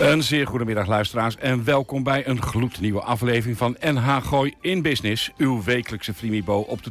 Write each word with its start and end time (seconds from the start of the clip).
Een 0.00 0.22
zeer 0.22 0.46
goedemiddag 0.46 0.86
luisteraars 0.86 1.36
en 1.36 1.64
welkom 1.64 2.02
bij 2.02 2.26
een 2.26 2.42
gloednieuwe 2.42 3.00
aflevering 3.00 3.58
van 3.58 3.76
NH 3.80 4.16
Gooi 4.26 4.54
in 4.60 4.82
Business. 4.82 5.30
Uw 5.36 5.62
wekelijkse 5.62 6.14
Frimibo 6.14 6.58
op 6.58 6.80
de 6.82 6.90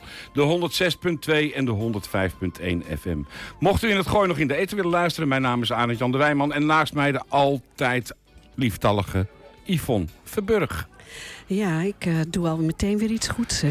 92.0, 0.00 0.04
de 0.32 0.70
106.2 1.50 1.54
en 1.54 1.64
de 1.64 2.00
105.1 2.90 2.98
FM. 3.00 3.18
Mocht 3.58 3.82
u 3.82 3.90
in 3.90 3.96
het 3.96 4.06
Gooi 4.06 4.28
nog 4.28 4.38
in 4.38 4.48
de 4.48 4.56
eten 4.56 4.76
willen 4.76 4.90
luisteren, 4.90 5.28
mijn 5.28 5.42
naam 5.42 5.62
is 5.62 5.72
Arend 5.72 5.98
Jan 5.98 6.12
de 6.12 6.18
Wijman 6.18 6.52
en 6.52 6.66
naast 6.66 6.94
mij 6.94 7.12
de 7.12 7.22
altijd 7.28 8.14
lieftallige 8.54 9.26
Yvonne 9.64 10.06
Verburg. 10.24 10.88
Ja, 11.46 11.80
ik 11.80 12.06
uh, 12.06 12.14
doe 12.28 12.48
al 12.48 12.56
meteen 12.56 12.98
weer 12.98 13.10
iets 13.10 13.28
goeds, 13.28 13.60
hè? 13.60 13.68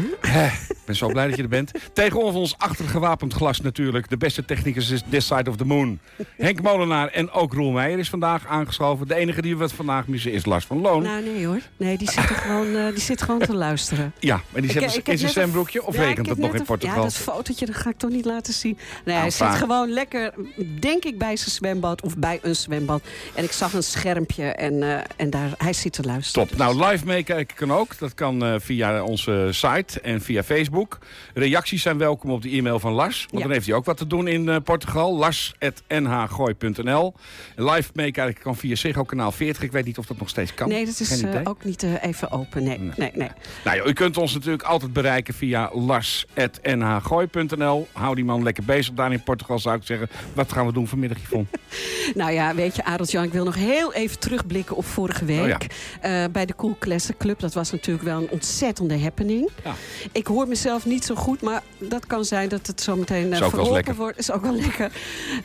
Ik 0.68 0.76
ben 0.86 0.96
zo 0.96 1.08
blij 1.08 1.26
dat 1.26 1.36
je 1.36 1.42
er 1.42 1.48
bent. 1.48 1.70
Tegenover 1.92 2.40
ons 2.40 2.54
achtergewapend 2.58 3.32
glas 3.32 3.60
natuurlijk. 3.60 4.08
De 4.08 4.16
beste 4.16 4.44
technicus 4.44 4.90
is 4.90 5.02
This 5.10 5.26
Side 5.26 5.50
of 5.50 5.56
the 5.56 5.64
Moon. 5.64 5.98
Henk 6.36 6.62
Molenaar 6.62 7.08
en 7.08 7.30
ook 7.30 7.52
Roel 7.52 7.70
Meijer 7.70 7.98
is 7.98 8.08
vandaag 8.08 8.46
aangeschoven. 8.46 9.08
De 9.08 9.14
enige 9.14 9.42
die 9.42 9.56
we 9.56 9.68
vandaag 9.68 10.06
missen 10.06 10.32
is 10.32 10.44
Lars 10.44 10.64
van 10.64 10.80
Loon. 10.80 11.02
Nou, 11.02 11.22
nee 11.22 11.46
hoor. 11.46 11.60
Nee, 11.76 11.98
die 11.98 12.10
zit, 12.10 12.30
er 12.30 12.36
gewoon, 12.36 12.66
uh, 12.66 12.88
die 12.88 13.00
zit 13.00 13.22
gewoon 13.22 13.40
te 13.40 13.54
luisteren. 13.54 14.12
Ja, 14.24 14.40
maar 14.50 14.62
die 14.62 14.70
zit 14.70 15.08
in 15.08 15.18
zijn 15.18 15.30
zwembroekje 15.30 15.86
of 15.86 15.94
ja, 15.94 16.02
regent 16.02 16.28
het 16.28 16.38
nog 16.38 16.54
in 16.54 16.64
Portugal? 16.64 16.96
Ja, 16.96 17.02
dat 17.02 17.14
fotootje 17.14 17.66
dat 17.66 17.74
ga 17.74 17.90
ik 17.90 17.98
toch 17.98 18.10
niet 18.10 18.24
laten 18.24 18.52
zien. 18.52 18.78
Nee, 19.04 19.16
hij 19.16 19.30
zit 19.30 19.54
gewoon 19.54 19.88
lekker, 19.88 20.34
denk 20.80 21.04
ik, 21.04 21.18
bij 21.18 21.36
zijn 21.36 21.50
zwembad 21.50 22.02
of 22.02 22.16
bij 22.16 22.38
een 22.42 22.56
zwembad. 22.56 23.02
En 23.34 23.44
ik 23.44 23.52
zag 23.52 23.72
een 23.72 23.82
schermpje 23.82 24.44
en, 24.44 24.74
uh, 24.74 24.98
en 25.16 25.30
daar, 25.30 25.50
hij 25.56 25.72
zit 25.72 25.92
te 25.92 26.02
luisteren. 26.02 26.48
Top. 26.48 26.58
Nou, 26.58 26.86
live 26.86 27.04
meekijken 27.06 27.56
kan 27.66 27.76
ook. 27.76 27.98
Dat 27.98 28.14
kan 28.14 28.44
uh, 28.44 28.54
via 28.58 29.02
onze 29.02 29.48
site 29.50 30.00
en 30.00 30.20
via 30.20 30.42
Facebook. 30.42 30.98
Reacties 31.34 31.82
zijn 31.82 31.98
welkom 31.98 32.30
op 32.30 32.42
de 32.42 32.50
e-mail 32.50 32.78
van 32.78 32.92
Lars. 32.92 33.20
Want 33.20 33.32
ja. 33.32 33.40
dan 33.42 33.50
heeft 33.50 33.66
hij 33.66 33.74
ook 33.74 33.84
wat 33.84 33.96
te 33.96 34.06
doen 34.06 34.28
in 34.28 34.46
uh, 34.46 34.56
Portugal. 34.64 35.16
Lars.nhgooi.nl 35.16 37.14
Live 37.56 37.90
meekijken 37.94 38.42
kan 38.42 38.56
via 38.56 38.74
Ziggo 38.74 39.04
kanaal 39.04 39.32
40. 39.32 39.62
Ik 39.62 39.72
weet 39.72 39.84
niet 39.84 39.98
of 39.98 40.06
dat 40.06 40.18
nog 40.18 40.28
steeds 40.28 40.54
kan. 40.54 40.68
Nee, 40.68 40.84
dat 40.84 41.00
is 41.00 41.22
uh, 41.22 41.40
ook 41.44 41.64
niet 41.64 41.82
even 41.82 42.30
open. 42.30 42.64
Nee, 42.64 42.78
nee, 42.78 42.92
nee. 42.96 43.10
nee. 43.14 43.28
Nou, 43.64 43.76
ja, 43.76 43.84
u 43.84 43.92
kunt 43.92 44.16
ons 44.16 44.34
natuurlijk 44.34 44.62
altijd 44.62 44.92
bereiken 44.92 45.34
via 45.34 45.70
lars.nhgooi.nl 45.72 47.88
Hou 47.92 48.14
die 48.14 48.24
man 48.24 48.42
lekker 48.42 48.64
bezig 48.64 48.94
daar 48.94 49.12
in 49.12 49.22
Portugal, 49.22 49.58
zou 49.58 49.76
ik 49.76 49.82
zeggen. 49.84 50.08
Wat 50.34 50.52
gaan 50.52 50.66
we 50.66 50.72
doen 50.72 50.88
vanmiddag, 50.88 51.18
Yvonne? 51.18 51.46
nou 52.20 52.32
ja, 52.32 52.54
weet 52.54 52.76
je, 52.76 52.84
Adeltje, 52.84 53.22
ik 53.22 53.32
wil 53.32 53.44
nog 53.44 53.54
heel 53.54 53.92
even 53.92 54.18
terugblikken 54.18 54.76
op 54.76 54.84
vorige 54.84 55.24
week. 55.24 55.40
Oh 55.40 55.56
ja. 56.02 56.28
bij 56.28 56.46
de 56.46 56.54
Cool 56.54 56.76
Classic 56.78 57.16
Club. 57.16 57.40
Dat 57.40 57.53
was 57.54 57.70
natuurlijk 57.70 58.04
wel 58.04 58.18
een 58.18 58.30
ontzettende 58.30 59.00
happening. 59.00 59.48
Ja. 59.64 59.74
Ik 60.12 60.26
hoor 60.26 60.48
mezelf 60.48 60.86
niet 60.86 61.04
zo 61.04 61.14
goed, 61.14 61.40
maar 61.40 61.62
dat 61.78 62.06
kan 62.06 62.24
zijn 62.24 62.48
dat 62.48 62.66
het 62.66 62.80
zo 62.80 62.96
meteen 62.96 63.32
uh, 63.32 63.36
verholpen 63.36 63.94
wordt. 63.94 64.18
Is 64.18 64.30
ook 64.30 64.42
wel 64.42 64.54
lekker. 64.54 64.84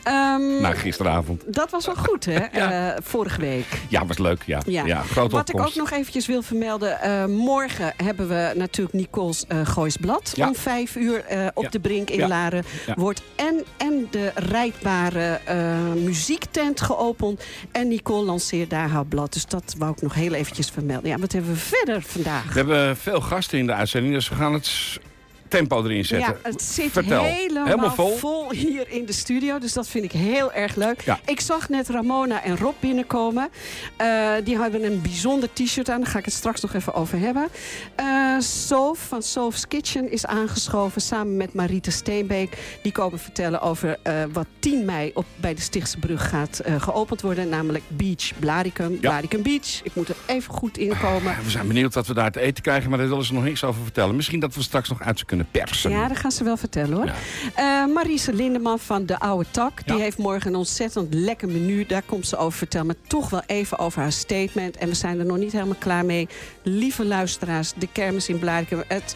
Um, 0.08 0.62
nou, 0.62 0.76
gisteravond. 0.76 1.44
Dat 1.46 1.70
was 1.72 1.86
wel 1.86 1.96
goed, 1.96 2.26
hè? 2.26 2.46
ja. 2.60 2.96
uh, 2.96 2.98
vorige 3.04 3.42
week. 3.42 3.66
Ja, 3.88 4.06
was 4.06 4.18
leuk, 4.18 4.44
ja. 4.46 4.62
ja. 4.66 4.86
ja 4.86 5.04
Wat 5.14 5.24
opkomst. 5.24 5.50
ik 5.50 5.60
ook 5.60 5.76
nog 5.76 5.92
eventjes 5.92 6.28
wil 6.28 6.42
vermelden. 6.42 7.00
Uh, 7.04 7.26
morgen 7.26 7.94
hebben 8.04 8.28
we 8.28 8.52
natuurlijk 8.56 8.96
Nicole's 8.96 9.46
Gooisblad. 9.64 10.34
Om 10.38 10.56
vijf 10.56 10.96
uur 10.96 11.24
op 11.54 11.72
de 11.72 11.80
Brink 11.80 12.10
in 12.10 12.28
Laren. 12.28 12.64
Wordt 12.96 13.22
en, 13.36 13.64
en 13.78 14.08
de 14.12 14.32
rijdbare 14.36 15.40
muziektent 15.96 16.82
geopend. 16.82 17.44
En 17.72 17.88
Nicole 17.88 18.26
lanceert 18.26 18.70
daar 18.70 18.90
haar 18.90 19.06
blad. 19.06 19.34
Dus 19.34 19.46
dat 19.46 19.76
wou 19.78 19.92
ik 19.92 20.02
nog 20.02 20.14
heel 20.14 20.34
eventjes 20.34 20.70
vermelden. 20.70 21.10
Ja, 21.10 21.18
wat 21.18 21.32
hebben 21.32 21.52
we 21.52 21.58
verder 21.58 21.99
vandaag? 22.02 22.44
We 22.46 22.54
hebben 22.54 22.98
veel 22.98 23.22
gasten 23.22 23.58
in 23.60 23.66
de 23.66 23.74
uitzending, 23.74 24.14
dus 24.14 24.30
we 24.30 24.36
gaan 24.36 24.54
het 24.54 25.00
tempo 25.50 25.84
erin 25.84 26.06
zetten. 26.06 26.38
Ja, 26.44 26.50
het 26.50 26.62
zit 26.62 26.96
helemaal, 26.96 28.18
vol. 28.18 28.52
hier 28.52 28.90
in 28.90 29.06
de 29.06 29.14
studio. 29.14 29.60
Dus 29.60 29.74
dat 29.74 29.88
vind 29.88 30.04
ik 30.04 30.12
heel 30.12 30.54
erg 30.54 30.76
leuk. 30.76 31.02
Ja. 31.02 31.20
Ik 31.26 31.40
zag 31.40 31.70
net 31.70 31.90
Ramona 31.90 32.44
en 32.44 32.58
Rob 32.58 32.76
binnenkomen. 32.80 33.50
Uh, 34.02 34.32
die 34.44 34.58
hebben 34.58 34.84
een 34.84 35.02
bijzonder 35.02 35.50
t-shirt 35.54 35.90
aan. 35.90 36.02
Daar 36.02 36.10
ga 36.10 36.20
ik 36.20 36.26
het 36.26 36.34
straks 36.34 36.62
nog 36.62 36.74
even 36.74 36.94
over 36.94 37.20
hebben. 37.20 37.48
Uh, 38.00 38.40
Sof 38.40 39.00
van 39.08 39.22
Sof's 39.22 39.68
Kitchen 39.68 40.12
is 40.12 40.26
aangeschoven 40.26 41.02
samen 41.02 41.38
met 41.38 41.54
Mariette 41.54 41.92
Steenbeek. 41.92 42.58
Die 42.84 42.92
komen 42.92 43.20
vertellen 43.20 43.62
over 43.62 43.98
uh, 44.04 44.24
wat 44.34 44.48
10 44.60 44.86
mei 44.86 45.12
op, 45.14 45.26
bij 45.36 45.54
de 45.54 45.62
Stichtse 45.62 45.98
Brug 45.98 46.30
gaat 46.30 46.62
geopend 46.78 47.22
worden. 47.22 47.50
Namelijk 47.50 47.84
Beach 47.88 48.40
Blaricum. 48.40 48.92
Ja. 48.92 49.00
Blaricum 49.00 49.44
Beach. 49.44 49.84
Ik 49.84 49.96
moet 49.96 50.10
er 50.10 50.16
even 50.26 50.54
goed 50.54 50.78
inkomen. 50.78 51.36
We 51.44 51.50
zijn 51.50 51.68
benieuwd 51.68 51.94
wat 51.94 52.08
we 52.08 52.14
daar 52.14 52.32
te 52.32 52.40
eten 52.40 52.64
krijgen. 52.64 52.90
Maar 52.90 53.00
daar 53.00 53.08
willen 53.08 53.26
ze 53.26 53.34
nog 53.34 53.44
niks 53.44 53.64
over 53.64 53.84
vertellen. 53.84 54.16
Misschien 54.16 54.40
dat 54.40 54.56
we 54.56 54.62
straks 54.62 54.90
nog 54.90 55.02
uit 55.02 55.26
kunnen 55.26 55.39
persen. 55.52 55.92
Ja, 55.92 56.08
dat 56.08 56.18
gaan 56.18 56.32
ze 56.32 56.44
wel 56.44 56.58
vertellen 56.58 56.98
hoor. 56.98 57.12
Ja. 57.56 57.86
Uh, 57.88 57.94
Marise 57.94 58.34
Lindeman 58.34 58.80
van 58.80 59.06
De 59.06 59.20
Oude 59.20 59.46
Tak. 59.52 59.88
Die 59.88 60.00
heeft 60.00 60.18
morgen 60.18 60.50
een 60.50 60.56
ontzettend 60.56 61.14
lekker 61.14 61.48
menu. 61.48 61.86
Daar 61.86 62.02
komt 62.02 62.28
ze 62.28 62.38
over 62.38 62.58
vertellen. 62.58 62.88
Maar 62.88 62.96
toch 63.08 63.30
wel 63.30 63.44
even 63.46 63.80
over 63.80 64.02
haar 64.02 64.12
statement. 64.12 64.78
En 64.78 64.88
we 64.88 64.96
zijn 64.96 65.20
er 65.20 65.26
nog 65.26 65.38
niet 65.38 65.52
helemaal 65.52 65.76
klaar 65.80 66.06
mee. 66.06 66.28
Lieve 66.64 67.06
luisteraars, 67.06 67.74
de 67.78 67.88
kermis 67.92 68.30
in 68.30 68.40
Blarikum. 68.40 68.84
Het 68.88 69.16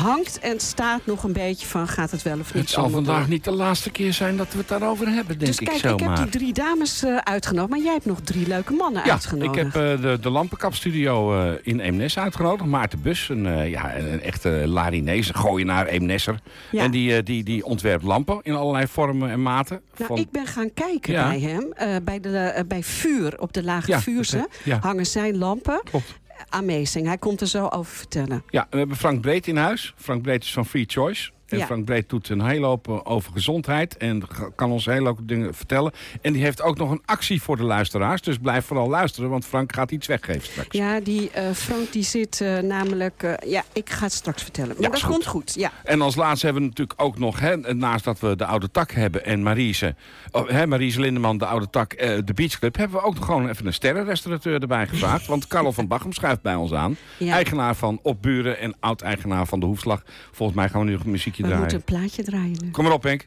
hangt 0.00 0.38
en 0.38 0.60
staat 0.60 1.06
nog 1.06 1.22
een 1.22 1.32
beetje 1.32 1.66
van 1.66 1.88
gaat 1.88 2.10
het 2.10 2.22
wel 2.22 2.38
of 2.38 2.54
niet. 2.54 2.62
Het 2.62 2.72
zal 2.72 2.90
vandaag 2.90 3.28
niet 3.28 3.44
de 3.44 3.50
laatste 3.50 3.90
keer 3.90 4.12
zijn 4.12 4.36
dat 4.36 4.52
we 4.52 4.58
het 4.58 4.68
daarover 4.68 5.06
hebben, 5.08 5.38
denk 5.38 5.50
dus 5.50 5.58
ik 5.60 5.66
kijk, 5.66 5.78
zomaar. 5.78 6.00
ik 6.00 6.06
heb 6.06 6.16
die 6.16 6.40
drie 6.40 6.52
dames 6.52 7.04
uh, 7.04 7.16
uitgenodigd, 7.16 7.70
maar 7.70 7.80
jij 7.80 7.92
hebt 7.92 8.06
nog 8.06 8.20
drie 8.20 8.46
leuke 8.46 8.72
mannen 8.72 9.02
ja, 9.04 9.12
uitgenodigd. 9.12 9.56
ik 9.56 9.72
heb 9.72 9.98
uh, 9.98 10.02
de, 10.02 10.18
de 10.20 10.30
Lampenkapstudio 10.30 11.42
uh, 11.42 11.52
in 11.62 11.80
Eemnes 11.80 12.18
uitgenodigd. 12.18 12.68
Maarten 12.68 13.02
Bus, 13.02 13.28
een, 13.28 13.68
ja, 13.68 13.96
een 13.96 14.22
echte 14.22 14.48
Larinees, 14.66 15.30
gooienaar, 15.30 15.86
Eemnesser. 15.86 16.38
Ja. 16.70 16.82
En 16.82 16.90
die, 16.90 17.22
die, 17.22 17.44
die 17.44 17.64
ontwerpt 17.64 18.04
lampen 18.04 18.38
in 18.42 18.54
allerlei 18.54 18.86
vormen 18.86 19.30
en 19.30 19.42
maten. 19.42 19.80
Nou, 19.96 20.08
van... 20.08 20.18
ik 20.18 20.30
ben 20.30 20.46
gaan 20.46 20.74
kijken 20.74 21.12
ja. 21.12 21.28
bij 21.28 21.40
hem. 21.40 21.72
bij, 22.04 22.20
de, 22.20 22.64
bij 22.68 22.82
Vuur, 22.82 23.40
op 23.40 23.52
de 23.52 23.62
Lage 23.62 24.00
Vuurse, 24.00 24.48
hangen 24.80 25.06
zijn 25.06 25.38
lampen. 25.38 25.80
Klopt 25.84 26.14
amazing. 26.48 27.06
Hij 27.06 27.18
komt 27.18 27.40
er 27.40 27.46
zo 27.46 27.66
over 27.68 27.92
vertellen. 27.92 28.44
Ja, 28.48 28.66
we 28.70 28.78
hebben 28.78 28.96
Frank 28.96 29.20
Breed 29.20 29.46
in 29.46 29.56
huis. 29.56 29.94
Frank 29.96 30.22
Breed 30.22 30.42
is 30.42 30.52
van 30.52 30.66
Free 30.66 30.84
Choice. 30.86 31.30
En 31.48 31.60
Frank 31.60 31.84
Breed 31.84 32.08
doet 32.08 32.28
een 32.28 32.46
hele 32.46 32.66
hoop 32.66 32.88
eh, 32.88 33.00
over 33.04 33.32
gezondheid. 33.32 33.96
En 33.96 34.22
kan 34.54 34.70
ons 34.70 34.84
hele 34.84 35.06
hoop 35.06 35.18
dingen 35.22 35.54
vertellen. 35.54 35.92
En 36.20 36.32
die 36.32 36.42
heeft 36.42 36.62
ook 36.62 36.78
nog 36.78 36.90
een 36.90 37.02
actie 37.04 37.42
voor 37.42 37.56
de 37.56 37.62
luisteraars. 37.62 38.22
Dus 38.22 38.38
blijf 38.38 38.66
vooral 38.66 38.88
luisteren, 38.88 39.30
want 39.30 39.44
Frank 39.44 39.74
gaat 39.74 39.90
iets 39.90 40.06
weggeven 40.06 40.42
straks. 40.42 40.76
Ja, 40.76 41.00
die 41.00 41.30
uh, 41.36 41.50
Frank 41.52 41.92
die 41.92 42.02
zit 42.02 42.40
uh, 42.40 42.58
namelijk... 42.58 43.22
Uh, 43.22 43.32
ja, 43.46 43.64
ik 43.72 43.90
ga 43.90 44.04
het 44.04 44.12
straks 44.12 44.42
vertellen. 44.42 44.74
Maar 44.74 44.82
ja, 44.82 44.88
dat 44.88 45.02
goed. 45.02 45.12
komt 45.12 45.26
goed, 45.26 45.54
ja. 45.54 45.72
En 45.84 46.00
als 46.00 46.16
laatste 46.16 46.44
hebben 46.44 46.62
we 46.62 46.68
natuurlijk 46.68 47.02
ook 47.02 47.18
nog... 47.18 47.40
Hè, 47.40 47.56
naast 47.74 48.04
dat 48.04 48.20
we 48.20 48.36
de 48.36 48.46
Oude 48.46 48.70
Tak 48.70 48.90
hebben 48.90 49.24
en 49.24 49.42
Marise... 49.42 49.94
Oh, 50.30 50.48
hè, 50.48 50.66
Lindeman, 50.76 51.38
de 51.38 51.46
Oude 51.46 51.70
Tak, 51.70 51.98
de 51.98 52.34
Beach 52.34 52.58
Club... 52.58 52.76
hebben 52.76 53.00
we 53.00 53.06
ook 53.06 53.14
nog 53.14 53.24
gewoon 53.24 53.48
even 53.48 53.66
een 53.66 53.72
sterrenrestaurateur 53.72 54.60
erbij 54.60 54.86
gevraagd. 54.86 55.26
want 55.36 55.46
Carlo 55.46 55.72
van 55.72 55.86
Bachem 55.86 56.12
schuift 56.12 56.42
bij 56.42 56.54
ons 56.54 56.72
aan. 56.72 56.96
Ja. 57.18 57.34
Eigenaar 57.34 57.74
van 57.74 57.98
Opburen 58.02 58.58
en 58.58 58.74
oud-eigenaar 58.80 59.46
van 59.46 59.60
de 59.60 59.66
Hoefslag. 59.66 60.02
Volgens 60.32 60.58
mij 60.58 60.68
gaan 60.68 60.80
we 60.80 60.86
nu 60.86 60.92
nog 60.92 61.04
we 61.42 61.48
draaien. 61.48 61.58
moeten 61.58 61.78
een 61.78 61.84
plaatje 61.84 62.22
draaien 62.22 62.58
nu. 62.62 62.70
Kom 62.70 62.84
maar 62.84 62.92
op, 62.92 63.02
Henk. 63.02 63.26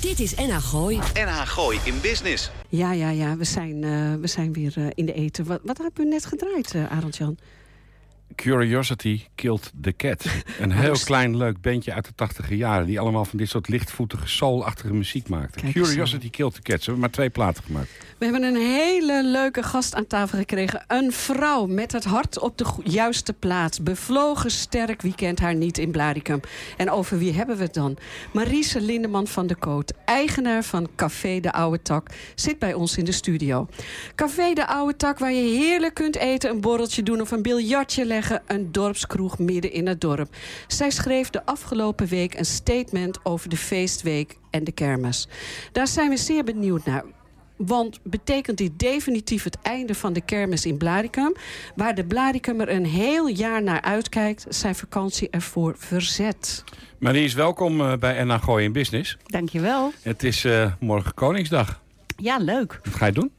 Dit 0.00 0.20
is 0.20 0.34
NH 0.34 0.56
Gooi. 0.56 0.96
NH 1.14 1.46
Gooi 1.46 1.78
in 1.84 2.00
business. 2.00 2.50
Ja, 2.68 2.92
ja, 2.92 3.10
ja. 3.10 3.36
We 3.36 3.44
zijn, 3.44 3.82
uh, 3.82 4.14
we 4.20 4.26
zijn 4.26 4.52
weer 4.52 4.74
uh, 4.78 4.86
in 4.94 5.06
de 5.06 5.12
eten. 5.12 5.44
Wat, 5.44 5.60
wat 5.62 5.78
hebben 5.78 6.04
we 6.04 6.10
net 6.10 6.26
gedraaid, 6.26 6.74
uh, 6.74 6.92
Arend-Jan? 6.92 7.38
Curiosity 8.34 9.22
Killed 9.34 9.72
the 9.80 9.92
Cat. 9.96 10.24
Een 10.60 10.72
heel 10.72 10.98
klein 11.04 11.36
leuk 11.36 11.60
bandje 11.60 11.92
uit 11.92 12.04
de 12.04 12.14
tachtige 12.14 12.56
jaren... 12.56 12.86
die 12.86 13.00
allemaal 13.00 13.24
van 13.24 13.38
dit 13.38 13.48
soort 13.48 13.68
lichtvoetige, 13.68 14.28
soulachtige 14.28 14.94
muziek 14.94 15.28
maakte. 15.28 15.72
Curiosity 15.72 16.30
Killed 16.30 16.54
the 16.54 16.62
Cat. 16.62 16.78
Ze 16.78 16.84
hebben 16.84 17.00
maar 17.00 17.10
twee 17.10 17.30
platen 17.30 17.64
gemaakt. 17.64 17.88
We 18.18 18.24
hebben 18.24 18.42
een 18.42 18.56
hele 18.56 19.24
leuke 19.24 19.62
gast 19.62 19.94
aan 19.94 20.06
tafel 20.06 20.38
gekregen. 20.38 20.84
Een 20.86 21.12
vrouw 21.12 21.66
met 21.66 21.92
het 21.92 22.04
hart 22.04 22.38
op 22.38 22.58
de 22.58 22.66
juiste 22.84 23.32
plaats. 23.32 23.82
Bevlogen, 23.82 24.50
sterk, 24.50 25.02
wie 25.02 25.14
kent 25.14 25.40
haar 25.40 25.54
niet 25.54 25.78
in 25.78 25.90
Blaricum. 25.90 26.40
En 26.76 26.90
over 26.90 27.18
wie 27.18 27.32
hebben 27.32 27.56
we 27.56 27.62
het 27.62 27.74
dan? 27.74 27.96
Marise 28.32 28.80
Lindeman 28.80 29.26
van 29.26 29.46
de 29.46 29.54
Koot, 29.54 29.92
eigenaar 30.04 30.64
van 30.64 30.88
Café 30.96 31.40
de 31.40 31.52
Oude 31.52 31.82
Tak... 31.82 32.10
zit 32.34 32.58
bij 32.58 32.74
ons 32.74 32.96
in 32.96 33.04
de 33.04 33.12
studio. 33.12 33.68
Café 34.14 34.52
de 34.52 34.66
Oude 34.66 34.96
Tak, 34.96 35.18
waar 35.18 35.32
je 35.32 35.56
heerlijk 35.58 35.94
kunt 35.94 36.16
eten... 36.16 36.50
een 36.50 36.60
borreltje 36.60 37.02
doen 37.02 37.20
of 37.20 37.30
een 37.30 37.42
biljartje 37.42 38.04
leggen. 38.04 38.17
Een 38.46 38.72
dorpskroeg 38.72 39.38
midden 39.38 39.72
in 39.72 39.86
het 39.86 40.00
dorp. 40.00 40.34
Zij 40.66 40.90
schreef 40.90 41.30
de 41.30 41.44
afgelopen 41.46 42.06
week 42.06 42.34
een 42.38 42.44
statement 42.44 43.24
over 43.24 43.48
de 43.48 43.56
feestweek 43.56 44.38
en 44.50 44.64
de 44.64 44.72
kermis. 44.72 45.28
Daar 45.72 45.86
zijn 45.86 46.10
we 46.10 46.16
zeer 46.16 46.44
benieuwd 46.44 46.84
naar. 46.84 47.04
Want 47.56 48.00
betekent 48.02 48.58
dit 48.58 48.78
definitief 48.78 49.44
het 49.44 49.58
einde 49.62 49.94
van 49.94 50.12
de 50.12 50.20
kermis 50.20 50.66
in 50.66 50.76
Blaricum? 50.76 51.34
Waar 51.76 51.94
de 51.94 52.04
Blaricummer 52.04 52.68
een 52.68 52.86
heel 52.86 53.28
jaar 53.28 53.62
naar 53.62 53.80
uitkijkt... 53.80 54.46
zijn 54.48 54.74
vakantie 54.74 55.30
ervoor 55.30 55.74
verzet. 55.78 56.64
Maries, 56.98 57.34
welkom 57.34 57.80
eh, 57.80 57.96
bij 57.96 58.24
NA 58.24 58.38
Gooi 58.38 58.64
in 58.64 58.72
Business. 58.72 59.16
Dankjewel. 59.26 59.92
Het 60.02 60.22
is 60.22 60.44
uh, 60.44 60.72
morgen 60.80 61.14
Koningsdag. 61.14 61.80
Ja, 62.16 62.38
leuk. 62.38 62.80
Wat 62.82 62.94
ga 62.94 63.06
je 63.06 63.12
doen? 63.12 63.30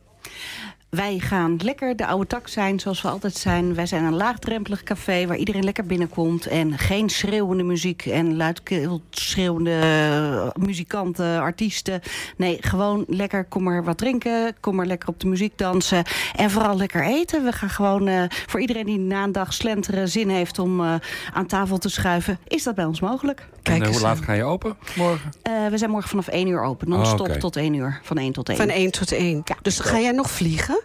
Wij 0.90 1.20
gaan 1.20 1.60
lekker 1.64 1.96
de 1.96 2.06
oude 2.06 2.28
tak 2.28 2.48
zijn 2.48 2.80
zoals 2.80 3.02
we 3.02 3.08
altijd 3.08 3.36
zijn. 3.36 3.74
Wij 3.76 3.86
zijn 3.86 4.04
een 4.04 4.16
laagdrempelig 4.16 4.84
café 4.84 5.28
waar 5.28 5.38
iedereen 5.38 5.64
lekker 5.64 5.86
binnenkomt. 5.86 6.48
En 6.48 6.78
geen 6.78 7.10
schreeuwende 7.10 7.64
muziek 7.64 8.06
en 8.06 8.36
luidkeels 8.36 9.00
schreeuwende 9.10 9.72
eh, 9.72 10.64
muzikanten, 10.64 11.40
artiesten. 11.40 12.02
Nee, 12.38 12.58
gewoon 12.60 13.06
lekker 13.08 13.46
kom 13.46 13.64
maar 13.64 13.84
wat 13.84 13.98
drinken. 13.98 14.56
Kom 14.60 14.76
maar 14.76 14.86
lekker 14.86 15.10
op 15.10 15.20
de 15.20 15.28
muziek 15.28 15.58
dansen. 15.58 16.04
En 16.36 16.50
vooral 16.50 16.78
lekker 16.78 17.04
eten. 17.04 17.44
We 17.44 17.52
gaan 17.52 17.70
gewoon 17.70 18.08
uh, 18.08 18.24
voor 18.30 18.60
iedereen 18.60 18.86
die 18.86 19.00
na 19.00 19.24
een 19.24 19.32
dag 19.32 19.54
slenteren 19.54 20.10
zin 20.10 20.30
heeft 20.30 20.60
om 20.60 20.80
uh, 20.82 20.96
aan 21.34 21.46
tafel 21.46 21.78
te 21.78 21.90
schuiven. 21.90 22.40
Is 22.48 22.64
dat 22.64 22.76
bij 22.76 22.86
ons 22.86 23.00
mogelijk. 23.00 23.48
Kijk 23.62 23.84
en 23.84 23.92
hoe 23.92 24.02
laat 24.02 24.22
ga 24.22 24.34
je 24.34 24.44
open 24.44 24.78
morgen? 24.96 25.32
we 25.70 25.78
zijn 25.78 25.90
morgen 25.90 26.10
vanaf 26.10 26.28
1 26.28 26.48
uur 26.48 26.62
open. 26.62 26.90
Non-stop 26.90 27.20
oh, 27.20 27.26
okay. 27.26 27.38
tot 27.38 27.56
1 27.56 27.74
uur. 27.74 28.00
Van 28.04 28.18
1 28.18 28.32
tot 28.32 28.50
1. 28.50 28.58
Van 28.58 28.70
1 28.70 28.92
tot 28.92 29.12
1. 29.12 29.42
Ja. 29.46 29.56
Dus 29.62 29.80
ga 29.80 30.00
jij 30.00 30.12
nog 30.12 30.30
vliegen? 30.32 30.80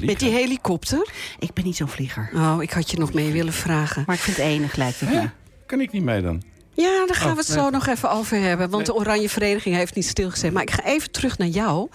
Met 0.00 0.18
die 0.18 0.30
helikopter? 0.30 1.08
Ik 1.38 1.52
ben 1.52 1.64
niet 1.64 1.76
zo'n 1.76 1.88
vlieger. 1.88 2.30
Oh, 2.34 2.56
ik 2.60 2.70
had 2.70 2.90
je 2.90 2.98
nog 2.98 3.12
mee 3.12 3.32
willen 3.32 3.52
vragen. 3.52 4.02
Maar 4.06 4.16
ik 4.16 4.22
vind 4.22 4.36
het 4.36 4.46
enig, 4.46 4.76
lijkt 4.76 5.00
het 5.00 5.10
me. 5.10 5.28
Kan 5.66 5.80
ik 5.80 5.92
niet 5.92 6.02
mee 6.02 6.22
dan? 6.22 6.42
Ja, 6.76 7.06
daar 7.06 7.16
gaan 7.16 7.32
we 7.32 7.40
het 7.40 7.48
oh, 7.48 7.56
zo 7.56 7.70
nog 7.70 7.86
even 7.86 8.10
over 8.10 8.40
hebben. 8.40 8.70
Want 8.70 8.86
de 8.86 8.94
Oranje 8.94 9.28
Vereniging 9.28 9.76
heeft 9.76 9.94
niet 9.94 10.06
stilgezet. 10.06 10.52
Maar 10.52 10.62
ik 10.62 10.70
ga 10.70 10.84
even 10.84 11.10
terug 11.10 11.38
naar 11.38 11.48
jou. 11.48 11.88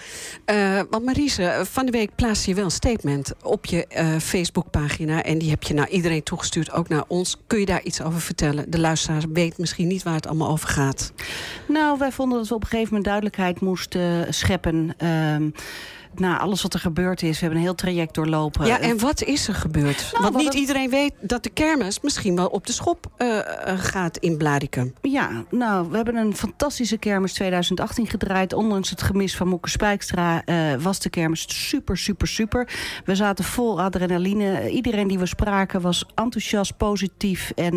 Uh, 0.46 0.82
want 0.90 1.06
Marise, 1.06 1.62
van 1.72 1.86
de 1.86 1.92
week 1.92 2.16
plaatste 2.16 2.50
je 2.50 2.56
wel 2.56 2.66
een 2.66 2.72
statement 2.72 3.34
op 3.44 3.66
je 3.66 3.86
uh, 3.98 4.18
Facebookpagina. 4.18 5.24
En 5.24 5.38
die 5.38 5.50
heb 5.50 5.64
je 5.64 5.74
naar 5.74 5.90
iedereen 5.90 6.24
toegestuurd, 6.24 6.72
ook 6.72 6.90
naar 6.90 7.04
ons. 7.08 7.38
Kun 7.48 7.60
je 7.60 7.66
daar 7.66 7.84
iets 7.84 8.02
over 8.02 8.22
vertellen? 8.22 8.72
De 8.72 8.80
luisteraar 8.80 9.24
weet 9.34 9.58
misschien 9.58 9.88
niet 9.88 10.04
waar 10.04 10.16
het 10.16 10.28
allemaal 10.28 10.50
over 10.50 10.70
gaat. 10.70 11.12
Nou, 11.68 11.98
wij 11.98 12.12
vonden 12.12 12.38
dat 12.38 12.48
we 12.48 12.56
op 12.56 12.62
een 12.62 12.68
gegeven 12.68 12.88
moment 12.90 13.06
duidelijkheid 13.06 13.60
moesten 13.60 14.34
scheppen... 14.34 14.96
Na 16.16 16.40
alles 16.40 16.62
wat 16.62 16.74
er 16.74 16.80
gebeurd 16.80 17.22
is. 17.22 17.34
We 17.34 17.40
hebben 17.40 17.58
een 17.58 17.66
heel 17.66 17.76
traject 17.76 18.14
doorlopen. 18.14 18.66
Ja, 18.66 18.80
en 18.80 19.00
wat 19.00 19.24
is 19.24 19.48
er 19.48 19.54
gebeurd? 19.54 20.10
Nou, 20.12 20.24
Want 20.24 20.36
niet 20.36 20.54
iedereen 20.54 20.90
weet 20.90 21.14
dat 21.20 21.44
de 21.44 21.50
kermis 21.50 22.00
misschien 22.02 22.36
wel 22.36 22.48
op 22.48 22.68
de 22.68 22.74
schop 22.74 23.12
uh, 23.18 23.40
gaat 23.66 24.18
in 24.18 24.38
Blaricum. 24.38 24.94
Ja, 25.02 25.44
nou, 25.50 25.90
we 25.90 25.96
hebben 25.96 26.16
een 26.16 26.36
fantastische 26.36 26.98
kermis 26.98 27.34
2018 27.34 28.08
gedraaid. 28.08 28.54
Ondanks 28.54 28.90
het 28.90 29.02
gemis 29.02 29.36
van 29.36 29.48
Moeke 29.48 29.70
Spijkstra 29.70 30.42
uh, 30.46 30.74
was 30.76 31.00
de 31.00 31.10
kermis 31.10 31.68
super, 31.68 31.98
super, 31.98 32.28
super. 32.28 32.68
We 33.06 33.16
zaten 33.16 33.46
vol 33.46 33.82
adrenaline. 33.82 34.70
Iedereen 34.70 35.08
die 35.08 35.20
we 35.20 35.26
spraken 35.26 35.82
was 35.82 36.06
enthousiast, 36.16 36.78
positief. 36.78 37.52
En 37.56 37.76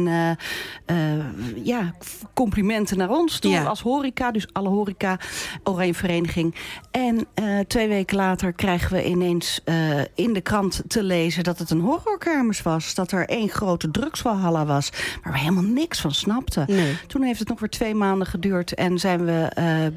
ja, 1.62 1.94
complimenten 2.34 2.98
naar 2.98 3.10
ons 3.10 3.38
toe 3.38 3.60
als 3.60 3.81
horeca. 3.81 4.31
Dus 4.31 4.46
alle 4.52 4.69
horeca, 4.69 5.19
Oranje 5.64 5.94
Vereniging. 5.94 6.54
En 6.90 7.26
twee 7.66 7.88
weken 7.88 8.16
later 8.16 8.23
later 8.24 8.52
krijgen 8.52 8.92
we 8.92 9.04
ineens 9.04 9.60
uh, 9.64 10.00
in 10.14 10.32
de 10.32 10.40
krant 10.40 10.82
te 10.86 11.02
lezen 11.02 11.44
dat 11.44 11.58
het 11.58 11.70
een 11.70 11.80
horrorkermis 11.80 12.62
was. 12.62 12.94
Dat 12.94 13.12
er 13.12 13.28
één 13.28 13.48
grote 13.48 13.90
drugswalhalla 13.90 14.66
was, 14.66 14.90
waar 15.22 15.32
we 15.32 15.38
helemaal 15.38 15.62
niks 15.62 16.00
van 16.00 16.12
snapten. 16.12 16.64
Nee. 16.68 16.96
Toen 17.06 17.22
heeft 17.22 17.38
het 17.38 17.48
nog 17.48 17.60
weer 17.60 17.68
twee 17.68 17.94
maanden 17.94 18.26
geduurd 18.26 18.74
en 18.74 18.98
zijn 18.98 19.24
we... 19.24 19.92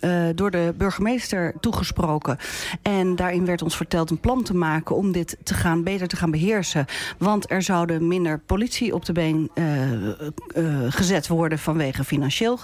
Uh, 0.00 0.08
uh, 0.18 0.34
door 0.34 0.50
de 0.50 0.74
burgemeester 0.76 1.54
toegesproken. 1.60 2.38
En 2.82 3.16
daarin 3.16 3.46
werd 3.46 3.62
ons 3.62 3.76
verteld 3.76 4.10
een 4.10 4.20
plan 4.20 4.42
te 4.42 4.54
maken 4.54 4.96
om 4.96 5.12
dit 5.12 5.36
te 5.42 5.54
gaan, 5.54 5.82
beter 5.82 6.08
te 6.08 6.16
gaan 6.16 6.30
beheersen. 6.30 6.86
Want 7.18 7.50
er 7.50 7.62
zouden 7.62 8.08
minder 8.08 8.38
politie 8.38 8.94
op 8.94 9.04
de 9.04 9.12
been 9.12 9.50
uh, 9.54 9.92
uh, 10.02 10.12
gezet 10.88 11.28
worden 11.28 11.58
vanwege 11.58 12.04
financieel 12.04 12.58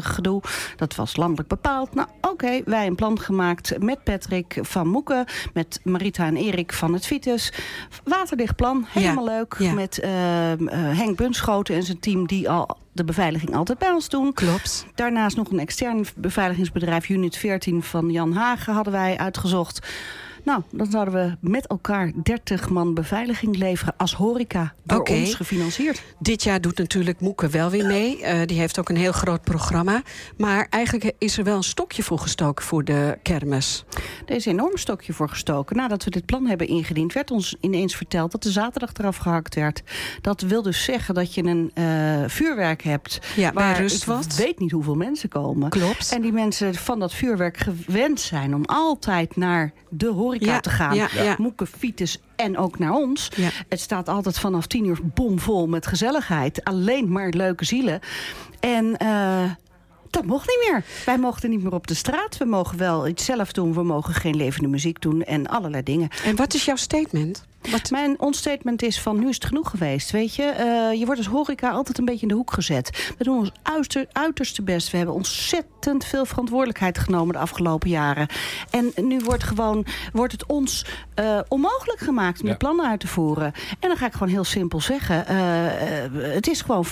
gedoe. 0.00 0.42
Dat 0.76 0.94
was 0.94 1.16
landelijk 1.16 1.48
bepaald. 1.48 1.94
Nou 1.94 2.08
oké, 2.16 2.28
okay, 2.28 2.62
wij 2.64 2.86
een 2.86 2.94
plan 2.94 3.20
gemaakt 3.20 3.78
met 3.78 4.04
Patrick 4.04 4.58
van 4.60 4.88
Moeken, 4.88 5.24
met 5.52 5.80
Marita 5.82 6.26
en 6.26 6.36
Erik 6.36 6.72
van 6.72 6.92
het 6.92 7.06
Vitus. 7.06 7.52
Waterdicht 8.04 8.56
plan, 8.56 8.84
helemaal 8.88 9.28
ja. 9.28 9.36
leuk. 9.36 9.56
Ja. 9.58 9.72
Met 9.72 10.06
Henk 10.70 11.16
Bunschoten 11.16 11.74
en 11.74 11.82
zijn 11.82 12.00
team 12.00 12.26
die 12.26 12.50
al 12.50 12.82
de 12.94 13.04
beveiliging 13.04 13.54
altijd 13.54 13.78
bij 13.78 13.90
ons 13.90 14.08
doen. 14.08 14.32
Klopt. 14.32 14.86
Daarnaast 14.94 15.36
nog 15.36 15.50
een 15.50 15.58
extern 15.58 16.04
beveiligingsbedrijf, 16.16 17.08
Unit 17.08 17.36
14 17.36 17.82
van 17.82 18.10
Jan 18.10 18.32
Hagen, 18.32 18.74
hadden 18.74 18.92
wij 18.92 19.18
uitgezocht. 19.18 19.86
Nou, 20.44 20.62
dan 20.70 20.90
zouden 20.90 21.14
we 21.14 21.48
met 21.50 21.66
elkaar 21.66 22.12
30 22.22 22.68
man 22.68 22.94
beveiliging 22.94 23.56
leveren 23.56 23.94
als 23.96 24.14
horeca. 24.14 24.74
Door 24.82 25.02
ons 25.02 25.34
gefinancierd. 25.34 26.02
Dit 26.18 26.42
jaar 26.42 26.60
doet 26.60 26.78
natuurlijk 26.78 27.20
Moeke 27.20 27.48
wel 27.48 27.70
weer 27.70 27.86
mee. 27.86 28.20
Uh, 28.20 28.40
die 28.46 28.58
heeft 28.58 28.78
ook 28.78 28.88
een 28.88 28.96
heel 28.96 29.12
groot 29.12 29.42
programma. 29.42 30.02
Maar 30.36 30.66
eigenlijk 30.70 31.12
is 31.18 31.38
er 31.38 31.44
wel 31.44 31.56
een 31.56 31.62
stokje 31.62 32.02
voor 32.02 32.18
gestoken 32.18 32.64
voor 32.64 32.84
de 32.84 33.18
kermis. 33.22 33.84
Er 34.26 34.34
is 34.34 34.46
een 34.46 34.52
enorm 34.52 34.76
stokje 34.76 35.12
voor 35.12 35.28
gestoken. 35.28 35.76
Nadat 35.76 36.04
we 36.04 36.10
dit 36.10 36.26
plan 36.26 36.46
hebben 36.46 36.66
ingediend, 36.66 37.12
werd 37.12 37.30
ons 37.30 37.56
ineens 37.60 37.96
verteld 37.96 38.32
dat 38.32 38.42
de 38.42 38.50
zaterdag 38.50 38.92
eraf 38.92 39.16
gehakt 39.16 39.54
werd. 39.54 39.82
Dat 40.20 40.40
wil 40.40 40.62
dus 40.62 40.84
zeggen 40.84 41.14
dat 41.14 41.34
je 41.34 41.42
een 41.42 41.70
uh, 41.74 42.24
vuurwerk 42.26 42.82
hebt. 42.82 43.18
Ja, 43.36 43.52
waar 43.52 43.80
rust. 43.80 44.08
Ik 44.08 44.32
weet 44.36 44.58
niet 44.58 44.70
hoeveel 44.70 44.94
mensen 44.94 45.28
komen. 45.28 45.68
Klopt. 45.68 46.12
En 46.12 46.22
die 46.22 46.32
mensen 46.32 46.74
van 46.74 46.98
dat 46.98 47.14
vuurwerk 47.14 47.56
gewend 47.56 48.20
zijn 48.20 48.54
om 48.54 48.64
altijd 48.64 49.36
naar 49.36 49.72
de 49.88 50.06
horeca 50.06 50.32
horeca 50.38 50.60
te 50.60 50.70
gaan. 50.70 50.94
Ja, 50.94 51.08
ja. 51.14 51.34
Moeken, 51.38 51.66
fiets 51.66 52.18
en 52.36 52.58
ook 52.58 52.78
naar 52.78 52.92
ons. 52.92 53.30
Het 53.68 53.80
staat 53.80 54.08
altijd 54.08 54.38
vanaf 54.38 54.66
tien 54.66 54.84
uur 54.84 54.98
bomvol 55.02 55.66
met 55.66 55.86
gezelligheid. 55.86 56.64
Alleen 56.64 57.12
maar 57.12 57.28
leuke 57.28 57.64
zielen. 57.64 58.00
En... 58.60 58.96
Uh, 59.02 59.50
dat 60.10 60.24
mocht 60.24 60.48
niet 60.48 60.70
meer. 60.70 60.84
Wij 61.04 61.18
mochten 61.18 61.50
niet 61.50 61.62
meer 61.62 61.72
op 61.72 61.86
de 61.86 61.94
straat. 61.94 62.36
We 62.36 62.44
mogen 62.44 62.78
wel 62.78 63.08
iets 63.08 63.24
zelf 63.24 63.52
doen. 63.52 63.74
We 63.74 63.82
mogen 63.82 64.14
geen 64.14 64.36
levende 64.36 64.68
muziek 64.68 65.00
doen 65.00 65.22
en 65.22 65.46
allerlei 65.46 65.82
dingen. 65.82 66.08
En 66.24 66.36
wat 66.36 66.54
is 66.54 66.64
jouw 66.64 66.76
statement? 66.76 67.44
Wat... 67.70 67.90
Mijn 67.90 68.20
onstatement 68.20 68.82
is 68.82 69.00
van 69.00 69.18
nu 69.18 69.28
is 69.28 69.34
het 69.34 69.44
genoeg 69.44 69.70
geweest. 69.70 70.10
Weet 70.10 70.34
je, 70.34 70.54
uh, 70.58 70.98
je 70.98 71.04
wordt 71.04 71.20
als 71.20 71.30
horeca 71.30 71.70
altijd 71.70 71.98
een 71.98 72.04
beetje 72.04 72.22
in 72.22 72.28
de 72.28 72.34
hoek 72.34 72.52
gezet. 72.52 73.12
We 73.18 73.24
doen 73.24 73.38
ons 73.38 73.50
uiterste, 73.62 74.08
uiterste 74.12 74.62
best. 74.62 74.90
We 74.90 74.96
hebben 74.96 75.14
ontzettend 75.14 76.04
veel 76.04 76.24
verantwoordelijkheid 76.24 76.98
genomen 76.98 77.34
de 77.34 77.40
afgelopen 77.40 77.90
jaren. 77.90 78.26
En 78.70 78.92
nu 78.96 79.20
wordt, 79.24 79.44
gewoon, 79.44 79.86
wordt 80.12 80.32
het 80.32 80.46
ons 80.46 80.84
uh, 81.20 81.40
onmogelijk 81.48 82.00
gemaakt 82.00 82.40
om 82.40 82.46
ja. 82.46 82.52
de 82.52 82.58
plannen 82.58 82.88
uit 82.88 83.00
te 83.00 83.06
voeren. 83.06 83.52
En 83.80 83.88
dan 83.88 83.96
ga 83.96 84.06
ik 84.06 84.12
gewoon 84.12 84.28
heel 84.28 84.44
simpel 84.44 84.80
zeggen. 84.80 85.24
Uh, 85.30 86.32
het 86.34 86.48
is 86.48 86.60
gewoon 86.60 86.86
35% 86.86 86.90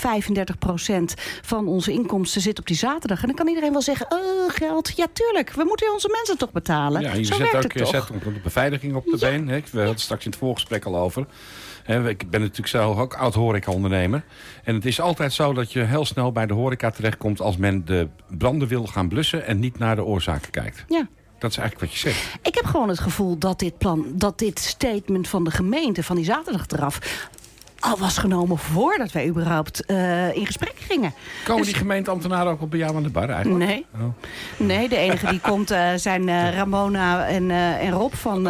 van 1.41 1.67
onze 1.67 1.91
inkomsten 1.91 2.41
zit 2.41 2.59
op 2.59 2.67
die 2.67 2.77
zaterdag. 2.77 3.21
En 3.21 3.27
dan 3.27 3.35
kan 3.35 3.47
iedereen 3.47 3.71
wel 3.71 3.81
zeggen, 3.81 4.07
geld. 4.47 4.93
Ja, 4.95 5.07
tuurlijk. 5.13 5.51
We 5.51 5.63
moeten 5.63 5.93
onze 5.93 6.09
mensen 6.11 6.37
toch 6.37 6.51
betalen. 6.51 7.01
Ja, 7.01 7.13
je 7.13 7.23
Zo 7.23 7.35
zet 7.35 7.55
ook, 7.55 7.71
je 7.71 7.85
zet 7.85 8.07
de 8.07 8.39
beveiliging 8.43 8.95
op 8.95 9.05
de 9.05 9.17
ja. 9.19 9.29
been. 9.29 9.47
Hè? 9.47 9.61
We 9.71 9.79
hadden 9.79 9.99
straks 9.99 10.25
in 10.25 10.31
het 10.31 10.39
volgende 10.39 10.62
gesprek 10.63 10.85
al 10.85 10.97
over. 10.97 11.25
Ik 12.07 12.29
ben 12.29 12.39
natuurlijk 12.39 12.67
zelf 12.67 12.97
ook 12.97 13.13
oud-horeca-ondernemer. 13.13 14.23
En 14.63 14.75
het 14.75 14.85
is 14.85 15.01
altijd 15.01 15.33
zo 15.33 15.53
dat 15.53 15.71
je 15.71 15.79
heel 15.79 16.05
snel 16.05 16.31
bij 16.31 16.45
de 16.45 16.53
horeca 16.53 16.89
terechtkomt... 16.89 17.41
als 17.41 17.57
men 17.57 17.85
de 17.85 18.07
branden 18.37 18.67
wil 18.67 18.85
gaan 18.85 19.07
blussen 19.07 19.45
en 19.45 19.59
niet 19.59 19.79
naar 19.79 19.95
de 19.95 20.03
oorzaken 20.03 20.51
kijkt. 20.51 20.85
Ja. 20.87 21.07
Dat 21.39 21.51
is 21.51 21.57
eigenlijk 21.57 21.91
wat 21.91 22.01
je 22.01 22.09
zegt. 22.09 22.37
Ik 22.41 22.55
heb 22.55 22.65
gewoon 22.65 22.89
het 22.89 22.99
gevoel 22.99 23.37
dat 23.37 23.59
dit 23.59 23.77
plan, 23.77 24.05
dat 24.15 24.39
dit 24.39 24.59
statement 24.59 25.27
van 25.27 25.43
de 25.43 25.51
gemeente, 25.51 26.03
van 26.03 26.15
die 26.15 26.25
zaterdag 26.25 26.67
eraf, 26.67 26.99
al 27.83 27.97
was 27.97 28.17
genomen 28.17 28.57
voordat 28.57 29.11
wij 29.11 29.27
überhaupt 29.27 29.83
uh, 29.87 30.35
in 30.35 30.45
gesprek 30.45 30.73
gingen. 30.75 31.13
Komen 31.43 31.63
dus... 31.63 31.71
die 31.71 31.81
gemeenteambtenaren 31.81 32.51
ook 32.51 32.61
op 32.61 32.69
bij 32.69 32.79
jou 32.79 32.95
aan 32.95 33.03
de 33.03 33.09
bar 33.09 33.29
eigenlijk? 33.29 33.65
Nee. 33.65 33.85
Oh. 33.95 34.13
Nee, 34.57 34.89
de 34.89 34.97
enige 34.97 35.27
die 35.27 35.39
komt 35.51 35.71
uh, 35.71 35.89
zijn 35.95 36.27
uh, 36.27 36.55
Ramona 36.55 37.27
en, 37.27 37.51
en 37.51 37.91
Rob 37.91 38.13
van... 38.13 38.43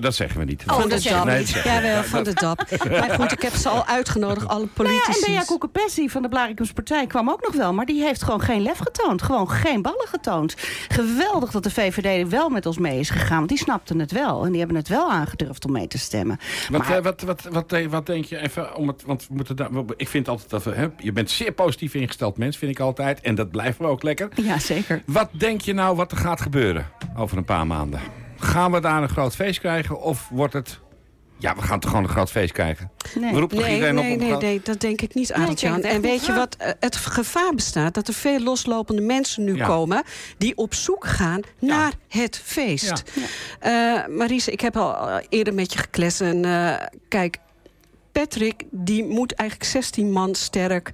dat 0.00 0.14
zeggen 0.14 0.38
we 0.38 0.44
niet. 0.44 0.62
Oh, 0.66 0.80
van 0.80 0.88
de 0.88 1.00
DAP. 1.02 1.24
Nee, 1.24 1.46
ja, 1.64 1.82
wel, 1.82 2.02
van 2.02 2.24
de 2.24 2.34
DAP. 2.34 2.66
maar 3.00 3.10
goed, 3.10 3.32
ik 3.32 3.42
heb 3.42 3.54
ze 3.54 3.68
al 3.68 3.86
uitgenodigd, 3.86 4.48
alle 4.48 4.66
politici. 4.66 5.10
Nou 5.10 5.22
ja, 5.22 5.26
en 5.26 5.34
Bea 5.34 5.44
Koekepessi 5.44 6.10
van 6.10 6.22
de 6.22 6.28
Blaricums 6.28 6.72
Partij 6.72 7.06
kwam 7.06 7.30
ook 7.30 7.42
nog 7.42 7.54
wel. 7.54 7.72
Maar 7.72 7.86
die 7.86 8.02
heeft 8.02 8.22
gewoon 8.22 8.40
geen 8.40 8.62
lef 8.62 8.78
getoond. 8.78 9.22
Gewoon 9.22 9.50
geen 9.50 9.82
ballen 9.82 10.08
getoond. 10.08 10.54
Geweldig 10.88 11.50
dat 11.50 11.62
de 11.62 11.70
VVD 11.70 12.28
wel 12.28 12.48
met 12.48 12.66
ons 12.66 12.78
mee 12.78 12.98
is 12.98 13.10
gegaan. 13.10 13.36
Want 13.36 13.48
die 13.48 13.58
snapten 13.58 13.98
het 13.98 14.12
wel. 14.12 14.44
En 14.44 14.50
die 14.50 14.58
hebben 14.58 14.76
het 14.76 14.88
wel 14.88 15.10
aangedurfd 15.10 15.64
om 15.64 15.72
mee 15.72 15.86
te 15.86 15.98
stemmen. 15.98 16.38
Wat, 16.70 16.88
maar, 16.88 17.02
wat, 17.02 17.20
wat, 17.20 17.42
wat, 17.50 17.74
wat 17.90 18.03
denk 18.06 18.24
je 18.24 18.38
even, 18.40 18.74
om 18.74 18.88
het, 18.88 19.02
want 19.02 19.26
we 19.28 19.34
moeten 19.34 19.56
daar, 19.56 19.68
ik 19.96 20.08
vind 20.08 20.28
altijd 20.28 20.50
dat 20.50 20.64
we, 20.64 20.70
hè, 20.70 20.88
je 20.98 21.12
bent 21.12 21.30
zeer 21.30 21.52
positief 21.52 21.94
ingesteld 21.94 22.36
mens, 22.38 22.56
vind 22.56 22.70
ik 22.70 22.80
altijd. 22.80 23.20
En 23.20 23.34
dat 23.34 23.50
blijven 23.50 23.84
we 23.84 23.90
ook 23.90 24.02
lekker. 24.02 24.28
Ja, 24.42 24.58
zeker. 24.58 25.02
Wat 25.06 25.28
denk 25.32 25.60
je 25.60 25.74
nou 25.74 25.96
wat 25.96 26.10
er 26.12 26.18
gaat 26.18 26.40
gebeuren 26.40 26.86
over 27.16 27.36
een 27.36 27.44
paar 27.44 27.66
maanden? 27.66 28.00
Gaan 28.38 28.72
we 28.72 28.80
daar 28.80 29.02
een 29.02 29.08
groot 29.08 29.34
feest 29.34 29.60
krijgen 29.60 30.00
of 30.00 30.28
wordt 30.30 30.52
het 30.52 30.78
Ja, 31.38 31.54
we 31.54 31.62
gaan 31.62 31.80
toch 31.80 31.90
gewoon 31.90 32.04
een 32.04 32.12
groot 32.12 32.30
feest 32.30 32.52
krijgen? 32.52 32.90
Nee, 33.14 33.32
we 33.32 33.38
roepen 33.38 33.56
nee, 33.56 33.74
iedereen 33.74 33.94
nee, 33.94 34.12
op 34.12 34.20
nee, 34.20 34.36
nee, 34.36 34.60
dat 34.64 34.80
denk 34.80 35.00
ik 35.00 35.14
niet, 35.14 35.32
Adeltje. 35.32 35.68
en 35.68 36.00
weet 36.00 36.26
je 36.26 36.32
wat? 36.32 36.56
Eh, 36.56 36.70
het 36.80 36.96
gevaar 36.96 37.54
bestaat 37.54 37.94
dat 37.94 38.08
er 38.08 38.14
veel 38.14 38.40
loslopende 38.40 39.02
mensen 39.02 39.44
nu 39.44 39.56
komen... 39.56 40.02
die 40.38 40.56
op 40.56 40.74
zoek 40.74 41.06
gaan 41.06 41.40
naar 41.58 41.92
het 42.08 42.40
feest. 42.44 43.02
Ja. 43.60 44.02
Uh, 44.06 44.16
Marise, 44.16 44.50
ik 44.50 44.60
heb 44.60 44.76
al 44.76 45.20
eerder 45.28 45.54
met 45.54 45.72
je 45.72 45.78
gekletst. 45.78 46.20
En 46.20 46.46
uh, 46.46 46.74
kijk, 47.08 47.38
Patrick 48.14 48.64
die 48.70 49.04
moet 49.04 49.32
eigenlijk 49.32 49.70
16 49.70 50.10
man 50.10 50.34
sterk 50.34 50.92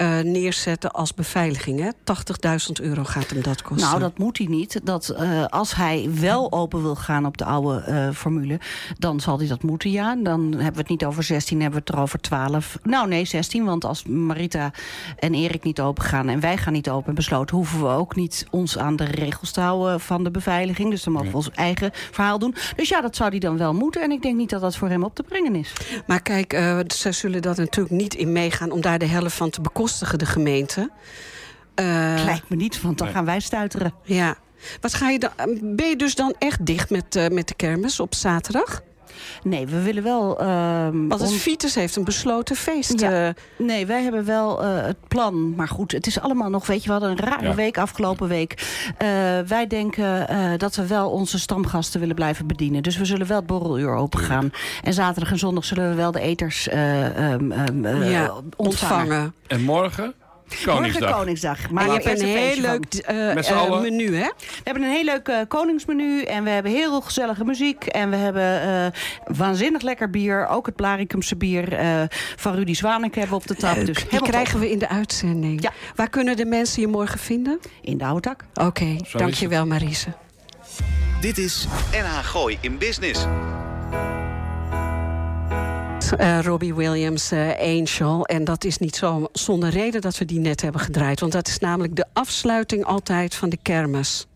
uh, 0.00 0.20
neerzetten 0.20 0.90
als 0.90 1.14
beveiliging. 1.14 1.92
80.000 1.94 2.82
euro 2.82 3.04
gaat 3.04 3.30
hem 3.30 3.42
dat 3.42 3.62
kosten. 3.62 3.88
Nou, 3.88 4.00
dat 4.00 4.18
moet 4.18 4.38
hij 4.38 4.46
niet. 4.46 4.80
Dat, 4.84 5.14
uh, 5.20 5.44
als 5.46 5.74
hij 5.74 6.08
wel 6.20 6.52
open 6.52 6.82
wil 6.82 6.94
gaan 6.94 7.26
op 7.26 7.36
de 7.36 7.44
oude 7.44 7.84
uh, 7.88 8.10
formule... 8.14 8.60
dan 8.98 9.20
zal 9.20 9.38
hij 9.38 9.46
dat 9.46 9.62
moeten, 9.62 9.90
ja. 9.90 10.16
Dan 10.16 10.42
hebben 10.42 10.72
we 10.72 10.78
het 10.78 10.88
niet 10.88 11.04
over 11.04 11.22
16, 11.22 11.60
hebben 11.60 11.78
we 11.78 11.84
het 11.86 11.94
er 11.94 12.02
over 12.02 12.20
12. 12.20 12.78
Nou, 12.82 13.08
nee, 13.08 13.24
16, 13.24 13.64
want 13.64 13.84
als 13.84 14.04
Marita 14.04 14.72
en 15.18 15.34
Erik 15.34 15.64
niet 15.64 15.80
open 15.80 16.04
gaan... 16.04 16.28
en 16.28 16.40
wij 16.40 16.56
gaan 16.56 16.72
niet 16.72 16.90
open 16.90 17.14
besloten... 17.14 17.56
hoeven 17.56 17.80
we 17.80 17.88
ook 17.88 18.16
niet 18.16 18.46
ons 18.50 18.78
aan 18.78 18.96
de 18.96 19.04
regels 19.04 19.50
te 19.50 19.60
houden 19.60 20.00
van 20.00 20.24
de 20.24 20.30
beveiliging. 20.30 20.90
Dus 20.90 21.02
dan 21.02 21.12
mogen 21.12 21.30
we 21.30 21.36
ons 21.36 21.50
eigen 21.50 21.90
verhaal 21.92 22.38
doen. 22.38 22.54
Dus 22.76 22.88
ja, 22.88 23.00
dat 23.00 23.16
zou 23.16 23.30
hij 23.30 23.38
dan 23.38 23.58
wel 23.58 23.74
moeten. 23.74 24.02
En 24.02 24.10
ik 24.10 24.22
denk 24.22 24.36
niet 24.36 24.50
dat 24.50 24.60
dat 24.60 24.76
voor 24.76 24.88
hem 24.88 25.04
op 25.04 25.14
te 25.14 25.22
brengen 25.22 25.54
is. 25.54 25.72
Maar 26.06 26.22
kijk, 26.22 26.52
ze 26.94 27.12
zullen 27.12 27.42
dat 27.42 27.56
natuurlijk 27.56 27.94
niet 27.94 28.14
in 28.14 28.32
meegaan... 28.32 28.70
om 28.70 28.80
daar 28.80 28.98
de 28.98 29.06
helft 29.06 29.36
van 29.36 29.50
te 29.50 29.60
bekostigen 29.90 30.18
de 30.18 30.26
gemeente. 30.26 30.90
Uh, 31.80 32.22
Lijkt 32.24 32.48
me 32.48 32.56
niet, 32.56 32.82
want 32.82 32.98
dan 32.98 33.08
gaan 33.08 33.24
wij 33.24 33.40
stuiteren. 33.40 33.94
Ja. 34.04 34.36
Wat 34.80 34.94
ga 34.94 35.08
je 35.08 35.18
dan, 35.18 35.30
ben 35.76 35.88
je 35.88 35.96
dus 35.96 36.14
dan 36.14 36.34
echt 36.38 36.66
dicht 36.66 36.90
met, 36.90 37.16
uh, 37.16 37.28
met 37.28 37.48
de 37.48 37.54
kermis 37.54 38.00
op 38.00 38.14
zaterdag? 38.14 38.82
Nee, 39.42 39.66
we 39.66 39.82
willen 39.82 40.02
wel... 40.02 40.42
Uh, 40.42 40.88
Want 40.92 41.20
het 41.20 41.32
Vitus 41.32 41.74
heeft 41.74 41.96
een 41.96 42.04
besloten 42.04 42.56
feest. 42.56 43.00
Ja. 43.00 43.26
Uh, 43.26 43.34
nee, 43.58 43.86
wij 43.86 44.02
hebben 44.02 44.24
wel 44.24 44.64
uh, 44.64 44.82
het 44.82 45.08
plan. 45.08 45.54
Maar 45.54 45.68
goed, 45.68 45.92
het 45.92 46.06
is 46.06 46.20
allemaal 46.20 46.50
nog... 46.50 46.66
Weet 46.66 46.80
je, 46.80 46.86
we 46.86 46.92
hadden 46.92 47.10
een 47.10 47.24
rare 47.24 47.48
ja. 47.48 47.54
week 47.54 47.78
afgelopen 47.78 48.28
week. 48.28 48.82
Uh, 48.92 49.08
wij 49.46 49.66
denken 49.68 50.58
dat 50.58 50.74
we 50.76 50.86
wel 50.86 51.10
onze 51.10 51.38
stamgasten 51.38 52.00
willen 52.00 52.14
blijven 52.14 52.46
bedienen. 52.46 52.82
Dus 52.82 52.96
we 52.96 53.04
zullen 53.04 53.26
wel 53.26 53.36
het 53.36 53.46
borreluur 53.46 53.94
open 53.94 54.20
gaan. 54.20 54.52
En 54.82 54.92
zaterdag 54.92 55.30
en 55.32 55.38
zondag 55.38 55.64
zullen 55.64 55.88
we 55.88 55.94
wel 55.94 56.12
de 56.12 56.20
eters 56.20 56.68
um, 56.72 57.52
um, 57.52 57.86
ja, 58.02 58.30
ontvangen. 58.30 58.44
ontvangen. 58.56 59.34
En 59.46 59.62
morgen? 59.62 60.14
Koningsdag. 60.64 61.00
Morgen 61.00 61.18
Koningsdag. 61.18 61.70
Maar 61.70 61.84
je 61.84 61.92
hebt 61.92 62.20
een 62.20 62.26
heel 62.26 62.60
leuk 62.60 62.84
uh, 63.10 63.80
menu, 63.80 64.16
hè? 64.16 64.30
We 64.38 64.60
hebben 64.64 64.82
een 64.82 64.90
heel 64.90 65.04
leuk 65.04 65.28
uh, 65.28 65.36
koningsmenu. 65.48 66.22
En 66.22 66.44
we 66.44 66.50
hebben 66.50 66.72
heel 66.72 67.00
gezellige 67.00 67.44
muziek. 67.44 67.84
En 67.84 68.10
we 68.10 68.16
hebben 68.16 68.68
uh, 68.68 69.36
waanzinnig 69.36 69.82
lekker 69.82 70.10
bier. 70.10 70.46
Ook 70.46 70.66
het 70.66 70.76
Blaricumse 70.76 71.36
bier 71.36 71.78
van 72.36 72.54
Rudy 72.54 72.74
Zwaneke 72.74 73.18
hebben 73.18 73.36
we 73.36 73.42
op 73.42 73.48
de 73.48 73.54
tap. 73.54 73.86
Dus 73.86 74.08
Die 74.08 74.22
krijgen 74.22 74.60
we 74.60 74.70
in 74.70 74.78
de 74.78 74.88
uitzending. 74.88 75.62
Ja. 75.62 75.72
Waar 75.94 76.10
kunnen 76.10 76.36
de 76.36 76.44
mensen 76.44 76.80
je 76.80 76.88
morgen 76.88 77.18
vinden? 77.18 77.60
In 77.82 77.98
de 77.98 78.04
oude 78.04 78.20
tak. 78.20 78.44
Oké, 78.54 78.66
okay, 78.66 79.00
dankjewel 79.12 79.66
Marise. 79.66 80.12
Dit 81.20 81.38
is 81.38 81.66
NH 81.92 82.18
Gooi 82.24 82.58
in 82.60 82.78
Business. 82.78 83.26
Uh, 86.18 86.40
Robbie 86.42 86.74
Williams, 86.74 87.32
uh, 87.32 87.58
Angel. 87.58 88.24
En 88.24 88.44
dat 88.44 88.64
is 88.64 88.78
niet 88.78 88.96
zo 88.96 89.28
zonder 89.32 89.70
reden 89.70 90.00
dat 90.00 90.18
we 90.18 90.24
die 90.24 90.40
net 90.40 90.62
hebben 90.62 90.80
gedraaid. 90.80 91.20
Want 91.20 91.32
dat 91.32 91.48
is 91.48 91.58
namelijk 91.58 91.96
de 91.96 92.06
afsluiting 92.12 92.84
altijd 92.84 93.34
van 93.34 93.48
de 93.48 93.58
kermis. 93.62 94.26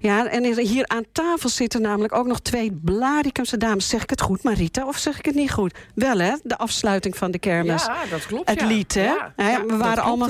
Ja, 0.00 0.26
en 0.26 0.58
hier 0.58 0.86
aan 0.86 1.04
tafel 1.12 1.48
zitten 1.48 1.82
namelijk 1.82 2.14
ook 2.14 2.26
nog 2.26 2.40
twee 2.40 2.72
Blaricumse 2.72 3.56
dames. 3.56 3.88
Zeg 3.88 4.02
ik 4.02 4.10
het 4.10 4.20
goed, 4.20 4.42
Marita, 4.42 4.86
of 4.86 4.98
zeg 4.98 5.18
ik 5.18 5.24
het 5.24 5.34
niet 5.34 5.50
goed? 5.50 5.74
Wel, 5.94 6.18
hè? 6.18 6.34
De 6.42 6.58
afsluiting 6.58 7.16
van 7.16 7.30
de 7.30 7.38
kermis. 7.38 7.84
Ja, 7.84 7.96
dat 8.10 8.26
klopt. 8.26 8.48
Het 8.48 8.62
lied, 8.62 8.94
hè? 8.94 9.12
Ja, 9.36 9.64
we 9.66 9.76
waren 9.76 10.02
allemaal 10.02 10.28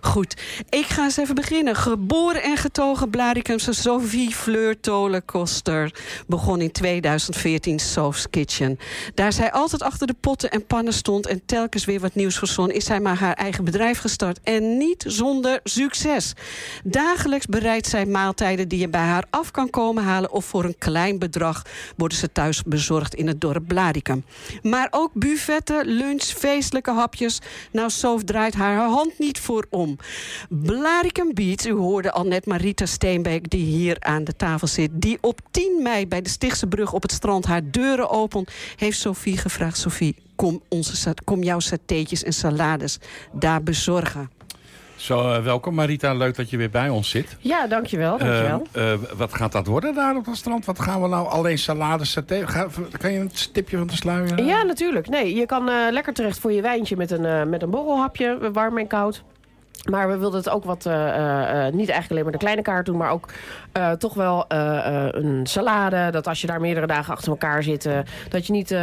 goed. 0.00 0.36
Ik 0.68 0.86
ga 0.86 1.04
eens 1.04 1.16
even 1.16 1.34
beginnen. 1.34 1.76
Geboren 1.76 2.42
en 2.42 2.56
getogen 2.56 3.10
Blaricumse 3.10 3.72
Sophie 3.72 4.34
Fleur 4.34 4.80
Tolen 4.80 5.24
Koster 5.24 5.94
begon 6.26 6.60
in 6.60 6.72
2014 6.72 7.78
Soph's 7.78 8.30
Kitchen. 8.30 8.78
Daar 9.14 9.32
zij 9.32 9.52
altijd 9.52 9.82
achter 9.82 10.06
de 10.06 10.14
potten 10.20 10.50
en 10.50 10.66
pannen 10.66 10.92
stond 10.92 11.26
en 11.26 11.42
telkens 11.46 11.84
weer 11.84 12.00
wat 12.00 12.14
nieuws 12.14 12.38
verzon, 12.38 12.70
is 12.70 12.84
zij 12.84 13.00
maar 13.00 13.16
haar 13.16 13.34
eigen 13.34 13.64
bedrijf 13.64 13.98
gestart. 13.98 14.40
En 14.42 14.76
niet 14.76 15.04
zonder 15.06 15.60
succes. 15.64 16.32
Dagelijks 16.84 17.46
bereidt 17.46 17.86
zij 17.86 18.06
maaltijden 18.44 18.68
die 18.68 18.78
je 18.78 18.88
bij 18.88 19.00
haar 19.00 19.24
af 19.30 19.50
kan 19.50 19.70
komen 19.70 20.04
halen... 20.04 20.32
of 20.32 20.44
voor 20.44 20.64
een 20.64 20.78
klein 20.78 21.18
bedrag 21.18 21.62
worden 21.96 22.18
ze 22.18 22.32
thuis 22.32 22.62
bezorgd 22.62 23.14
in 23.14 23.26
het 23.26 23.40
dorp 23.40 23.68
Blaricum. 23.68 24.24
Maar 24.62 24.88
ook 24.90 25.10
buffetten, 25.12 25.86
lunch, 25.86 26.22
feestelijke 26.22 26.90
hapjes. 26.90 27.40
Nou, 27.72 27.90
Sof 27.90 28.24
draait 28.24 28.54
haar 28.54 28.76
hand 28.76 29.18
niet 29.18 29.40
voor 29.40 29.66
om. 29.70 29.96
Blaricum 30.48 31.34
Beats, 31.34 31.66
u 31.66 31.72
hoorde 31.72 32.12
al 32.12 32.24
net 32.24 32.46
Marita 32.46 32.86
Steenbeek... 32.86 33.50
die 33.50 33.64
hier 33.64 33.96
aan 34.00 34.24
de 34.24 34.36
tafel 34.36 34.66
zit, 34.66 34.90
die 34.92 35.18
op 35.20 35.40
10 35.50 35.80
mei 35.82 36.06
bij 36.06 36.22
de 36.22 36.28
Stichtse 36.28 36.66
Brug 36.66 36.92
op 36.92 37.02
het 37.02 37.12
strand 37.12 37.44
haar 37.44 37.70
deuren 37.70 38.10
opent... 38.10 38.50
heeft 38.76 38.98
Sophie 38.98 39.36
gevraagd, 39.36 39.78
Sophie, 39.78 40.16
kom, 40.36 40.62
onze, 40.68 41.14
kom 41.24 41.42
jouw 41.42 41.60
satéetjes 41.60 42.22
en 42.22 42.32
salades 42.32 42.98
daar 43.32 43.62
bezorgen. 43.62 44.30
Zo, 45.04 45.20
uh, 45.20 45.38
welkom 45.38 45.74
Marita, 45.74 46.14
leuk 46.14 46.36
dat 46.36 46.50
je 46.50 46.56
weer 46.56 46.70
bij 46.70 46.88
ons 46.88 47.10
zit. 47.10 47.36
Ja, 47.40 47.66
dankjewel. 47.66 48.18
dankjewel. 48.18 48.66
Uh, 48.76 48.92
uh, 48.92 48.98
wat 49.16 49.34
gaat 49.34 49.52
dat 49.52 49.66
worden 49.66 49.94
daar 49.94 50.16
op 50.16 50.26
het 50.26 50.36
strand? 50.36 50.64
Wat 50.64 50.80
gaan 50.80 51.02
we 51.02 51.08
nou 51.08 51.28
alleen 51.28 51.58
salade, 51.58 52.04
saté? 52.04 52.46
Ga, 52.46 52.66
kan 53.00 53.12
je 53.12 53.18
een 53.18 53.30
stipje 53.32 53.76
van 53.76 53.86
de 53.86 53.94
sluier? 53.94 54.44
Ja, 54.44 54.62
natuurlijk. 54.62 55.08
Nee, 55.08 55.34
je 55.34 55.46
kan 55.46 55.70
lekker 55.90 56.12
terecht 56.12 56.38
voor 56.38 56.52
je 56.52 56.62
wijntje 56.62 56.96
met 56.96 57.10
een, 57.10 57.48
met 57.48 57.62
een 57.62 57.70
borrelhapje, 57.70 58.50
warm 58.52 58.78
en 58.78 58.86
koud. 58.86 59.22
Maar 59.90 60.08
we 60.08 60.16
wilden 60.16 60.38
het 60.38 60.48
ook 60.48 60.64
wat, 60.64 60.86
uh, 60.86 60.92
uh, 60.92 61.62
niet 61.64 61.88
eigenlijk 61.88 62.10
alleen 62.10 62.22
maar 62.22 62.32
de 62.32 62.38
kleine 62.38 62.62
kaart 62.62 62.86
doen... 62.86 62.96
maar 62.96 63.10
ook 63.10 63.28
uh, 63.78 63.90
toch 63.90 64.14
wel 64.14 64.44
een 64.48 65.40
salade. 65.46 66.10
Dat 66.10 66.26
als 66.26 66.40
je 66.40 66.46
daar 66.46 66.60
meerdere 66.60 66.86
dagen 66.86 67.12
achter 67.12 67.30
elkaar 67.30 67.62
zit... 67.62 67.88
dat 68.28 68.46
je 68.46 68.52
niet 68.52 68.76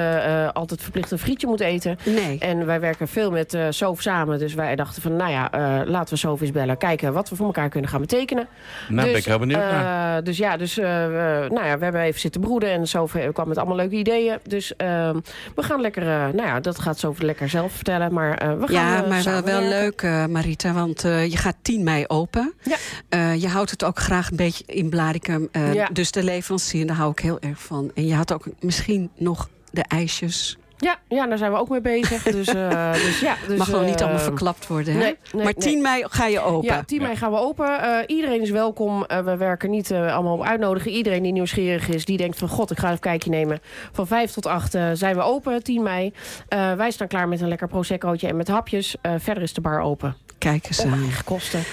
altijd 0.54 0.82
verplicht 0.82 1.12
een 1.12 1.20
frietje 1.20 1.48
moet 1.48 1.60
eten. 1.60 1.98
Nee. 2.06 2.40
En 2.40 2.66
wij 2.66 2.80
werken 2.80 3.08
veel 3.08 3.32
met 3.32 3.58
Soof 3.70 4.02
samen. 4.02 4.40
Dus 4.40 4.54
wij 4.54 4.76
dachten 4.76 5.02
van, 5.02 5.16
nou 5.16 5.32
ja, 5.32 5.50
laten 5.86 6.14
we 6.14 6.20
Soof 6.20 6.42
eens 6.42 6.52
bellen. 6.52 6.78
Kijken 6.78 7.14
wat 7.14 7.30
we 7.30 7.36
voor 7.36 7.46
elkaar 7.46 7.70
kunnen 7.70 7.90
gaan 7.90 8.02
betekenen. 8.02 8.48
Nou, 8.88 9.02
dus, 9.02 9.10
ben 9.10 9.20
ik 9.20 9.26
heel 9.26 9.40
benieuwd 9.40 9.60
naar. 9.60 10.24
Dus 10.24 10.38
ja, 10.38 10.58
dus, 10.58 10.76
nou 10.76 11.64
ja, 11.66 11.78
we 11.78 11.84
hebben 11.84 12.02
even 12.02 12.20
zitten 12.20 12.42
broeden. 12.42 12.72
En 12.72 12.88
Soof 12.88 13.16
kwam 13.34 13.48
met 13.48 13.58
allemaal 13.58 13.76
leuke 13.76 13.96
ideeën. 13.96 14.38
Dus 14.44 14.76
ehm, 14.76 15.20
we 15.56 15.64
gaan 15.64 15.82
lekker... 15.82 16.04
nou 16.06 16.48
ja, 16.48 16.60
dat 16.60 16.80
gaat 16.80 17.00
Soof 17.00 17.22
lekker 17.22 17.50
zelf 17.50 17.72
vertellen. 17.72 18.14
Maar 18.14 18.58
we 18.60 18.68
gaan 18.68 18.86
Ja, 18.86 19.06
maar 19.08 19.24
wel, 19.24 19.44
wel 19.44 19.62
leuk, 19.62 20.02
Marita. 20.30 20.74
Want 20.74 21.06
uh, 21.06 21.26
je 21.26 21.38
gaat 21.38 21.56
10 21.62 21.84
mei 21.84 22.06
open. 22.08 22.54
Ja. 22.64 22.76
Uh, 23.10 23.42
je 23.42 23.48
houdt 23.48 23.72
het 23.72 23.84
ook 23.84 24.00
graag 24.00 24.30
een 24.30 24.38
beetje 24.38 24.64
in 24.82 24.90
Blaricum. 24.90 25.50
Uh, 25.52 25.74
ja. 25.74 25.90
Dus 25.94 26.12
de 26.12 26.24
leverancier, 26.24 26.88
daar 26.88 26.96
hou 26.96 27.12
ik 27.12 27.20
heel 27.20 27.40
erg 27.40 27.62
van. 27.62 27.92
En 27.94 28.06
je 28.06 28.16
had 28.16 28.34
ook 28.34 28.46
misschien 28.60 29.10
nog 29.16 29.50
de 29.72 29.82
ijsjes. 29.82 30.58
Ja, 30.82 30.98
ja, 31.08 31.28
daar 31.28 31.38
zijn 31.38 31.52
we 31.52 31.58
ook 31.58 31.70
mee 31.70 31.82
bezig. 31.82 32.24
Dus, 32.24 32.48
uh, 32.48 32.94
dus 33.06 33.20
ja, 33.20 33.36
dus, 33.48 33.58
Mag 33.58 33.70
gewoon 33.70 33.86
niet 33.86 34.02
allemaal 34.02 34.20
verklapt 34.20 34.68
worden. 34.68 34.94
Hè? 34.94 35.00
Nee, 35.00 35.18
nee, 35.32 35.44
maar 35.44 35.54
10 35.54 35.82
mei 35.82 36.04
ga 36.10 36.26
je 36.26 36.40
open. 36.40 36.68
Ja, 36.68 36.84
10 36.84 37.02
mei 37.02 37.16
gaan 37.16 37.32
we 37.32 37.38
open. 37.38 37.66
Uh, 37.66 37.98
iedereen 38.08 38.42
is 38.42 38.50
welkom. 38.50 39.06
Uh, 39.08 39.20
we 39.20 39.38
werken 39.38 39.70
niet 39.70 39.92
allemaal 39.92 40.34
op 40.34 40.44
uitnodigen. 40.44 40.92
Iedereen 40.92 41.24
die 41.24 41.32
nieuwsgierig 41.32 41.90
is, 41.90 42.06
die 42.06 42.18
denkt 42.18 42.38
van... 42.38 42.48
god, 42.48 42.72
ik 42.72 42.78
ga 42.78 42.84
even 42.84 42.96
een 42.96 43.00
kijkje 43.00 43.30
nemen. 43.30 43.60
Van 43.92 44.08
5 44.08 44.32
tot 44.32 44.46
8 44.46 44.72
zijn 44.94 45.16
we 45.16 45.22
open, 45.22 45.64
10 45.64 45.84
mei. 45.84 46.14
wij 46.48 46.92
staan 46.92 47.08
klaar 47.08 47.28
met 47.28 47.42
een 47.42 47.48
lekker 47.48 47.68
proseccootje 47.68 48.28
en 48.28 48.36
met 48.36 48.48
hapjes. 48.48 48.96
verder 49.18 49.44
is 49.44 49.54
de 49.54 49.62
bar 49.62 49.82
open. 49.82 50.16
Kijk 50.38 50.66
eens 50.66 50.86
aan. 50.86 50.94
eigen 50.94 51.24
kosten. 51.24 51.64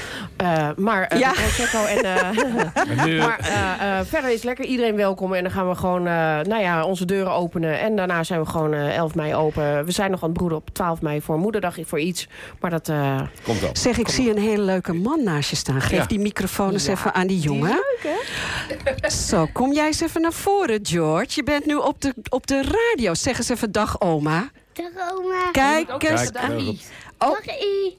Uh, 0.43 0.69
maar 0.77 1.13
uh, 1.13 1.19
ja. 1.19 1.31
Prosecco 1.31 1.85
en... 1.85 2.05
Uh, 2.05 3.19
maar 3.27 3.39
verder 4.07 4.31
is 4.31 4.43
lekker 4.43 4.65
iedereen 4.65 4.97
welkom. 4.97 5.35
En 5.35 5.43
dan 5.43 5.53
gaan 5.53 5.69
we 5.69 5.75
gewoon 5.75 6.03
nou 6.03 6.59
ja, 6.59 6.85
onze 6.85 7.05
deuren 7.05 7.33
openen. 7.33 7.81
En 7.81 7.97
daarna 7.97 8.25
zijn 8.25 8.41
we 8.41 8.47
gewoon 8.47 8.75
11 8.99 9.15
mei 9.15 9.35
open. 9.35 9.85
We 9.85 9.91
zijn 9.91 10.11
nog 10.11 10.23
aan 10.23 10.29
het 10.29 10.39
broeden 10.39 10.59
op 10.59 10.69
12 10.73 11.03
mei 11.03 11.21
voor 11.21 11.39
moederdag 11.39 11.77
voor 11.85 12.01
iets. 12.01 12.29
Maar 12.61 12.71
dat... 12.71 12.93
Komt 13.43 13.61
dan. 13.61 13.77
Zeg, 13.77 13.99
ik 13.99 14.09
zie 14.09 14.31
een 14.31 14.39
hele 14.39 14.63
leuke 14.63 14.93
man 14.93 15.23
naast 15.25 15.51
je 15.51 15.57
staan. 15.57 15.81
Geef 15.81 16.07
die 16.07 16.19
microfoon 16.19 16.73
eens 16.73 16.87
even 16.87 17.15
aan 17.15 17.27
die 17.27 17.39
jongen. 17.39 17.83
Die 18.01 18.11
leuk, 18.11 18.17
hè? 19.03 19.11
Zo, 19.29 19.49
kom 19.53 19.73
jij 19.73 19.87
eens 19.87 20.01
even 20.01 20.21
naar 20.21 20.33
voren, 20.33 20.79
George. 20.83 21.31
Je 21.35 21.43
bent 21.43 21.67
nu 21.67 21.75
op 21.75 22.01
de, 22.01 22.15
op 22.29 22.47
de 22.47 22.63
radio. 22.63 23.15
Zeg 23.15 23.39
eens 23.39 23.49
even 23.49 23.73
dag, 23.73 24.01
oma. 24.01 24.51
Dag, 24.73 25.13
oma. 25.19 25.51
Kijk 25.51 26.03
eens. 26.03 26.31
Oh, 27.19 27.39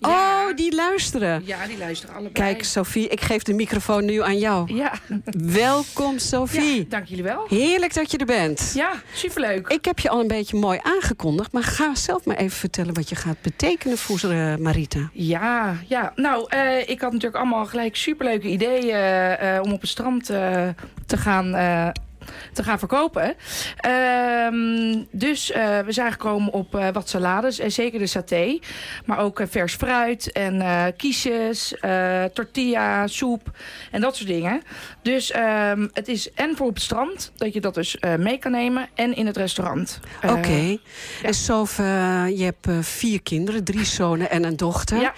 oh, 0.02 0.56
die 0.56 0.76
luisteren. 0.76 1.42
Ja, 1.46 1.68
die 1.68 1.78
luisteren 1.78 2.16
allebei. 2.16 2.34
Kijk, 2.34 2.64
Sophie, 2.64 3.08
ik 3.08 3.22
geef 3.22 3.44
de 3.44 3.54
microfoon 3.54 4.06
nu 4.06 4.22
aan 4.22 4.38
jou. 4.38 4.76
Ja. 4.76 4.94
Welkom, 5.38 6.18
Sophie. 6.18 6.78
Ja, 6.78 6.86
dank 6.90 7.06
jullie 7.06 7.24
wel. 7.24 7.46
Heerlijk 7.48 7.94
dat 7.94 8.12
je 8.12 8.18
er 8.18 8.26
bent. 8.26 8.72
Ja, 8.76 8.92
superleuk. 9.14 9.68
Ik 9.68 9.86
heb 9.86 10.00
je 10.00 10.10
al 10.10 10.20
een 10.20 10.28
beetje 10.28 10.58
mooi 10.58 10.80
aangekondigd, 10.84 11.52
maar 11.52 11.64
ga 11.64 11.96
zelf 11.96 12.26
maar 12.26 12.36
even 12.36 12.58
vertellen 12.58 12.94
wat 12.94 13.10
je 13.10 13.16
gaat 13.16 13.42
betekenen 13.42 13.98
voor 13.98 14.32
uh, 14.32 14.56
Marita. 14.56 15.10
Ja, 15.14 15.76
ja. 15.88 16.12
nou, 16.16 16.56
uh, 16.56 16.90
ik 16.90 17.02
had 17.02 17.12
natuurlijk 17.12 17.42
allemaal 17.42 17.66
gelijk 17.66 17.96
superleuke 17.96 18.48
ideeën 18.48 19.38
uh, 19.44 19.60
om 19.62 19.72
op 19.74 19.82
het 19.82 19.90
strand 19.90 20.26
te 20.26 21.18
gaan 21.18 21.52
te 22.54 22.64
gaan 22.64 22.80
verkopen. 22.80 23.36
Ehm, 23.78 24.99
dus 25.12 25.48
we 25.86 25.86
zijn 25.88 26.12
gekomen 26.12 26.54
op 26.54 26.90
wat 26.94 27.10
salades. 27.10 27.60
En 27.60 27.72
zeker 27.72 28.00
de 28.00 28.08
saté. 28.08 28.60
Maar 29.06 29.20
ook 29.20 29.42
vers 29.50 29.76
fruit 29.76 30.32
en 30.32 30.64
kiesjes, 30.98 31.76
tortilla, 32.34 33.08
soep 33.08 33.52
en 33.92 34.02
dat 34.02 34.16
soort 34.16 34.30
dingen. 34.30 34.62
Dus 35.02 35.32
ehm, 35.32 35.88
het 35.94 36.08
is 36.08 36.32
en 36.34 36.56
voor 36.56 36.68
op 36.68 36.74
het 36.74 36.84
strand, 36.84 37.32
dat 37.36 37.54
je 37.54 37.62
dat 37.62 37.74
dus 37.74 37.98
mee 38.18 38.38
kan 38.38 38.52
nemen. 38.52 38.90
En 38.94 39.16
in 39.16 39.26
het 39.26 39.38
restaurant. 39.38 40.00
Oké. 40.24 40.50
Ja. 40.50 40.78
En 41.24 41.34
Sof, 41.34 41.78
je 41.78 42.54
hebt 42.64 42.86
vier 42.88 43.22
kinderen. 43.22 43.64
Drie 43.64 43.86
zonen 44.00 44.30
en 44.30 44.44
een 44.44 44.58
dochter. 44.58 45.00
Ja, 45.02 45.14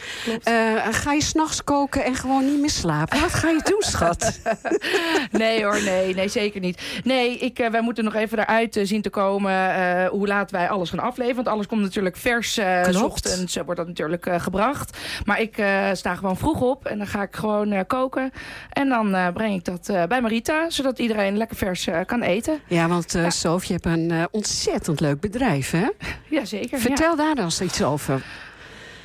ga 0.91 1.13
je 1.13 1.21
s'nachts 1.21 1.63
koken 1.63 2.03
en 2.03 2.15
gewoon 2.15 2.45
niet 2.45 2.59
meer 2.59 2.69
slapen? 2.69 3.21
Wat 3.21 3.33
ga 3.33 3.49
je 3.49 3.61
doen, 3.63 3.81
schat? 3.81 4.39
nee 5.31 5.63
hoor, 5.63 5.81
nee, 5.83 6.15
nee, 6.15 6.27
zeker 6.27 6.59
niet. 6.59 6.81
Nee, 7.03 7.37
ik, 7.37 7.67
wij 7.71 7.81
moeten 7.81 8.03
nog 8.03 8.15
even 8.15 8.39
eruit 8.39 8.79
zien 8.83 9.01
te 9.01 9.09
komen 9.09 9.51
uh, 9.81 10.07
hoe 10.07 10.27
laat 10.27 10.51
wij 10.51 10.69
alles 10.69 10.89
gaan 10.89 10.99
afleveren. 10.99 11.35
Want 11.35 11.47
alles 11.47 11.67
komt 11.67 11.81
natuurlijk 11.81 12.17
vers. 12.17 12.57
Uh, 12.57 13.03
ochtends 13.03 13.55
wordt 13.55 13.79
dat 13.79 13.87
natuurlijk 13.87 14.27
gebracht. 14.37 14.97
Maar 15.25 15.41
ik 15.41 15.63
sta 15.93 16.15
gewoon 16.15 16.37
vroeg 16.37 16.61
op 16.61 16.85
en 16.85 16.97
dan 16.97 17.07
ga 17.07 17.21
ik 17.21 17.35
gewoon 17.35 17.85
koken. 17.85 18.31
En 18.69 18.89
dan 18.89 19.33
breng 19.33 19.55
ik 19.55 19.65
dat 19.65 20.07
bij 20.07 20.21
Marita, 20.21 20.69
zodat 20.69 20.99
iedereen 20.99 21.37
lekker 21.37 21.57
vers 21.57 21.87
kan 22.05 22.21
eten. 22.21 22.59
Ja, 22.67 22.87
want 22.87 23.15
uh, 23.15 23.29
ja. 23.29 23.57
je 23.61 23.73
hebt 23.73 23.85
een 23.85 24.27
ontzettend 24.31 24.99
leuk 24.99 25.19
bedrijf, 25.19 25.71
hè? 25.71 25.87
Jazeker. 26.37 26.79
Vertel 26.79 27.09
ja. 27.09 27.15
daar 27.15 27.35
dan 27.35 27.45
eens 27.45 27.61
iets 27.61 27.83
over. 27.83 28.21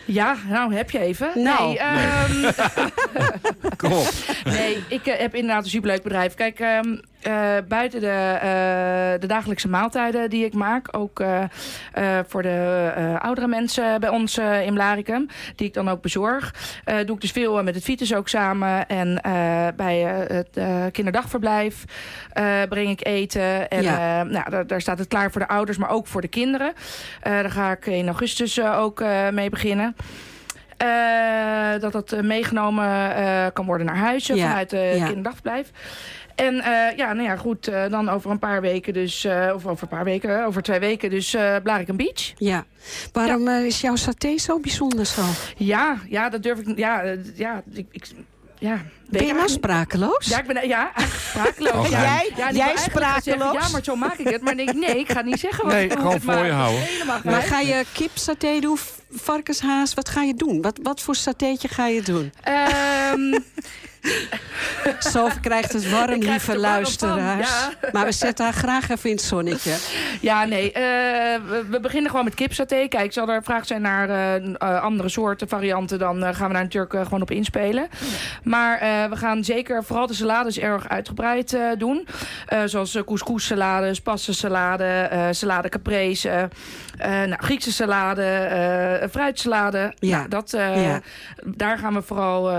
Ja, 0.07 0.37
nou 0.49 0.75
heb 0.75 0.91
je 0.91 0.99
even. 0.99 1.31
Nou. 1.35 1.67
Nee, 1.67 2.47
um... 2.47 2.53
Kom 3.77 3.93
op. 3.93 4.13
Nee, 4.45 4.85
ik 4.89 5.05
heb 5.05 5.35
inderdaad 5.35 5.65
een 5.65 5.71
superleuk 5.71 6.03
bedrijf. 6.03 6.35
Kijk, 6.35 6.61
um, 6.61 7.01
uh, 7.27 7.57
buiten 7.69 8.01
de, 8.01 8.33
uh, 8.35 9.21
de 9.21 9.27
dagelijkse 9.27 9.69
maaltijden 9.69 10.31
die 10.31 10.45
ik 10.45 10.55
maak. 10.55 10.97
Ook 10.97 11.21
uh, 11.21 11.45
voor 12.27 12.43
de 12.43 12.93
oudere 13.19 13.47
mensen 13.47 14.01
bij 14.01 14.09
ons 14.09 14.39
in 14.39 14.75
Blaricum. 14.75 15.29
Die 15.55 15.67
ik 15.67 15.75
dan 15.75 15.89
ook 15.89 16.03
bezorg. 16.03 16.55
doe 16.85 17.15
ik 17.15 17.21
dus 17.21 17.31
veel 17.31 17.63
met 17.63 17.75
het 17.75 17.85
Vitus 17.85 18.15
ook 18.15 18.29
samen. 18.29 18.87
En 18.87 19.21
bij 19.77 19.99
het 20.29 20.59
kinderdagverblijf 20.93 21.85
breng 22.69 22.91
ik 22.91 23.07
eten. 23.07 23.69
En 23.69 23.83
ja. 23.83 24.23
nou, 24.23 24.51
daar, 24.51 24.67
daar, 24.67 24.81
staat 24.81 24.99
het 24.99 25.09
klaar 25.09 25.31
voor 25.31 25.41
de 25.41 25.49
ouders, 25.49 25.79
maar 25.79 25.91
ook 25.91 26.07
voor 26.07 26.21
de 26.21 26.29
kinderen. 26.29 26.73
daar 27.23 27.51
ga 27.51 27.71
ik 27.71 27.87
in 27.87 28.07
augustus 28.07 28.61
ook 28.61 29.05
mee 29.31 29.51
beginnen. 29.51 29.97
Uh, 30.83 31.81
dat 31.81 31.93
dat 31.93 32.23
meegenomen 32.23 33.19
uh, 33.19 33.47
kan 33.53 33.67
worden 33.67 33.87
naar 33.87 33.97
huis 33.97 34.27
ja. 34.27 34.37
vanuit 34.37 34.71
het 34.71 34.97
ja. 34.97 35.07
kinderdagverblijf. 35.07 35.71
En 36.37 36.55
uh, 36.55 36.97
ja, 36.97 37.13
nou 37.13 37.23
ja, 37.23 37.37
goed, 37.37 37.69
uh, 37.69 37.89
dan 37.89 38.09
over 38.09 38.31
een 38.31 38.39
paar 38.39 38.61
weken 38.61 38.93
dus, 38.93 39.25
uh, 39.25 39.53
of 39.55 39.67
over 39.67 39.83
een 39.83 39.97
paar 39.97 40.05
weken, 40.05 40.45
over 40.45 40.63
twee 40.63 40.79
weken 40.79 41.11
dus 41.11 41.35
uh, 41.35 41.57
Blarikum 41.63 41.97
Beach. 41.97 42.33
Ja. 42.37 42.65
Waarom 43.13 43.49
ja. 43.49 43.57
is 43.57 43.81
jouw 43.81 43.97
saté 43.97 44.39
zo 44.39 44.61
bijzonder 44.61 45.07
zo? 45.07 45.23
Ja, 45.57 45.97
ja 46.09 46.29
dat 46.29 46.43
durf 46.43 46.59
ik, 46.59 46.79
ja, 46.79 47.17
ja, 47.35 47.63
ik, 47.73 47.87
ik 47.91 48.07
ja, 48.59 48.83
ben 49.09 49.27
je 49.27 49.33
nou 49.33 49.49
sprakeloos? 49.49 50.27
Ja, 50.27 50.39
ik 50.39 50.47
ben 50.47 50.69
ja, 50.69 50.93
sprakeloos. 51.31 51.73
Oh, 51.85 51.91
ja. 51.91 52.01
Jij, 52.01 52.33
ja, 52.37 52.51
jij 52.51 52.77
sprakeloos? 52.77 53.25
Zeggen, 53.25 53.53
ja, 53.53 53.69
maar 53.69 53.85
zo 53.85 53.97
maak 53.97 54.17
ik 54.17 54.29
het. 54.29 54.43
Maar 54.43 54.57
denk 54.57 54.69
ik, 54.69 54.75
nee, 54.75 54.99
ik 54.99 55.13
ga 55.13 55.21
niet 55.21 55.41
zeggen 55.41 55.65
wat 55.65 55.73
nee, 55.73 55.85
ik 55.85 55.91
doe. 55.91 55.99
gewoon 56.01 56.21
voor 56.21 56.45
je 56.45 56.53
houden. 56.53 56.87
Maar 57.25 57.43
ga 57.43 57.61
je 57.61 57.85
kipsaté 57.93 58.61
doen, 58.61 58.79
varkenshaas? 59.11 59.95
Wat 59.95 60.09
ga 60.09 60.23
je 60.23 60.35
doen? 60.35 60.63
Wat, 60.63 60.79
wat 60.83 61.01
voor 61.01 61.15
satéetje 61.15 61.69
ga 61.69 61.87
je 61.87 62.03
doen? 62.03 62.33
Um, 63.15 63.45
Zo 65.01 65.29
krijgt 65.41 65.73
het 65.73 65.91
warm, 65.91 66.21
lieve 66.21 66.59
luisteraars. 66.59 67.49
Ja. 67.49 67.91
Maar 67.93 68.05
we 68.05 68.13
zetten 68.13 68.45
haar 68.45 68.55
graag 68.55 68.89
even 68.89 69.11
in 69.11 69.17
het 69.17 69.25
zonnetje. 69.25 69.77
Ja, 70.21 70.45
nee. 70.45 70.67
Uh, 70.67 70.73
we, 70.73 71.65
we, 71.71 71.81
beginnen 71.81 72.11
gewoon 72.11 72.25
met 72.25 72.35
kipsaté. 72.35 72.89
Kijk, 72.89 73.13
zal 73.13 73.29
er 73.29 73.43
vraag 73.43 73.67
zijn 73.67 73.83
naar 73.83 74.41
uh, 74.41 74.83
andere 74.83 75.09
soorten 75.09 75.49
varianten... 75.49 75.99
dan 75.99 76.17
uh, 76.17 76.23
gaan 76.23 76.47
we 76.47 76.55
daar 76.55 76.63
natuurlijk 76.63 76.95
gewoon 77.03 77.23
op 77.23 77.31
inspelen. 77.31 77.89
Maar 78.43 78.79
we 79.11 79.17
gaan 79.17 79.45
zeker 79.45 79.85
vooral 79.85 80.07
de 80.07 80.15
salades 80.15 80.59
erg 80.59 80.89
uitgebreid 80.89 81.59
doen. 81.79 82.09
zoals 82.65 82.99
couscous 83.05 83.47
salade, 83.47 83.95
salade 85.31 85.69
caprese... 85.69 86.49
nou, 86.99 87.37
Griekse 87.37 87.73
salade, 87.73 89.09
fruitsalade. 89.11 89.95
Ja. 89.99 90.17
Nou, 90.17 90.29
dat, 90.29 90.51
ja. 90.51 91.01
Daar 91.45 91.79
gaan 91.79 91.95
we 91.95 92.03
vooral 92.03 92.51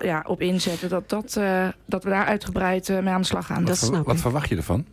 ja, 0.00 0.24
op 0.26 0.40
inzetten. 0.40 0.88
Dat, 0.88 1.08
dat, 1.08 1.36
uh, 1.38 1.68
dat 1.86 2.04
we 2.04 2.10
daar 2.10 2.26
uitgebreid 2.26 2.88
uh, 2.88 2.98
mee 2.98 3.12
aan 3.12 3.20
de 3.20 3.26
slag 3.26 3.46
gaan. 3.46 3.64
Wat, 3.64 3.78
ver, 3.78 4.02
wat 4.02 4.20
verwacht 4.20 4.48
je 4.48 4.56
ervan? 4.56 4.86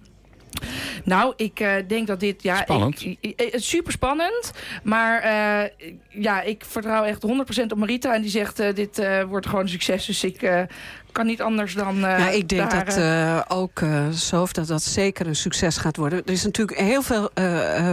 Nou, 1.03 1.33
ik 1.35 1.59
uh, 1.59 1.73
denk 1.87 2.07
dat 2.07 2.19
dit... 2.19 2.43
Ja, 2.43 2.55
spannend. 2.55 3.01
Ik, 3.01 3.17
ik, 3.19 3.51
super 3.55 3.91
spannend. 3.91 4.51
Maar 4.83 5.23
ja, 6.09 6.41
ik 6.41 6.65
vertrouw 6.67 7.03
echt 7.03 7.25
100% 7.61 7.65
op 7.67 7.77
Marita. 7.77 8.13
En 8.13 8.21
die 8.21 8.31
zegt, 8.31 8.57
dit 8.75 9.01
wordt 9.27 9.45
gewoon 9.45 9.61
een 9.61 9.69
succes. 9.69 10.05
Dus 10.05 10.23
ik 10.23 10.67
kan 11.11 11.25
niet 11.25 11.41
anders 11.41 11.73
dan 11.73 11.95
uh, 11.95 12.01
ja, 12.01 12.29
Ik 12.29 12.49
denk 12.49 12.71
daar, 12.71 12.85
dat 12.85 12.97
uh, 12.97 13.41
ook 13.47 13.79
uh, 13.79 14.05
Sof, 14.11 14.53
dat 14.53 14.67
dat 14.67 14.83
zeker 14.83 15.27
een 15.27 15.35
succes 15.35 15.77
gaat 15.77 15.97
worden. 15.97 16.21
Er 16.25 16.31
is 16.31 16.43
natuurlijk 16.43 16.79
heel 16.79 17.01
veel... 17.01 17.29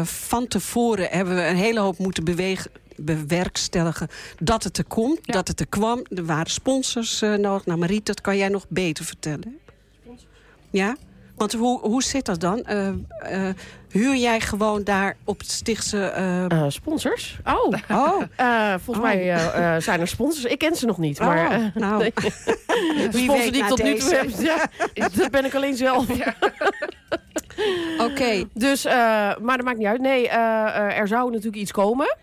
van 0.05 0.47
tevoren 0.49 1.09
hebben 1.11 1.35
we 1.35 1.47
een 1.47 1.57
hele 1.57 1.81
hoop 1.81 1.99
moeten 1.99 2.25
bewegen 2.25 2.71
bewerkstelligen 2.97 4.09
dat 4.39 4.65
het 4.65 4.79
er 4.79 4.85
komt, 4.85 5.19
ja. 5.23 5.33
dat 5.33 5.49
het 5.49 5.61
er 5.61 5.67
kwam. 5.67 6.05
Er 6.09 6.25
waren 6.25 6.51
sponsors 6.51 7.23
uh, 7.23 7.35
nodig. 7.35 7.67
Nou, 7.67 7.79
Mariet, 7.79 8.07
dat 8.07 8.21
kan 8.21 8.37
jij 8.37 8.49
nog 8.49 8.67
beter 8.69 9.05
vertellen. 9.05 9.59
Ja? 10.71 10.97
Want 11.37 11.53
hoe, 11.53 11.81
hoe 11.81 12.03
zit 12.03 12.25
dat 12.25 12.41
dan? 12.41 12.67
Uh, 12.71 12.89
uh, 12.89 13.49
huur 13.89 14.17
jij 14.17 14.41
gewoon 14.41 14.85
daar 14.85 15.17
op 15.25 15.39
het 15.39 15.51
stichtse... 15.51 16.47
sponsors? 16.69 17.39
Oh, 17.45 17.73
oh. 17.91 18.23
volgens 18.85 18.97
oh. 18.97 19.03
mij 19.03 19.81
zijn 19.81 20.01
er 20.01 20.09
sponsors. 20.09 20.45
Ik 20.45 20.59
ken 20.59 20.77
ze 20.77 20.87
nog 20.87 20.99
niet. 20.99 21.21
Oh, 21.21 21.27
maar, 21.27 21.73
nou. 21.75 21.99
nee. 22.03 22.13
Sponsor 23.11 23.53
die 23.53 23.63
ik 23.63 23.69
tot 23.69 23.83
nu 23.83 23.95
toe 23.95 24.15
heb, 24.15 24.29
ja, 24.95 25.09
dat 25.15 25.31
ben 25.31 25.45
ik 25.45 25.55
alleen 25.55 25.77
zelf. 25.77 26.07
Ja. 26.17 26.35
Oké. 27.99 28.11
Okay. 28.11 28.47
Dus, 28.55 28.85
maar 28.85 29.57
dat 29.57 29.63
maakt 29.63 29.79
niet 29.79 29.87
uit. 29.87 30.01
Nee, 30.01 30.29
er 30.29 31.09
zou 31.09 31.31
natuurlijk 31.31 31.57
iets 31.57 31.73
komen. 31.73 32.17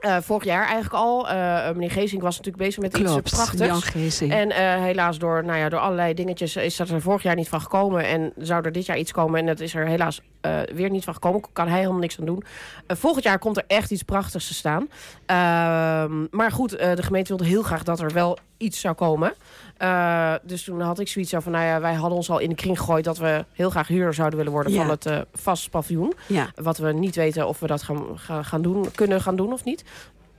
Uh, 0.00 0.16
vorig 0.20 0.44
jaar 0.44 0.64
eigenlijk 0.64 0.94
al. 0.94 1.26
Uh, 1.26 1.70
meneer 1.70 1.90
Geesink 1.90 2.22
was 2.22 2.36
natuurlijk 2.36 2.64
bezig 2.64 2.82
met 2.82 2.92
Klopt, 2.92 3.26
iets 3.26 3.36
prachtigs. 3.36 4.20
En 4.20 4.48
uh, 4.48 4.56
helaas 4.82 5.18
door, 5.18 5.44
nou 5.44 5.58
ja, 5.58 5.68
door 5.68 5.80
allerlei 5.80 6.14
dingetjes 6.14 6.56
is 6.56 6.76
dat 6.76 6.88
er 6.88 7.00
vorig 7.00 7.22
jaar 7.22 7.34
niet 7.34 7.48
van 7.48 7.60
gekomen. 7.60 8.04
En 8.06 8.32
zou 8.36 8.64
er 8.64 8.72
dit 8.72 8.86
jaar 8.86 8.98
iets 8.98 9.12
komen 9.12 9.40
en 9.40 9.46
dat 9.46 9.60
is 9.60 9.74
er 9.74 9.86
helaas 9.86 10.20
weer 10.74 10.90
niet 10.90 11.04
van 11.04 11.14
gekomen. 11.14 11.42
Kan 11.52 11.68
hij 11.68 11.78
helemaal 11.78 12.00
niks 12.00 12.18
aan 12.18 12.26
doen. 12.26 12.44
volgend 12.86 13.24
jaar 13.24 13.38
komt 13.38 13.56
er 13.56 13.64
echt 13.66 13.90
iets 13.90 14.02
prachtigs 14.02 14.46
te 14.46 14.54
staan. 14.54 14.88
Ehm, 15.26 16.26
maar 16.30 16.52
goed, 16.52 16.70
de 16.70 17.02
gemeente 17.02 17.28
wilde 17.28 17.44
heel 17.44 17.62
graag 17.62 17.82
dat 17.82 18.00
er 18.00 18.12
wel 18.12 18.38
iets 18.56 18.80
zou 18.80 18.94
komen. 18.94 19.32
Uh, 19.82 20.34
dus 20.42 20.64
toen 20.64 20.80
had 20.80 20.98
ik 20.98 21.08
zoiets 21.08 21.34
van, 21.36 21.52
nou 21.52 21.64
ja, 21.64 21.80
wij 21.80 21.94
hadden 21.94 22.16
ons 22.16 22.30
al 22.30 22.38
in 22.38 22.48
de 22.48 22.54
kring 22.54 22.78
gegooid... 22.78 23.04
dat 23.04 23.18
we 23.18 23.44
heel 23.52 23.70
graag 23.70 23.88
huurder 23.88 24.14
zouden 24.14 24.38
willen 24.38 24.52
worden 24.52 24.72
ja. 24.72 24.78
van 24.78 24.90
het 24.90 25.06
uh, 25.06 25.20
vast 25.32 25.70
paviljoen. 25.70 26.14
Ja. 26.26 26.50
Wat 26.54 26.78
we 26.78 26.92
niet 26.92 27.16
weten 27.16 27.48
of 27.48 27.60
we 27.60 27.66
dat 27.66 27.82
gaan, 27.82 28.18
gaan 28.42 28.62
doen, 28.62 28.90
kunnen 28.94 29.20
gaan 29.20 29.36
doen 29.36 29.52
of 29.52 29.64
niet. 29.64 29.84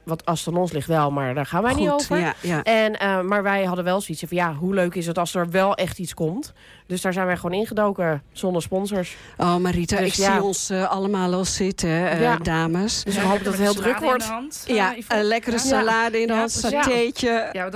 Wat 0.04 0.25
als 0.25 0.45
het 0.45 0.54
aan 0.54 0.62
ons 0.62 0.71
ligt 0.71 0.88
wel, 0.88 1.12
maar 1.12 1.34
daar 1.34 1.45
gaan 1.45 1.62
wij 1.63 1.71
Goed, 1.71 1.82
niet 1.82 1.89
over. 1.89 2.17
Ja, 2.17 2.34
ja. 2.41 2.63
En, 2.63 2.93
uh, 3.01 3.21
maar 3.21 3.43
wij 3.43 3.63
hadden 3.63 3.86
wel 3.86 4.01
zoiets 4.01 4.23
van, 4.27 4.38
ja, 4.38 4.54
hoe 4.54 4.73
leuk 4.73 4.95
is 4.95 5.08
het 5.08 5.17
als 5.17 5.36
er 5.36 5.49
wel 5.49 5.75
echt 5.75 5.99
iets 5.99 6.13
komt. 6.13 6.54
Dus 6.91 7.01
daar 7.01 7.13
zijn 7.13 7.25
wij 7.25 7.36
gewoon 7.36 7.60
ingedoken, 7.60 8.23
zonder 8.32 8.62
sponsors. 8.62 9.15
Oh, 9.38 9.56
Marita, 9.56 9.97
dus, 9.97 10.08
ik 10.08 10.13
ja. 10.13 10.34
zie 10.34 10.43
ons 10.43 10.71
uh, 10.71 10.89
allemaal 10.89 11.34
al 11.34 11.45
zitten, 11.45 11.89
uh, 11.89 12.21
ja. 12.21 12.38
dames. 12.38 13.04
Dus 13.04 13.15
we 13.15 13.21
hopen 13.21 13.43
dat 13.43 13.54
het 13.54 13.62
heel 13.62 13.73
druk 13.73 13.99
wordt. 13.99 14.32
Ja, 14.65 14.95
een 15.08 15.23
lekkere 15.23 15.58
salade 15.58 16.21
in 16.21 16.27
de 16.27 16.34
hand, 16.34 16.51
satéetje. 16.51 17.30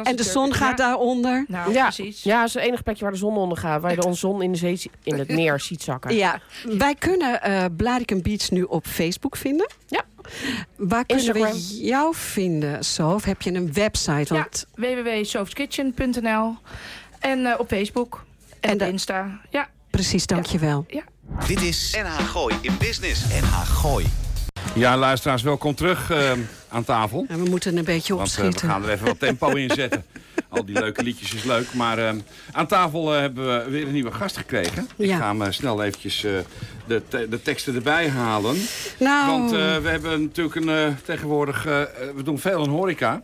en 0.03 0.15
de 0.15 0.23
zon 0.23 0.53
gaat 0.53 0.77
daaronder. 0.77 1.45
Nou, 1.47 1.73
ja. 1.73 1.83
precies. 1.83 2.23
Ja, 2.23 2.39
dat 2.39 2.47
is 2.47 2.53
het 2.53 2.63
enige 2.63 2.83
plekje 2.83 3.03
waar 3.03 3.13
de 3.13 3.17
zon 3.17 3.37
onder 3.37 3.57
gaat. 3.57 3.81
Waar 3.81 3.91
je 3.91 4.01
de 4.01 4.13
zon 4.13 4.41
in, 4.41 4.51
de 4.51 4.57
zee, 4.57 4.81
in 5.03 5.19
het 5.19 5.29
meer 5.29 5.59
ziet 5.59 5.81
zakken. 5.81 6.15
Ja, 6.15 6.39
wij 6.63 6.95
kunnen 6.95 7.39
uh, 7.47 7.65
Blaricum 7.77 8.21
Beach 8.21 8.51
nu 8.51 8.63
op 8.63 8.85
Facebook 8.87 9.37
vinden. 9.37 9.69
Ja. 9.87 10.01
Waar 10.75 11.05
kunnen 11.05 11.25
Instagram. 11.25 11.51
we 11.51 11.85
jou 11.85 12.15
vinden, 12.15 12.83
Sof? 12.83 13.23
Heb 13.23 13.41
je 13.41 13.53
een 13.53 13.73
website? 13.73 14.33
Want... 14.33 14.65
Ja, 14.75 15.03
www.sofskitchen.nl 15.03 16.55
En 17.19 17.39
uh, 17.39 17.53
op 17.57 17.67
Facebook 17.67 18.23
en, 18.65 18.81
op 18.81 18.81
Insta. 18.81 19.39
Ja. 19.49 19.69
Precies, 19.89 20.25
dankjewel. 20.25 20.85
Ja. 20.87 21.03
ja. 21.39 21.45
Dit 21.47 21.61
is 21.61 21.97
NH 22.03 22.27
Gooi 22.27 22.55
in 22.61 22.77
Business. 22.77 23.23
NH 23.41 23.53
Gooi. 23.53 24.05
Ja, 24.75 24.97
luisteraars, 24.97 25.41
welkom 25.41 25.75
terug 25.75 26.11
uh, 26.11 26.31
aan 26.69 26.83
tafel. 26.83 27.25
En 27.27 27.43
we 27.43 27.49
moeten 27.49 27.77
een 27.77 27.83
beetje 27.83 28.15
Want, 28.15 28.27
opschieten. 28.27 28.55
Uh, 28.55 28.61
we 28.61 28.67
gaan 28.67 28.83
er 28.83 28.89
even 28.89 29.05
wat 29.05 29.19
tempo 29.19 29.49
in 29.49 29.69
zetten. 29.69 30.05
Al 30.49 30.65
die 30.65 30.79
leuke 30.79 31.03
liedjes 31.03 31.33
is 31.33 31.43
leuk. 31.43 31.73
Maar 31.73 31.97
ehm, 31.97 32.19
aan 32.51 32.67
tafel 32.67 33.09
hebben 33.09 33.45
we 33.45 33.69
weer 33.69 33.87
een 33.87 33.93
nieuwe 33.93 34.11
gast 34.11 34.37
gekregen. 34.37 34.89
Ik 34.97 35.11
ga 35.11 35.35
hem 35.35 35.51
snel 35.51 35.83
eventjes 35.83 36.21
de, 36.87 37.01
de 37.29 37.41
teksten 37.41 37.75
erbij 37.75 38.09
halen. 38.09 38.55
Nou. 38.99 39.31
Want 39.31 39.51
we 39.81 39.89
hebben 39.89 40.21
natuurlijk 40.21 40.55
een, 40.55 40.97
tegenwoordig... 41.05 41.63
we 42.15 42.23
doen 42.23 42.39
veel 42.39 42.63
in 42.63 42.69
horeca. 42.69 43.21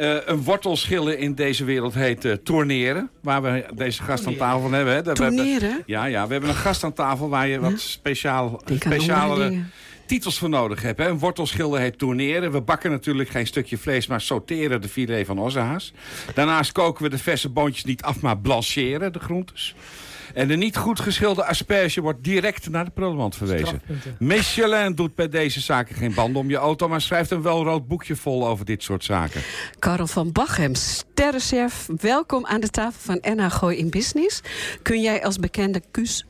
Uh, 0.00 0.16
een 0.24 0.42
wortelschillen 0.42 1.18
in 1.18 1.34
deze 1.34 1.64
wereld 1.64 1.94
heet 1.94 2.24
uh, 2.24 2.32
tourneren. 2.32 3.10
Waar 3.22 3.42
we 3.42 3.64
deze 3.74 4.02
gast 4.02 4.26
aan 4.26 4.36
tafel 4.36 4.70
hebben. 4.70 4.94
Hè. 4.94 5.14
Tourneren? 5.14 5.82
ja, 5.86 6.04
ja, 6.04 6.26
we 6.26 6.32
hebben 6.32 6.50
een 6.50 6.56
gast 6.56 6.84
aan 6.84 6.92
tafel 6.92 7.28
waar 7.28 7.48
je 7.48 7.60
wat 7.60 7.80
speciaal, 7.80 8.62
speciale 8.74 9.62
titels 10.06 10.38
voor 10.38 10.48
nodig 10.48 10.82
hebt. 10.82 10.98
Hè. 10.98 11.08
Een 11.08 11.18
wortelschilder 11.18 11.80
heet 11.80 11.98
tourneren. 11.98 12.52
We 12.52 12.60
bakken 12.60 12.90
natuurlijk 12.90 13.28
geen 13.28 13.46
stukje 13.46 13.78
vlees, 13.78 14.06
maar 14.06 14.20
sauteren 14.20 14.80
de 14.80 14.88
filet 14.88 15.26
van 15.26 15.38
ossehaas. 15.38 15.92
Daarnaast 16.34 16.72
koken 16.72 17.02
we 17.02 17.10
de 17.10 17.18
verse 17.18 17.48
boontjes 17.48 17.84
niet 17.84 18.02
af, 18.02 18.20
maar 18.20 18.38
blancheren 18.38 19.12
de 19.12 19.18
groentes. 19.18 19.74
En 20.34 20.48
de 20.48 20.56
niet 20.56 20.76
goed 20.76 21.00
geschilde 21.00 21.44
asperge 21.44 22.00
wordt 22.00 22.24
direct 22.24 22.68
naar 22.68 22.84
de 22.84 22.90
prullenmand 22.90 23.36
verwezen. 23.36 23.82
Michelin 24.18 24.94
doet 24.94 25.14
bij 25.14 25.28
deze 25.28 25.60
zaken 25.60 25.94
geen 25.94 26.14
banden 26.14 26.42
om 26.42 26.50
je 26.50 26.56
auto... 26.56 26.88
maar 26.88 27.00
schrijft 27.00 27.30
een 27.30 27.42
welrood 27.42 27.88
boekje 27.88 28.16
vol 28.16 28.48
over 28.48 28.64
dit 28.64 28.82
soort 28.82 29.04
zaken. 29.04 29.42
Karel 29.78 30.06
van 30.06 30.32
Bachem, 30.32 30.74
sterrenchef. 30.74 31.88
Welkom 32.00 32.46
aan 32.46 32.60
de 32.60 32.68
tafel 32.68 33.00
van 33.00 33.34
NH 33.34 33.50
Gooi 33.50 33.76
in 33.76 33.90
Business. 33.90 34.40
Kun 34.82 35.00
jij 35.00 35.24
als 35.24 35.36
bekende 35.36 35.82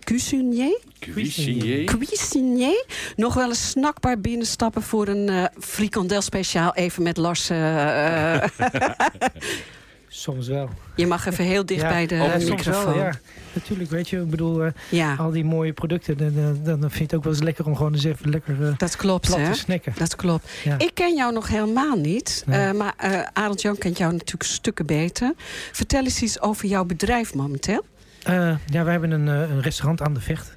cuisinier... 0.04 0.80
Cuisinier. 0.98 1.84
Cuisinier. 1.84 2.84
Nog 3.16 3.34
wel 3.34 3.48
eens 3.48 3.70
snakbaar 3.70 4.20
binnenstappen 4.20 4.82
voor 4.82 5.08
een 5.08 5.30
uh, 5.30 5.44
frikandel 5.58 6.22
speciaal. 6.22 6.74
Even 6.74 7.02
met 7.02 7.16
Lars... 7.16 7.50
Uh, 7.50 8.34
Soms 10.12 10.48
wel. 10.48 10.68
Je 10.96 11.06
mag 11.06 11.26
even 11.26 11.44
heel 11.44 11.66
dicht 11.66 11.82
bij 11.82 12.06
de 12.06 12.14
ja, 12.14 12.36
microfoon. 12.36 12.84
Wel, 12.84 12.96
ja, 12.96 13.12
natuurlijk. 13.52 13.90
Weet 13.90 14.08
je, 14.08 14.20
ik 14.20 14.30
bedoel, 14.30 14.64
uh, 14.64 14.70
ja. 14.88 15.14
al 15.14 15.30
die 15.30 15.44
mooie 15.44 15.72
producten, 15.72 16.16
dan, 16.16 16.60
dan, 16.64 16.80
vind 16.80 16.94
je 16.94 17.02
het 17.02 17.14
ook 17.14 17.24
wel 17.24 17.32
eens 17.32 17.42
lekker 17.42 17.66
om 17.66 17.76
gewoon 17.76 17.92
eens 17.92 18.04
even 18.04 18.30
lekker 18.30 18.60
uh, 18.60 18.72
dat 18.76 18.96
klopt, 18.96 19.36
hè? 19.36 19.52
te 19.52 19.58
snacken. 19.58 19.92
Dat 19.96 20.16
klopt. 20.16 20.50
Ik 20.78 20.90
ken 20.94 21.14
jou 21.14 21.32
nog 21.32 21.48
helemaal 21.48 21.96
niet, 21.96 22.42
nee. 22.46 22.66
uh, 22.66 22.72
maar 22.72 22.94
Arend 23.32 23.62
Jan 23.62 23.78
kent 23.78 23.98
jou 23.98 24.12
natuurlijk 24.12 24.50
stukken 24.50 24.86
beter. 24.86 25.32
Vertel 25.72 26.02
eens 26.02 26.22
iets 26.22 26.40
over 26.40 26.68
jouw 26.68 26.84
bedrijf 26.84 27.34
momenteel. 27.34 27.84
ja, 28.24 28.58
wij 28.66 28.92
hebben 28.92 29.10
een, 29.10 29.26
een 29.26 29.62
restaurant 29.62 30.02
aan 30.02 30.14
de 30.14 30.20
Vecht. 30.20 30.56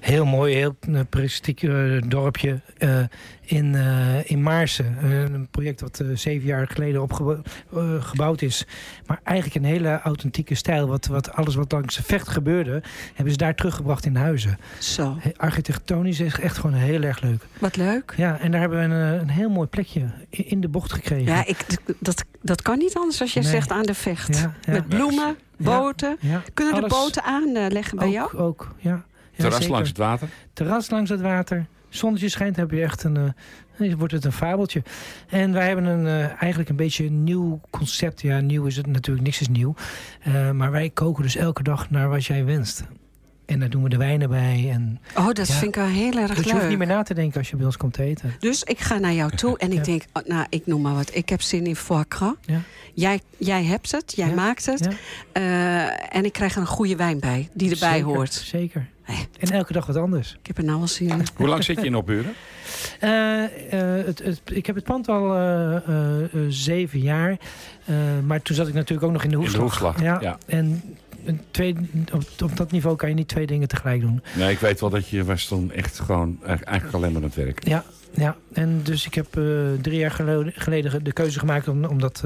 Heel 0.00 0.24
mooi, 0.24 0.54
heel 0.54 0.76
prestigiek 1.08 1.60
dorpje 2.10 2.60
in, 3.40 3.74
uh, 3.74 4.30
in 4.30 4.42
Maarsen. 4.42 4.96
Een 5.04 5.48
project 5.50 6.00
uh, 6.02 6.16
zeven 6.16 6.46
jaar 6.46 6.66
geleden 6.66 7.02
opgebouwd 7.02 8.42
is. 8.42 8.66
Maar 9.06 9.20
eigenlijk 9.24 9.56
een 9.56 9.70
hele 9.70 10.00
authentieke 10.00 10.54
stijl. 10.54 10.86
Wat, 10.86 11.06
wat 11.06 11.32
alles 11.32 11.54
wat 11.54 11.72
langs 11.72 11.96
de 11.96 12.02
vecht 12.02 12.28
gebeurde, 12.28 12.82
hebben 13.14 13.32
ze 13.32 13.38
daar 13.38 13.54
teruggebracht 13.54 14.06
in 14.06 14.16
huizen. 14.16 14.58
Zo. 14.78 15.16
Architectonisch 15.36 16.20
is 16.20 16.38
echt 16.38 16.58
gewoon 16.58 16.76
heel 16.76 17.02
erg 17.02 17.20
leuk. 17.20 17.46
Wat 17.58 17.76
leuk. 17.76 18.14
Ja, 18.16 18.38
en 18.38 18.50
daar 18.50 18.60
hebben 18.60 18.78
we 18.78 18.84
een, 18.84 19.20
een 19.20 19.30
heel 19.30 19.50
mooi 19.50 19.68
plekje 19.68 20.10
in 20.30 20.60
de 20.60 20.68
bocht 20.68 20.92
gekregen. 20.92 21.32
Ja, 21.32 21.46
ik, 21.46 21.64
dat, 21.98 22.24
dat 22.42 22.62
kan 22.62 22.78
niet 22.78 22.96
anders 22.96 23.20
als 23.20 23.32
je 23.32 23.42
zegt 23.42 23.70
aan 23.70 23.82
de 23.82 23.94
vecht. 23.94 24.36
Ja, 24.36 24.54
ja. 24.60 24.72
Met 24.72 24.88
bloemen, 24.88 25.36
boten. 25.56 26.18
Kunnen 26.54 26.80
de 26.80 26.88
boten 26.88 27.22
aanleggen 27.22 27.98
bij 27.98 28.06
ook, 28.06 28.12
jou? 28.12 28.36
Ook, 28.36 28.74
ja. 28.78 29.04
Terras 29.40 29.68
langs 29.68 29.88
het 29.88 29.98
water? 29.98 30.28
Terras 30.52 30.90
langs 30.90 31.10
het 31.10 31.20
water 31.20 31.66
zonnetje 31.90 32.28
schijnt, 32.28 32.56
heb 32.56 32.70
je 32.70 32.82
echt 32.82 33.04
een, 33.04 33.34
uh, 33.78 33.94
wordt 33.94 34.12
het 34.12 34.24
een 34.24 34.32
fabeltje. 34.32 34.82
En 35.28 35.52
wij 35.52 35.66
hebben 35.66 35.84
een, 35.84 36.06
uh, 36.06 36.42
eigenlijk 36.42 36.68
een 36.68 36.76
beetje 36.76 37.04
een 37.04 37.24
nieuw 37.24 37.60
concept. 37.70 38.20
Ja, 38.20 38.40
nieuw 38.40 38.64
is 38.64 38.76
het 38.76 38.86
natuurlijk, 38.86 39.26
niks 39.26 39.40
is 39.40 39.48
nieuw. 39.48 39.74
Uh, 40.28 40.50
maar 40.50 40.70
wij 40.70 40.90
koken 40.90 41.22
dus 41.22 41.36
elke 41.36 41.62
dag 41.62 41.90
naar 41.90 42.08
wat 42.08 42.24
jij 42.24 42.44
wenst. 42.44 42.84
En 43.50 43.60
daar 43.60 43.70
doen 43.70 43.82
we 43.82 43.88
de 43.88 43.96
wijnen 43.96 44.28
bij. 44.28 44.68
En, 44.72 45.00
oh, 45.16 45.32
dat 45.32 45.50
vind 45.50 45.64
ik 45.64 45.74
wel 45.74 45.86
heel 45.86 46.18
erg 46.18 46.28
dus 46.28 46.36
leuk. 46.36 46.46
je 46.46 46.52
hoeft 46.52 46.68
niet 46.68 46.78
meer 46.78 46.86
na 46.86 47.02
te 47.02 47.14
denken 47.14 47.38
als 47.38 47.50
je 47.50 47.56
bij 47.56 47.66
ons 47.66 47.76
komt 47.76 47.98
eten. 47.98 48.34
Dus 48.38 48.62
ik 48.62 48.78
ga 48.78 48.98
naar 48.98 49.12
jou 49.12 49.36
toe 49.36 49.58
en 49.58 49.72
ik 49.72 49.84
denk, 49.84 50.04
oh, 50.12 50.26
nou, 50.26 50.46
ik 50.48 50.66
noem 50.66 50.80
maar 50.80 50.94
wat. 50.94 51.14
Ik 51.14 51.28
heb 51.28 51.42
zin 51.42 51.66
in 51.66 51.76
foie 51.76 52.04
gras. 52.08 52.34
Ja. 52.40 52.60
Jij, 52.94 53.20
jij 53.36 53.64
hebt 53.64 53.90
het, 53.90 54.12
jij 54.16 54.34
maakt 54.34 54.66
het. 54.66 54.86
Uh, 54.86 56.16
en 56.16 56.24
ik 56.24 56.32
krijg 56.32 56.54
er 56.54 56.60
een 56.60 56.66
goede 56.66 56.96
wijn 56.96 57.20
bij, 57.20 57.48
die 57.52 57.70
erbij 57.70 57.92
zeker, 57.92 58.06
hoort. 58.06 58.32
Zeker. 58.32 58.86
En 59.38 59.50
elke 59.50 59.72
dag 59.72 59.86
wat 59.86 59.96
anders. 59.96 60.36
Ik 60.40 60.46
heb 60.46 60.58
er 60.58 60.64
nou 60.64 60.80
al 60.80 60.88
zin 60.88 61.08
in. 61.08 61.22
Hoe 61.36 61.48
lang 61.48 61.64
zit 61.64 61.80
je 61.80 61.86
in 61.86 61.94
Opburen? 61.94 62.34
Uh, 63.00 63.10
uh, 63.10 64.06
het, 64.06 64.18
het, 64.18 64.40
ik 64.44 64.66
heb 64.66 64.74
het 64.74 64.84
pand 64.84 65.08
al 65.08 65.36
uh, 65.36 66.16
zeven 66.48 67.00
jaar. 67.00 67.36
maar 68.26 68.42
toen 68.42 68.56
zat 68.56 68.68
ik 68.68 68.74
natuurlijk 68.74 69.06
ook 69.06 69.12
nog 69.12 69.24
in 69.24 69.30
de 69.30 69.36
hoefslag. 69.36 69.54
In 69.62 69.68
de 69.68 69.90
hoefslag, 69.90 70.20
ja. 70.22 70.38
En 70.46 70.82
twee, 71.50 71.76
op, 72.12 72.22
op, 72.42 72.56
dat 72.56 72.70
niveau 72.70 72.96
kan 72.96 73.08
je 73.08 73.14
niet 73.14 73.28
twee 73.28 73.46
dingen 73.46 73.68
tegelijk 73.68 74.00
doen. 74.00 74.22
Nee, 74.36 74.50
ik 74.50 74.58
weet 74.58 74.80
wel 74.80 74.90
dat 74.90 75.08
je 75.08 75.24
was 75.24 75.48
dan 75.48 75.72
echt 75.72 75.98
gewoon 75.98 76.38
eigenlijk 76.44 76.94
alleen 76.94 77.12
maar 77.12 77.22
aan 77.22 77.28
het 77.28 77.36
werk. 77.36 77.68
Ja, 77.68 77.84
ja. 78.14 78.36
en 78.52 78.80
dus 78.82 79.06
ik 79.06 79.14
heb 79.14 79.26
drie 79.80 79.98
jaar 79.98 80.10
geleden 80.54 81.04
de 81.04 81.12
keuze 81.12 81.38
gemaakt 81.38 81.68
om, 81.68 81.84
om, 81.84 82.00
dat, 82.00 82.22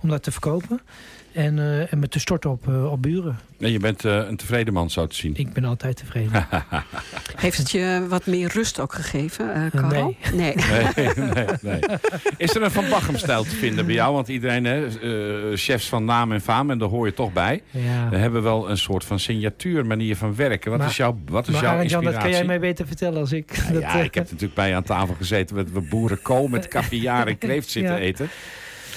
om 0.00 0.08
dat 0.08 0.22
te 0.22 0.32
verkopen. 0.32 0.80
En, 1.34 1.56
uh, 1.56 1.92
en 1.92 1.98
me 1.98 2.08
te 2.08 2.18
storten 2.18 2.50
op, 2.50 2.66
uh, 2.68 2.92
op 2.92 3.02
buren. 3.02 3.38
En 3.58 3.72
je 3.72 3.78
bent 3.78 4.04
uh, 4.04 4.28
een 4.28 4.36
tevreden 4.36 4.72
man, 4.72 4.90
zo 4.90 5.06
te 5.06 5.16
zien. 5.16 5.32
Ik 5.36 5.52
ben 5.52 5.64
altijd 5.64 5.96
tevreden. 5.96 6.46
Heeft 7.36 7.58
het 7.58 7.70
je 7.70 8.06
wat 8.08 8.26
meer 8.26 8.50
rust 8.52 8.80
ook 8.80 8.92
gegeven, 8.92 9.70
Karel? 9.70 10.14
Nee. 10.34 10.54
Nee. 10.54 10.54
nee, 10.96 11.08
nee, 11.34 11.46
nee. 11.60 11.80
Is 12.36 12.54
er 12.54 12.62
een 12.62 12.70
Van 12.70 12.88
Bachem-stijl 12.88 13.42
te 13.42 13.56
vinden 13.56 13.86
bij 13.86 13.94
jou? 13.94 14.14
Want 14.14 14.28
iedereen, 14.28 14.64
hè, 14.64 14.86
chefs 15.56 15.88
van 15.88 16.04
naam 16.04 16.32
en 16.32 16.40
faam, 16.40 16.70
en 16.70 16.78
daar 16.78 16.88
hoor 16.88 17.06
je 17.06 17.14
toch 17.14 17.32
bij. 17.32 17.62
Ja. 17.70 18.08
We 18.08 18.16
hebben 18.16 18.42
wel 18.42 18.70
een 18.70 18.78
soort 18.78 19.04
van 19.04 19.18
signatuur, 19.18 19.86
manier 19.86 20.16
van 20.16 20.34
werken. 20.34 20.70
Wat 20.70 20.80
maar, 20.80 20.88
is 20.88 20.96
jouw, 20.96 21.18
wat 21.26 21.48
is 21.48 21.54
maar, 21.54 21.62
jouw 21.62 21.80
inspiratie? 21.80 22.12
dat 22.12 22.22
kan 22.22 22.30
jij 22.30 22.44
mij 22.44 22.60
beter 22.60 22.86
vertellen 22.86 23.20
als 23.20 23.32
ik. 23.32 23.56
Ja, 23.56 23.72
dat, 23.72 23.82
ja 23.82 23.94
ik 23.94 24.14
heb 24.14 24.24
natuurlijk 24.24 24.54
bij 24.54 24.68
je 24.68 24.74
aan 24.74 24.82
tafel 24.82 25.14
gezeten... 25.14 25.56
met 25.56 25.72
we 25.72 25.80
boerenkool 25.80 26.48
met 26.48 26.68
caviar 26.68 27.26
en 27.26 27.38
kreeft 27.38 27.70
zitten 27.70 27.96
eten. 27.96 28.28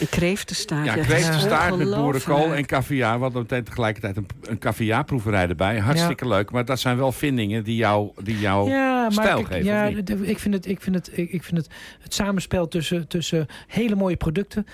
Kreeftenstaart. 0.06 0.86
Ja, 0.86 0.94
kreeftenstaart 0.94 1.78
met 1.78 1.96
boerenkool 1.96 2.54
en 2.54 2.66
caviar. 2.66 3.16
We 3.16 3.22
hadden 3.22 3.42
meteen 3.42 3.64
tegelijkertijd 3.64 4.18
een, 4.18 4.28
een 4.42 4.60
caviarproeverij 4.60 5.48
erbij. 5.48 5.80
Hartstikke 5.80 6.28
leuk. 6.28 6.52
Maar 6.52 6.66
dat 6.66 6.80
zijn 6.80 6.98
wel 6.98 7.12
vindingen 7.12 7.64
die 7.64 7.76
jou, 7.76 8.12
die 8.24 8.40
jou 8.40 8.70
ja, 8.70 9.10
stijl 9.10 9.44
geven. 9.44 9.64
Ja, 9.64 9.86
ik 9.86 10.40
vind, 10.40 10.54
het, 10.54 10.66
ik 10.66 10.82
vind, 10.82 10.96
het, 10.96 11.18
ik 11.18 11.44
vind 11.44 11.58
het, 11.58 11.70
het 12.00 12.14
samenspel 12.14 12.68
tussen, 12.68 13.08
tussen 13.08 13.48
hele 13.68 13.96
mooie 13.96 14.18
producten... 14.18 14.66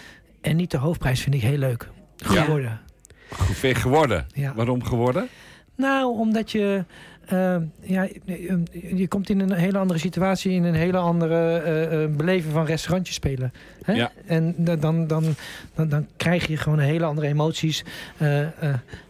en 0.42 0.56
niet 0.56 0.72
de 0.72 0.78
hoofdprijs 0.78 1.22
vind 1.22 1.36
ik 1.36 1.42
heel 1.42 1.58
leuk. 1.58 1.90
Geworden. 2.18 2.80
Ja. 3.62 3.74
Geworden? 3.74 4.28
Ja. 4.34 4.54
Waarom 4.54 4.84
geworden? 4.84 5.28
Nou, 5.76 6.18
omdat 6.18 6.52
je... 6.52 6.86
Uh, 7.32 7.56
ja, 7.82 8.08
je 8.96 9.08
komt 9.08 9.30
in 9.30 9.40
een 9.40 9.52
hele 9.54 9.78
andere 9.78 10.00
situatie, 10.00 10.52
in 10.52 10.64
een 10.64 10.74
hele 10.74 10.98
andere 10.98 11.64
uh, 11.92 12.16
beleving 12.16 12.54
van 12.54 12.66
restaurantjes 12.66 13.16
spelen. 13.16 13.54
Hè? 13.84 13.94
Ja. 13.94 14.12
En 14.26 14.56
dan, 14.58 14.80
dan, 14.80 15.08
dan, 15.08 15.36
dan, 15.88 16.08
krijg 16.18 16.48
je 16.48 16.58
gewoon 16.58 16.80
hele 16.80 17.06
andere 17.06 17.28
emoties, 17.28 17.84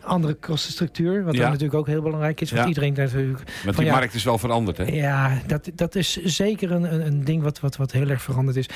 andere 0.01 0.33
kostenstructuur, 0.33 1.23
wat 1.23 1.35
ja. 1.35 1.47
natuurlijk 1.47 1.73
ook 1.73 1.87
heel 1.87 2.01
belangrijk 2.01 2.41
is. 2.41 2.49
Want 2.49 2.61
ja. 2.61 2.67
iedereen 2.67 2.93
natuurlijk. 2.93 3.51
Want 3.63 3.77
die 3.77 3.91
markt 3.91 4.13
is 4.13 4.23
wel 4.23 4.37
veranderd, 4.37 4.77
hè? 4.77 4.83
Ja, 4.83 5.41
dat, 5.47 5.69
dat 5.75 5.95
is 5.95 6.23
zeker 6.23 6.71
een, 6.71 6.93
een, 6.93 7.05
een 7.05 7.23
ding 7.23 7.43
wat, 7.43 7.59
wat, 7.59 7.75
wat 7.75 7.91
heel 7.91 8.09
erg 8.09 8.21
veranderd 8.21 8.57
is. 8.57 8.69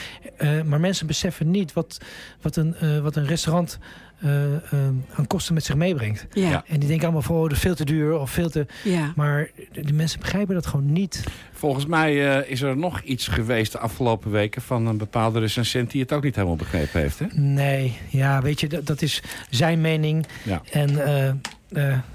maar 0.66 0.80
mensen 0.80 1.08
beseffen 1.08 1.52
niet 1.52 1.74
wat, 1.74 1.98
wat, 2.42 2.56
een, 2.56 2.76
wat 3.02 3.16
een 3.16 3.26
restaurant 3.26 3.80
aan 5.16 5.28
kosten 5.28 5.54
met 5.54 5.64
zich 5.64 5.76
meebrengt. 5.76 6.26
Ja. 6.32 6.64
En 6.68 6.80
die 6.80 6.88
denken 6.88 7.04
allemaal 7.04 7.22
van, 7.22 7.36
oh, 7.36 7.42
dat 7.42 7.52
is 7.52 7.60
veel 7.60 7.76
te 7.76 7.86
duur 7.86 8.20
of 8.20 8.32
veel 8.32 8.50
te... 8.50 8.66
Ja. 8.84 9.14
Maar 9.16 9.50
de 9.72 9.94
mensen 9.94 10.20
begrijpen 10.20 10.54
dat 10.54 10.66
gewoon 10.66 10.92
niet. 10.92 11.24
Volgens 11.52 11.86
mij 11.86 12.14
uh, 12.14 12.52
is 12.52 12.62
er 12.62 12.78
nog 12.78 13.02
iets 13.02 13.28
geweest 13.28 13.72
de 13.72 13.78
afgelopen 13.78 14.32
weken... 14.32 14.62
van 14.62 14.88
een 14.88 14.98
bepaalde 14.98 15.40
recensent 15.40 15.92
die 15.92 16.02
het 16.02 16.14
ook 16.14 16.24
niet 16.24 16.36
helemaal 16.36 16.56
begrepen 16.56 17.02
heeft, 17.02 17.20
hè? 17.20 17.26
Nee, 17.32 17.98
ja, 18.10 18.42
weet 18.42 18.60
je, 18.60 18.68
dat, 18.68 18.86
dat 18.86 19.02
is 19.02 19.22
zijn 19.50 19.82
mening. 19.82 20.26
Ja. 20.44 20.62
En 20.72 20.92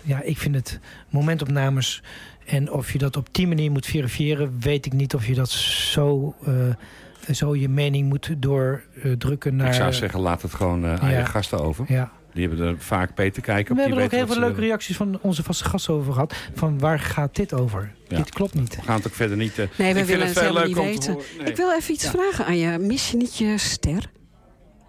ja, 0.02 0.22
ik 0.22 0.38
vind 0.38 0.54
het 0.54 0.80
momentopnames... 1.08 2.02
en 2.46 2.72
of 2.72 2.92
je 2.92 2.98
dat 2.98 3.16
op 3.16 3.28
die 3.32 3.46
manier 3.46 3.70
moet 3.70 3.86
verifiëren... 3.86 4.56
weet 4.60 4.86
ik 4.86 4.92
niet 4.92 5.14
of 5.14 5.26
je 5.26 5.34
dat 5.34 5.50
zo 5.50 6.34
zo 7.30 7.56
je 7.56 7.68
mening 7.68 8.08
moet 8.08 8.34
doordrukken 8.38 9.56
naar... 9.56 9.66
Ik 9.66 9.72
zou 9.72 9.92
zeggen, 9.92 10.20
laat 10.20 10.42
het 10.42 10.54
gewoon 10.54 10.84
uh, 10.84 10.94
aan 10.94 11.10
je 11.10 11.24
gasten 11.24 11.60
over. 11.60 11.84
Ja. 11.88 12.10
Die 12.32 12.48
hebben 12.48 12.66
er 12.66 12.78
vaak 12.78 13.14
beter 13.14 13.42
kijken. 13.42 13.74
We 13.74 13.80
hebben 13.80 13.98
er 13.98 14.04
ook 14.04 14.10
heel 14.10 14.26
veel 14.26 14.38
leuke 14.38 14.60
reacties 14.60 14.96
van 14.96 15.18
onze 15.20 15.42
vaste 15.42 15.64
gasten 15.64 15.94
over 15.94 16.12
gehad. 16.12 16.34
Van 16.54 16.78
waar 16.78 17.00
gaat 17.00 17.36
dit 17.36 17.54
over? 17.54 17.92
Dit 18.08 18.30
klopt 18.30 18.54
niet. 18.54 18.76
We 18.76 18.82
gaan 18.82 18.96
het 18.96 19.06
ook 19.06 19.14
verder 19.14 19.36
niet... 19.36 19.58
Uh, 19.58 19.66
nee, 19.78 19.94
we 19.94 20.04
willen 20.04 20.26
het, 20.26 20.34
het 20.34 20.44
helemaal 20.44 20.66
niet 20.66 20.76
weten. 20.76 21.18
Nee. 21.38 21.46
Ik 21.46 21.56
wil 21.56 21.72
even 21.72 21.94
iets 21.94 22.08
vragen 22.08 22.46
aan 22.46 22.56
je. 22.56 22.78
Mis 22.78 23.10
je 23.10 23.16
niet 23.16 23.36
je 23.36 23.58
ster? 23.58 24.10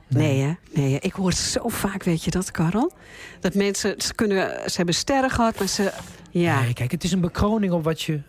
Nee, 0.07 0.41
hè? 0.41 0.53
Nee, 0.73 0.99
ik 0.99 1.13
hoor 1.13 1.27
het 1.27 1.37
zo 1.37 1.67
vaak, 1.67 2.03
weet 2.03 2.23
je 2.23 2.31
dat, 2.31 2.51
Karel? 2.51 2.93
Dat 3.39 3.53
mensen, 3.53 3.95
ze, 3.97 4.15
kunnen, 4.15 4.69
ze 4.69 4.75
hebben 4.75 4.95
sterren 4.95 5.29
gehad, 5.29 5.59
maar 5.59 5.67
ze... 5.67 5.91
Ja. 6.29 6.61
Nee, 6.61 6.73
kijk, 6.73 6.91
het 6.91 7.03
is 7.03 7.11
een 7.11 7.21
bekroning 7.21 7.71
op 7.71 7.83
wat 7.83 8.01
je 8.01 8.13
eh, 8.13 8.19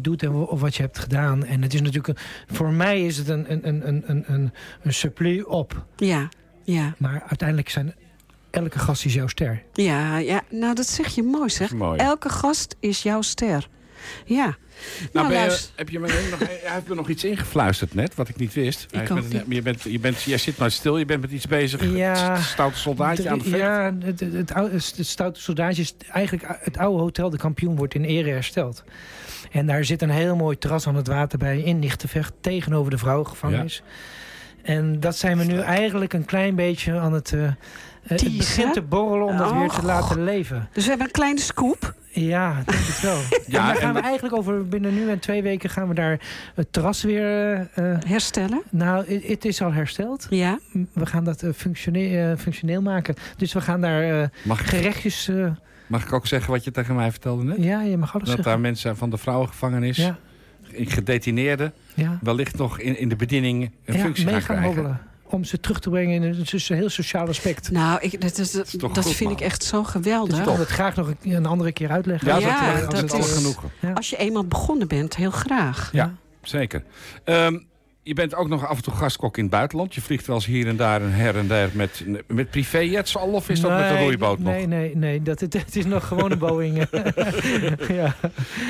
doet 0.00 0.22
en 0.22 0.32
of 0.32 0.60
wat 0.60 0.74
je 0.74 0.82
hebt 0.82 0.98
gedaan. 0.98 1.44
En 1.44 1.62
het 1.62 1.74
is 1.74 1.80
natuurlijk, 1.80 2.08
een, 2.08 2.16
voor 2.54 2.72
mij 2.72 3.06
is 3.06 3.16
het 3.16 3.28
een, 3.28 3.52
een, 3.52 3.68
een, 3.68 3.88
een, 3.88 4.24
een, 4.26 4.52
een 4.82 4.94
supplie 4.94 5.48
op. 5.48 5.84
Ja, 5.96 6.28
ja. 6.62 6.94
Maar 6.98 7.22
uiteindelijk 7.26 7.68
zijn 7.68 7.94
elke 8.50 8.78
gast 8.78 9.04
is 9.04 9.14
jouw 9.14 9.26
ster. 9.26 9.62
Ja, 9.72 10.16
ja 10.16 10.42
nou 10.50 10.74
dat 10.74 10.86
zeg 10.86 11.14
je 11.14 11.22
mooi 11.22 11.50
zeg. 11.50 11.72
Mooi. 11.72 11.98
Elke 11.98 12.28
gast 12.28 12.76
is 12.80 13.02
jouw 13.02 13.22
ster. 13.22 13.68
Ja. 14.24 14.56
Nou, 15.12 15.32
nou 15.32 15.50
je, 15.50 15.58
heb 15.74 15.88
je 15.88 15.98
me 15.98 16.28
nog, 16.30 16.38
hij 16.38 16.60
heeft 16.62 16.88
me 16.88 16.94
nog 16.94 17.08
iets 17.08 17.24
ingefluisterd 17.24 17.94
net, 17.94 18.14
wat 18.14 18.28
ik 18.28 18.36
niet 18.36 18.54
wist. 18.54 18.86
Ik 18.90 19.08
met, 19.08 19.24
je, 19.48 19.62
bent, 19.62 19.82
je, 19.82 19.98
bent, 19.98 20.22
jij 20.22 20.38
zit 20.38 20.58
maar 20.58 20.70
stil, 20.70 20.98
je 20.98 21.04
bent 21.04 21.20
met 21.20 21.30
iets 21.30 21.46
bezig. 21.46 21.84
Ja, 21.96 22.32
het 22.32 22.44
stoute 22.44 22.78
soldaatje 22.78 23.30
aan 23.30 23.38
het 23.38 23.48
vechten. 23.48 23.68
Ja, 23.68 23.94
het, 24.00 24.20
het, 24.20 24.32
het, 24.54 24.96
het 24.96 25.06
stoute 25.06 25.40
soldaatje 25.40 25.82
is 25.82 25.94
eigenlijk 26.10 26.58
het 26.60 26.78
oude 26.78 27.02
hotel 27.02 27.30
De 27.30 27.36
Kampioen 27.36 27.76
wordt 27.76 27.94
in 27.94 28.04
ere 28.04 28.30
hersteld. 28.30 28.84
En 29.50 29.66
daar 29.66 29.84
zit 29.84 30.02
een 30.02 30.10
heel 30.10 30.36
mooi 30.36 30.58
terras 30.58 30.86
aan 30.86 30.96
het 30.96 31.06
water 31.06 31.38
bij 31.38 31.60
in 31.60 31.78
Nichtenvecht 31.78 32.32
tegenover 32.40 32.90
de 32.90 32.98
vrouwengevangenis. 32.98 33.82
En 34.62 35.00
dat 35.00 35.16
zijn 35.16 35.38
we 35.38 35.44
nu 35.44 35.58
eigenlijk 35.58 36.12
een 36.12 36.24
klein 36.24 36.54
beetje 36.54 36.98
aan 36.98 37.12
het... 37.12 37.32
Uh, 37.32 37.50
het 38.08 38.36
begint 38.36 38.72
te 38.72 38.82
borrelen 38.82 39.26
om 39.26 39.36
dat 39.36 39.52
weer 39.52 39.68
te 39.68 39.82
laten 39.82 40.24
leven. 40.24 40.68
Dus 40.72 40.82
we 40.82 40.88
hebben 40.88 41.06
een 41.06 41.12
kleine 41.12 41.40
scoop. 41.40 41.94
Ja, 42.10 42.62
denk 42.66 42.78
ik 42.78 42.98
wel. 43.02 43.16
ja, 43.46 43.60
en 43.60 43.66
daar 43.66 43.76
gaan 43.76 43.94
we 43.94 44.00
eigenlijk 44.00 44.36
over 44.36 44.68
binnen 44.68 44.94
nu 44.94 45.10
en 45.10 45.18
twee 45.18 45.42
weken 45.42 45.70
gaan 45.70 45.88
we 45.88 45.94
daar 45.94 46.20
het 46.54 46.72
terras 46.72 47.02
weer... 47.02 47.58
Uh, 47.58 47.96
Herstellen? 48.06 48.62
Nou, 48.70 49.20
het 49.26 49.44
is 49.44 49.62
al 49.62 49.72
hersteld. 49.72 50.26
Ja. 50.30 50.58
We 50.92 51.06
gaan 51.06 51.24
dat 51.24 51.44
functioneel, 51.54 52.36
functioneel 52.36 52.82
maken. 52.82 53.14
Dus 53.36 53.52
we 53.52 53.60
gaan 53.60 53.80
daar 53.80 54.30
gerechtjes... 54.46 55.30
Mag 55.86 56.04
ik 56.04 56.12
ook 56.12 56.26
zeggen 56.26 56.50
wat 56.50 56.64
je 56.64 56.70
tegen 56.70 56.94
mij 56.94 57.10
vertelde 57.10 57.44
net? 57.44 57.56
Ja, 57.58 57.80
je 57.80 57.96
mag 57.96 58.14
alles 58.14 58.26
dat 58.28 58.36
zeggen. 58.36 58.36
Dat 58.36 58.44
daar 58.44 58.60
mensen 58.60 58.96
van 58.96 59.10
de 59.10 59.18
vrouwengevangenis, 59.18 59.96
ja. 59.96 60.18
gedetineerden, 60.72 61.72
ja. 61.94 62.18
wellicht 62.22 62.56
nog 62.56 62.78
in, 62.78 62.98
in 62.98 63.08
de 63.08 63.16
bediening 63.16 63.70
een 63.84 63.94
ja, 63.94 64.00
functie 64.00 64.28
gaan 64.28 64.40
krijgen. 64.40 64.64
Hobbelen 64.64 65.07
om 65.32 65.44
ze 65.44 65.60
terug 65.60 65.80
te 65.80 65.90
brengen 65.90 66.14
in 66.14 66.22
een, 66.22 66.46
een 66.50 66.76
heel 66.76 66.88
sociaal 66.88 67.28
aspect. 67.28 67.70
Nou, 67.70 68.00
ik, 68.00 68.20
dat, 68.20 68.38
is, 68.38 68.50
dat, 68.50 69.14
vind 69.14 69.30
ik 69.30 69.40
echt 69.40 69.64
zo 69.64 69.84
geweldig. 69.84 70.30
Dus 70.30 70.38
ik 70.38 70.44
wil 70.44 70.58
het 70.58 70.68
graag 70.68 70.96
nog 70.96 71.08
een, 71.08 71.32
een, 71.32 71.46
andere 71.46 71.72
keer 71.72 71.90
uitleggen. 71.90 72.28
Ja, 72.28 72.38
ja 72.38 72.80
dat, 72.80 72.90
dat, 72.90 73.08
dat 73.08 73.18
is 73.18 73.32
genoeg. 73.32 73.64
Als 73.94 74.10
je 74.10 74.16
eenmaal 74.16 74.44
begonnen 74.44 74.88
bent, 74.88 75.16
heel 75.16 75.30
graag. 75.30 75.88
Ja, 75.92 76.14
zeker. 76.42 76.82
Um, 77.24 77.66
je 78.08 78.14
bent 78.14 78.34
ook 78.34 78.48
nog 78.48 78.66
af 78.66 78.76
en 78.76 78.82
toe 78.82 78.92
gastkok 78.92 79.36
in 79.36 79.42
het 79.42 79.52
buitenland. 79.52 79.94
Je 79.94 80.00
vliegt 80.00 80.26
wel 80.26 80.36
eens 80.36 80.46
hier 80.46 80.66
en 80.66 80.76
daar 80.76 81.02
en 81.02 81.12
her 81.12 81.36
en 81.36 81.46
der 81.46 81.70
met, 81.72 82.04
met 82.26 82.50
privéjets 82.50 83.16
al? 83.16 83.28
Of 83.28 83.48
is 83.48 83.60
dat 83.60 83.70
met 83.70 83.90
een 83.90 83.98
roeiboot 83.98 84.38
nog? 84.38 84.52
Nee, 84.52 84.66
nee, 84.66 84.96
nee. 84.96 85.22
Dat, 85.22 85.40
het, 85.40 85.52
het 85.52 85.76
is 85.76 85.84
nog 85.84 86.06
gewoon 86.06 86.30
een 86.30 86.38
Boeing. 86.48 86.76
ja. 87.88 88.14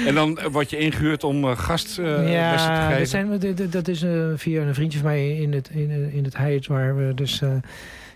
En 0.06 0.14
dan 0.14 0.38
word 0.50 0.70
je 0.70 0.78
ingehuurd 0.78 1.24
om 1.24 1.44
uh, 1.44 1.58
gast 1.58 1.98
uh, 1.98 2.32
ja, 2.32 2.56
te 2.56 2.94
geven? 2.94 2.98
Dat, 3.30 3.40
zijn, 3.40 3.70
dat 3.70 3.88
is 3.88 4.02
uh, 4.02 4.26
via 4.36 4.62
een 4.62 4.74
vriendje 4.74 4.98
van 4.98 5.08
mij 5.08 5.36
in 5.36 5.52
het, 5.52 5.70
in, 5.72 6.12
in 6.12 6.24
het 6.24 6.36
Hyatt... 6.36 6.66
waar 6.66 6.96
we 6.96 7.14
dus 7.14 7.38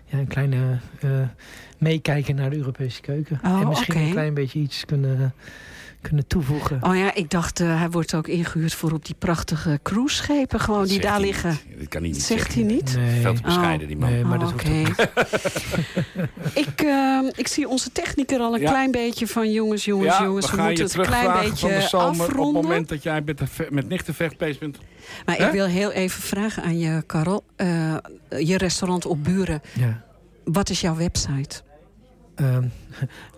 ja, 0.05 0.17
een 0.17 0.27
kleine 0.27 0.79
meekijken 1.77 2.35
naar 2.35 2.49
de 2.49 2.55
Europese 2.57 3.01
keuken. 3.01 3.39
Oh, 3.45 3.61
en 3.61 3.67
misschien 3.67 4.01
een 4.01 4.11
klein 4.11 4.33
beetje 4.33 4.59
iets 4.59 4.85
kunnen 4.85 5.33
kunnen 6.03 6.27
toevoegen. 6.27 6.83
Oh 6.83 6.95
ja, 6.95 7.13
ik 7.13 7.29
dacht, 7.29 7.59
uh, 7.59 7.79
hij 7.79 7.89
wordt 7.89 8.15
ook 8.15 8.27
ingehuurd 8.27 8.73
voor 8.73 8.91
op 8.91 9.05
die 9.05 9.15
prachtige 9.19 9.79
cruiseschepen 9.83 10.59
gewoon 10.59 10.85
die 10.85 10.99
daar 10.99 11.19
liggen. 11.19 11.57
Dat 11.79 11.87
kan 11.87 12.01
hij 12.01 12.11
niet 12.11 12.23
Zegt 12.23 12.53
hij 12.53 12.63
niet? 12.63 12.95
Nee. 12.95 13.21
Veel 13.21 13.33
te 13.33 13.41
bescheiden, 13.41 13.87
die 13.87 13.97
man. 13.97 14.09
Nee, 14.09 14.23
maar 14.23 14.41
oh, 14.41 14.53
ik, 16.53 16.81
uh, 16.83 17.29
ik 17.35 17.47
zie 17.47 17.67
onze 17.67 17.91
techniker 17.91 18.39
al 18.39 18.53
een 18.53 18.59
klein 18.59 18.91
beetje 18.91 19.27
van 19.27 19.51
jongens, 19.51 19.85
jongens, 19.85 20.17
ja, 20.17 20.23
jongens. 20.23 20.51
We, 20.51 20.57
we 20.57 20.63
moeten 20.63 20.83
het 20.83 20.93
een 20.93 21.05
klein 21.05 21.39
beetje 21.39 21.69
van 21.69 21.79
de 21.79 21.87
zomer, 21.87 22.07
afronden. 22.07 22.45
Op 22.45 22.53
het 22.53 22.63
moment 22.63 22.89
dat 22.89 23.03
jij 23.03 23.21
met, 23.25 23.41
met 23.69 23.89
nichtenvecht 23.89 24.37
bezig 24.37 24.59
bent. 24.59 24.77
Maar 25.25 25.39
ik 25.39 25.51
wil 25.51 25.65
heel 25.65 25.91
even 25.91 26.21
vragen 26.21 26.63
aan 26.63 26.79
je, 26.79 27.03
Karel. 27.05 27.43
Uh, 27.57 27.95
je 28.29 28.57
restaurant 28.57 29.05
op 29.05 29.23
Buren. 29.23 29.61
Ja. 29.73 30.03
Wat 30.43 30.69
is 30.69 30.81
jouw 30.81 30.95
website? 30.95 31.61
Uh, 32.41 32.57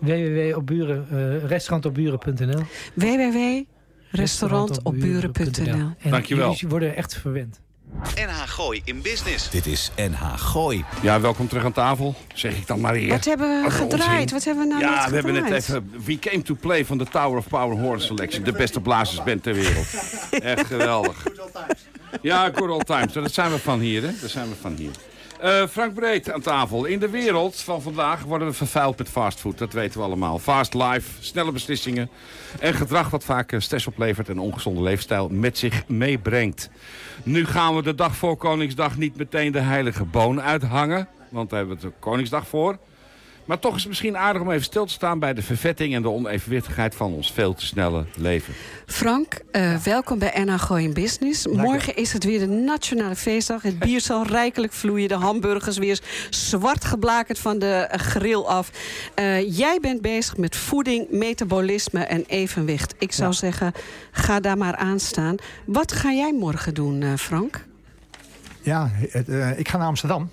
www.opburen, 0.00 1.06
uh, 1.12 1.44
restaurantopburen.nl 1.44 2.62
www.restaurantopburen.nl 2.94 5.90
Dankjewel. 6.10 6.50
Jullie 6.52 6.68
worden 6.68 6.96
echt 6.96 7.14
verwend. 7.14 7.60
NH 8.14 8.42
Gooi 8.46 8.80
in 8.84 9.02
Business. 9.02 9.50
Dit 9.50 9.66
is 9.66 9.90
NH 9.96 10.32
Gooi. 10.36 10.84
Ja, 11.02 11.20
welkom 11.20 11.48
terug 11.48 11.64
aan 11.64 11.72
tafel, 11.72 12.14
zeg 12.34 12.56
ik 12.56 12.66
dan 12.66 12.80
maar 12.80 12.94
hier. 12.94 13.08
Wat 13.08 13.24
hebben 13.24 13.62
we 13.62 13.70
gedraaid? 13.70 14.30
Wat 14.30 14.44
hebben 14.44 14.68
we 14.68 14.74
nou 14.74 14.84
Ja, 14.84 15.08
we 15.08 15.14
hebben 15.14 15.32
net 15.32 15.50
even 15.52 15.90
We 16.04 16.18
Came 16.18 16.42
to 16.42 16.54
Play 16.54 16.84
van 16.84 16.98
de 16.98 17.04
Tower 17.04 17.38
of 17.38 17.48
Power 17.48 17.78
Horn 17.78 18.00
Selection. 18.00 18.44
De 18.44 18.52
beste 18.52 18.80
blazersband 18.80 19.42
ter 19.42 19.54
wereld. 19.54 19.86
Echt 20.30 20.66
geweldig. 20.66 21.26
Ja, 22.22 22.50
good 22.54 22.70
old 22.70 22.86
times. 22.86 23.12
Dat 23.12 23.32
zijn 23.32 23.50
we 23.50 23.58
van 23.58 23.80
hier, 23.80 24.02
hè. 24.02 24.10
Dat 24.20 24.30
zijn 24.30 24.48
we 24.48 24.54
van 24.60 24.74
hier. 24.74 24.90
Uh, 25.44 25.66
Frank 25.66 25.94
Breed 25.94 26.32
aan 26.32 26.40
tafel. 26.40 26.84
In 26.84 26.98
de 26.98 27.10
wereld 27.10 27.60
van 27.60 27.82
vandaag 27.82 28.22
worden 28.22 28.48
we 28.48 28.54
vervuild 28.54 28.98
met 28.98 29.08
fastfood. 29.08 29.58
Dat 29.58 29.72
weten 29.72 30.00
we 30.00 30.06
allemaal. 30.06 30.38
Fast 30.38 30.74
life, 30.74 31.10
snelle 31.24 31.52
beslissingen. 31.52 32.10
En 32.60 32.74
gedrag 32.74 33.10
wat 33.10 33.24
vaak 33.24 33.52
eh, 33.52 33.60
stress 33.60 33.86
oplevert 33.86 34.28
en 34.28 34.38
ongezonde 34.38 34.80
leefstijl 34.80 35.28
met 35.28 35.58
zich 35.58 35.88
meebrengt. 35.88 36.70
Nu 37.22 37.46
gaan 37.46 37.76
we 37.76 37.82
de 37.82 37.94
dag 37.94 38.16
voor 38.16 38.36
Koningsdag 38.36 38.96
niet 38.96 39.16
meteen 39.16 39.52
de 39.52 39.60
heilige 39.60 40.04
boon 40.04 40.42
uithangen. 40.42 41.08
Want 41.28 41.50
daar 41.50 41.58
hebben 41.58 41.76
we 41.76 41.82
de 41.82 41.92
Koningsdag 41.98 42.46
voor. 42.46 42.78
Maar 43.46 43.58
toch 43.58 43.74
is 43.74 43.80
het 43.80 43.88
misschien 43.88 44.16
aardig 44.16 44.42
om 44.42 44.50
even 44.50 44.64
stil 44.64 44.86
te 44.86 44.92
staan... 44.92 45.18
bij 45.18 45.34
de 45.34 45.42
vervetting 45.42 45.94
en 45.94 46.02
de 46.02 46.10
onevenwichtigheid 46.10 46.94
van 46.94 47.12
ons 47.12 47.32
veel 47.32 47.54
te 47.54 47.66
snelle 47.66 48.04
leven. 48.16 48.54
Frank, 48.86 49.40
uh, 49.52 49.76
welkom 49.76 50.18
bij 50.18 50.32
NH 50.44 50.60
Gooi 50.60 50.92
Business. 50.92 51.46
Morgen 51.46 51.96
is 51.96 52.12
het 52.12 52.24
weer 52.24 52.38
de 52.38 52.46
nationale 52.46 53.16
feestdag. 53.16 53.62
Het 53.62 53.78
bier 53.78 54.00
zal 54.00 54.26
rijkelijk 54.26 54.72
vloeien. 54.72 55.08
De 55.08 55.14
hamburgers 55.14 55.78
weer 55.78 56.00
zwart 56.30 56.84
geblakerd 56.84 57.38
van 57.38 57.58
de 57.58 57.88
grill 57.90 58.42
af. 58.42 58.70
Uh, 59.18 59.56
jij 59.56 59.78
bent 59.80 60.00
bezig 60.00 60.36
met 60.36 60.56
voeding, 60.56 61.10
metabolisme 61.10 62.00
en 62.00 62.24
evenwicht. 62.26 62.94
Ik 62.98 63.12
zou 63.12 63.30
ja. 63.30 63.36
zeggen, 63.36 63.72
ga 64.10 64.40
daar 64.40 64.58
maar 64.58 64.76
aan 64.76 65.00
staan. 65.00 65.36
Wat 65.64 65.92
ga 65.92 66.12
jij 66.12 66.32
morgen 66.32 66.74
doen, 66.74 67.00
uh, 67.00 67.14
Frank? 67.14 67.64
Ja, 68.62 68.90
het, 68.92 69.28
ik 69.58 69.68
ga 69.68 69.78
naar 69.78 69.86
Amsterdam. 69.86 70.30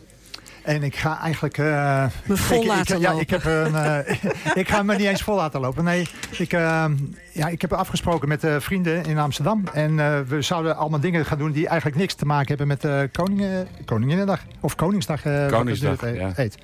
En 0.63 0.83
ik 0.83 0.95
ga 0.95 1.19
eigenlijk... 1.19 1.57
Uh, 1.57 2.05
me 2.25 2.37
vol 2.37 2.61
ik, 2.61 2.67
laten 2.67 2.95
ik, 2.95 3.01
lopen. 3.01 3.15
Ja, 3.15 3.21
ik, 3.21 3.29
heb 3.29 3.45
een, 3.45 3.73
uh, 3.73 4.55
ik 4.61 4.69
ga 4.69 4.83
me 4.83 4.95
niet 4.95 5.07
eens 5.07 5.21
vol 5.21 5.35
laten 5.35 5.59
lopen. 5.61 5.83
Nee, 5.83 6.07
ik, 6.37 6.53
uh, 6.53 6.85
ja, 7.31 7.47
ik 7.47 7.61
heb 7.61 7.73
afgesproken 7.73 8.27
met 8.27 8.45
vrienden 8.57 9.05
in 9.05 9.17
Amsterdam. 9.17 9.63
En 9.73 9.95
we 10.27 10.41
zouden 10.41 10.75
allemaal 10.75 10.99
dingen 10.99 11.25
gaan 11.25 11.37
doen 11.37 11.51
die 11.51 11.67
eigenlijk 11.67 11.97
niks 11.97 12.13
te 12.13 12.25
maken 12.25 12.57
hebben 12.57 12.67
met 12.67 13.11
Koningen, 13.11 13.67
Koninginnedag. 13.85 14.39
Of 14.59 14.75
Koningsdag. 14.75 15.21
Koningsdag, 15.49 16.01
het, 16.01 16.15
ja. 16.15 16.31
Eet. 16.35 16.57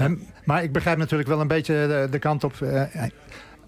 Um, 0.00 0.26
maar 0.44 0.62
ik 0.62 0.72
begrijp 0.72 0.98
natuurlijk 0.98 1.28
wel 1.28 1.40
een 1.40 1.48
beetje 1.48 1.74
de, 1.74 2.08
de 2.10 2.18
kant 2.18 2.44
op... 2.44 2.54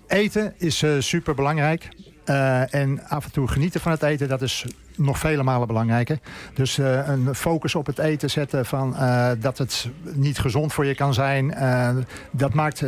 eten 0.06 0.54
is 0.58 0.84
super 0.98 1.34
belangrijk. 1.34 1.88
Uh, 2.26 2.74
en 2.74 3.08
af 3.08 3.24
en 3.24 3.32
toe 3.32 3.48
genieten 3.48 3.80
van 3.80 3.92
het 3.92 4.02
eten, 4.02 4.28
dat 4.28 4.42
is 4.42 4.66
nog 4.96 5.18
vele 5.18 5.42
malen 5.42 5.66
belangrijker. 5.66 6.18
Dus 6.54 6.78
uh, 6.78 7.08
een 7.08 7.34
focus 7.34 7.74
op 7.74 7.86
het 7.86 7.98
eten 7.98 8.30
zetten 8.30 8.66
van 8.66 8.94
uh, 8.98 9.30
dat 9.38 9.58
het 9.58 9.88
niet 10.14 10.38
gezond 10.38 10.72
voor 10.72 10.86
je 10.86 10.94
kan 10.94 11.14
zijn. 11.14 11.54
dat 12.30 12.54
maakt 12.54 12.84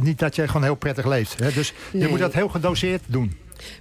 niet 0.00 0.18
dat 0.18 0.36
je 0.36 0.46
gewoon 0.46 0.62
heel 0.62 0.74
prettig 0.74 1.06
leeft. 1.06 1.38
Hè? 1.38 1.52
Dus 1.52 1.74
nee. 1.90 2.02
je 2.02 2.08
moet 2.08 2.18
dat 2.18 2.32
heel 2.32 2.48
gedoseerd 2.48 3.02
doen. 3.06 3.32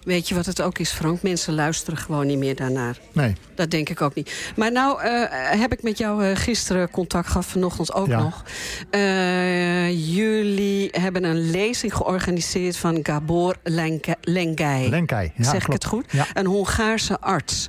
Weet 0.03 0.27
je 0.29 0.35
wat 0.35 0.45
het 0.45 0.61
ook 0.61 0.77
is, 0.77 0.89
Frank? 0.91 1.21
Mensen 1.21 1.53
luisteren 1.53 1.99
gewoon 1.99 2.27
niet 2.27 2.37
meer 2.37 2.55
daarnaar. 2.55 2.99
Nee. 3.13 3.35
Dat 3.55 3.71
denk 3.71 3.89
ik 3.89 4.01
ook 4.01 4.13
niet. 4.13 4.51
Maar 4.55 4.71
nou 4.71 5.03
uh, 5.03 5.23
heb 5.61 5.71
ik 5.71 5.83
met 5.83 5.97
jou 5.97 6.25
uh, 6.25 6.35
gisteren 6.35 6.89
contact 6.89 7.27
gehad, 7.27 7.45
vanochtend 7.45 7.93
ook 7.93 8.07
ja. 8.07 8.19
nog. 8.19 8.43
Uh, 8.91 10.15
jullie 10.15 10.89
hebben 10.91 11.23
een 11.23 11.49
lezing 11.51 11.95
georganiseerd 11.95 12.77
van 12.77 12.99
Gabor 13.03 13.55
Lengai. 13.63 14.89
Lengai, 14.89 15.31
ja, 15.35 15.43
Zeg 15.43 15.51
klopt. 15.51 15.65
ik 15.65 15.71
het 15.71 15.85
goed? 15.85 16.05
Ja. 16.11 16.25
Een 16.33 16.45
Hongaarse 16.45 17.19
arts. 17.19 17.67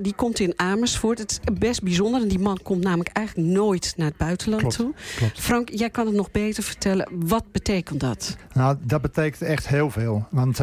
die 0.00 0.14
komt 0.14 0.38
in 0.38 0.52
Amersfoort. 0.56 1.18
Het 1.18 1.30
is 1.30 1.58
best 1.58 1.82
bijzonder. 1.82 2.20
En 2.22 2.28
die 2.28 2.38
man 2.38 2.58
komt 2.62 2.82
namelijk 2.82 3.16
eigenlijk 3.16 3.48
nooit 3.48 3.94
naar 3.96 4.06
het 4.06 4.16
buitenland 4.16 4.62
klopt, 4.62 4.76
toe. 4.76 4.94
Klopt. 5.16 5.40
Frank, 5.40 5.68
jij 5.72 5.90
kan 5.90 6.06
het 6.06 6.14
nog 6.14 6.30
beter 6.30 6.62
vertellen. 6.62 7.08
Wat 7.10 7.44
betekent 7.52 8.00
dat? 8.00 8.36
Nou, 8.52 8.76
dat 8.80 9.02
betekent 9.02 9.42
echt 9.42 9.68
heel 9.68 9.90
veel. 9.90 10.26
Want 10.30 10.58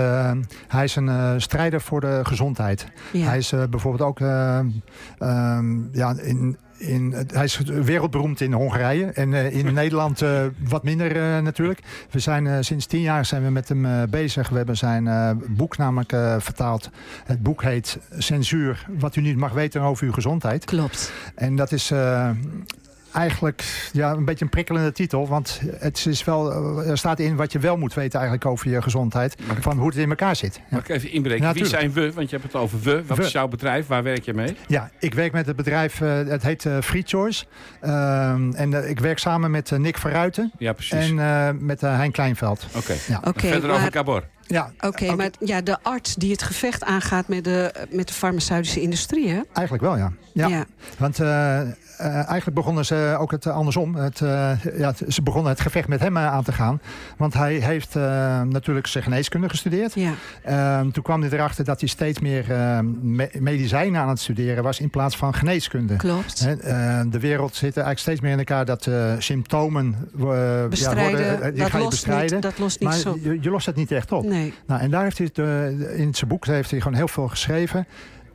hij 0.67 0.83
is 0.83 0.95
een 0.95 1.07
uh, 1.07 1.33
strijder 1.37 1.81
voor 1.81 2.01
de 2.01 2.19
gezondheid. 2.23 2.85
Ja. 3.11 3.25
Hij 3.25 3.37
is 3.37 3.51
uh, 3.51 3.63
bijvoorbeeld 3.69 4.09
ook 4.09 4.19
uh, 4.19 4.59
ja, 5.91 6.15
in, 6.21 6.57
in, 6.77 7.15
hij 7.27 7.43
is 7.43 7.57
wereldberoemd 7.57 8.41
in 8.41 8.53
Hongarije 8.53 9.05
en 9.05 9.33
in 9.33 9.73
Nederland 9.83 10.23
wat 10.67 10.83
minder 10.83 11.41
natuurlijk. 11.43 11.79
We 12.11 12.19
zijn 12.19 12.63
sinds 12.63 12.85
tien 12.85 13.01
jaar 13.01 13.25
zijn 13.25 13.43
we 13.43 13.49
met 13.49 13.69
hem 13.69 14.09
bezig. 14.09 14.49
We 14.49 14.57
hebben 14.57 14.77
zijn 14.77 15.41
boek 15.49 15.77
namelijk 15.77 16.15
vertaald. 16.37 16.89
Het 17.25 17.43
boek 17.43 17.63
heet 17.63 17.99
Censuur, 18.17 18.85
wat 18.99 19.15
u 19.15 19.21
niet 19.21 19.37
mag 19.37 19.51
weten 19.51 19.81
over 19.81 20.05
uw 20.05 20.13
gezondheid. 20.13 20.65
Klopt. 20.65 21.11
En 21.35 21.55
dat 21.55 21.71
is 21.71 21.91
eigenlijk 23.13 23.89
ja, 23.91 24.11
een 24.11 24.25
beetje 24.25 24.43
een 24.43 24.51
prikkelende 24.51 24.91
titel. 24.91 25.27
Want 25.27 25.61
het 25.77 26.05
is 26.05 26.23
wel, 26.23 26.51
er 26.83 26.97
staat 26.97 27.19
in 27.19 27.35
wat 27.35 27.51
je 27.51 27.59
wel 27.59 27.77
moet 27.77 27.93
weten 27.93 28.19
eigenlijk 28.19 28.49
over 28.49 28.69
je 28.69 28.81
gezondheid. 28.81 29.35
Van 29.59 29.77
hoe 29.77 29.87
het 29.87 29.97
in 29.97 30.09
elkaar 30.09 30.35
zit. 30.35 30.59
Mag 30.69 30.79
ik 30.79 30.89
even 30.89 31.11
inbreken? 31.11 31.53
Wie 31.53 31.65
zijn 31.65 31.93
we? 31.93 32.13
Want 32.13 32.29
je 32.29 32.37
hebt 32.37 32.53
het 32.53 32.61
over 32.61 32.81
we. 32.81 33.03
Wat 33.05 33.19
is 33.19 33.31
jouw 33.31 33.47
bedrijf? 33.47 33.87
Waar 33.87 34.03
werk 34.03 34.23
je 34.23 34.33
mee? 34.33 34.57
Ja, 34.67 34.91
ik 34.99 35.13
werk 35.13 35.31
met 35.31 35.45
het 35.45 35.55
bedrijf, 35.55 35.99
het 35.99 36.43
heet 36.43 36.67
Free 36.81 37.03
Choice. 37.05 37.45
Ehm, 37.81 38.51
en 38.51 38.89
ik 38.89 38.99
werk 38.99 39.19
samen 39.19 39.51
met 39.51 39.71
Nick 39.77 39.97
Verruiten. 39.97 40.51
Ja, 40.57 40.73
precies. 40.73 41.11
En 41.11 41.65
met 41.65 41.81
Hein 41.81 42.11
Kleinveld. 42.11 42.65
Oké. 42.75 42.93
Ja. 43.07 43.21
Verder 43.35 43.71
over 43.71 43.91
Cabor. 43.91 44.23
Ja, 44.47 44.71
Oké, 44.79 45.15
maar 45.15 45.29
ja, 45.39 45.61
de 45.61 45.77
arts 45.81 46.15
die 46.15 46.31
het 46.31 46.43
gevecht 46.43 46.83
aangaat 46.83 47.27
met 47.27 47.43
de, 47.43 47.87
met 47.89 48.07
de 48.07 48.13
farmaceutische 48.13 48.81
industrie, 48.81 49.29
hè? 49.29 49.41
Eigenlijk 49.53 49.83
wel, 49.83 49.97
ja. 49.97 50.11
Ja. 50.33 50.65
Want 50.97 51.19
uh, 51.19 51.27
uh, 51.27 52.15
eigenlijk 52.15 52.53
begonnen 52.53 52.85
ze 52.85 53.15
ook 53.19 53.31
het 53.31 53.47
andersom. 53.47 53.95
Het, 53.95 54.19
uh, 54.19 54.51
ja, 54.77 54.93
ze 55.07 55.21
begonnen 55.21 55.51
het 55.51 55.61
gevecht 55.61 55.87
met 55.87 55.99
hem 55.99 56.17
aan 56.17 56.43
te 56.43 56.51
gaan. 56.51 56.81
Want 57.17 57.33
hij 57.33 57.53
heeft 57.53 57.95
natuurlijk 58.49 58.87
zijn 58.87 59.03
geneeskunde 59.03 59.49
gestudeerd. 59.49 59.93
Ja. 59.93 60.13
Ehm, 60.43 60.89
toen 60.89 61.03
kwam 61.03 61.21
hij 61.21 61.29
erachter 61.31 61.65
dat 61.65 61.79
hij 61.79 61.89
steeds 61.89 62.19
meer 62.19 62.45
me 63.01 63.29
medicijnen 63.39 64.01
aan 64.01 64.09
het 64.09 64.19
studeren 64.19 64.63
was... 64.63 64.79
in 64.79 64.89
plaats 64.89 65.17
van 65.17 65.33
geneeskunde. 65.33 65.95
Klopt. 65.95 66.39
de 67.11 67.19
wereld 67.19 67.55
zit 67.55 67.77
eigenlijk 67.77 67.99
steeds 67.99 68.21
meer 68.21 68.31
in 68.31 68.37
elkaar 68.37 68.65
dat 68.65 68.89
symptomen... 69.17 70.09
bestrijden, 70.69 71.19
ja, 71.19 71.31
worden, 71.31 71.53
die 71.53 71.63
dat, 71.63 71.73
lost 71.73 71.89
bestrijden. 71.89 72.33
Niet, 72.33 72.41
dat 72.41 72.59
lost 72.59 72.79
niet 72.79 72.89
maar 72.89 72.97
zo. 72.97 73.17
Je, 73.21 73.37
je, 73.41 73.49
lost 73.49 73.65
het 73.65 73.75
niet 73.75 73.91
echt 73.91 74.11
op. 74.11 74.23
Nee. 74.23 74.32
Nou, 74.67 74.81
en 74.81 74.91
daar 74.91 75.03
heeft 75.03 75.17
hij 75.17 75.29
het, 75.33 75.37
in 75.97 76.15
zijn 76.15 76.29
boek 76.29 76.45
heeft 76.45 76.71
hij 76.71 76.79
gewoon 76.81 76.97
heel 76.97 77.07
veel 77.07 77.27
geschreven... 77.27 77.87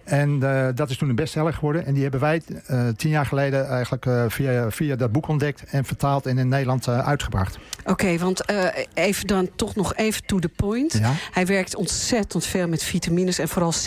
En 0.08 0.40
uh, 0.42 0.66
dat 0.74 0.90
is 0.90 0.96
toen 0.96 1.08
een 1.08 1.14
bestseller 1.14 1.52
geworden. 1.52 1.86
En 1.86 1.92
die 1.92 2.02
hebben 2.02 2.20
wij 2.20 2.42
uh, 2.70 2.88
tien 2.96 3.10
jaar 3.10 3.26
geleden 3.26 3.68
eigenlijk 3.68 4.06
uh, 4.06 4.24
via, 4.28 4.70
via 4.70 4.96
dat 4.96 5.12
boek 5.12 5.28
ontdekt... 5.28 5.62
en 5.70 5.84
vertaald 5.84 6.26
en 6.26 6.38
in 6.38 6.48
Nederland 6.48 6.88
uitgebracht. 6.88 7.58
Oké, 7.80 7.90
okay, 7.90 8.18
want 8.18 8.42
even 8.94 9.26
dan 9.26 9.48
toch 9.56 9.74
nog 9.74 9.94
even 9.94 10.26
to 10.26 10.38
the 10.38 10.48
point. 10.48 10.92
Ja? 10.92 11.12
Hij 11.32 11.46
werkt 11.46 11.76
ontzettend 11.76 12.46
veel 12.46 12.68
met 12.68 12.82
vitamines 12.82 13.38
en 13.38 13.48
vooral 13.48 13.72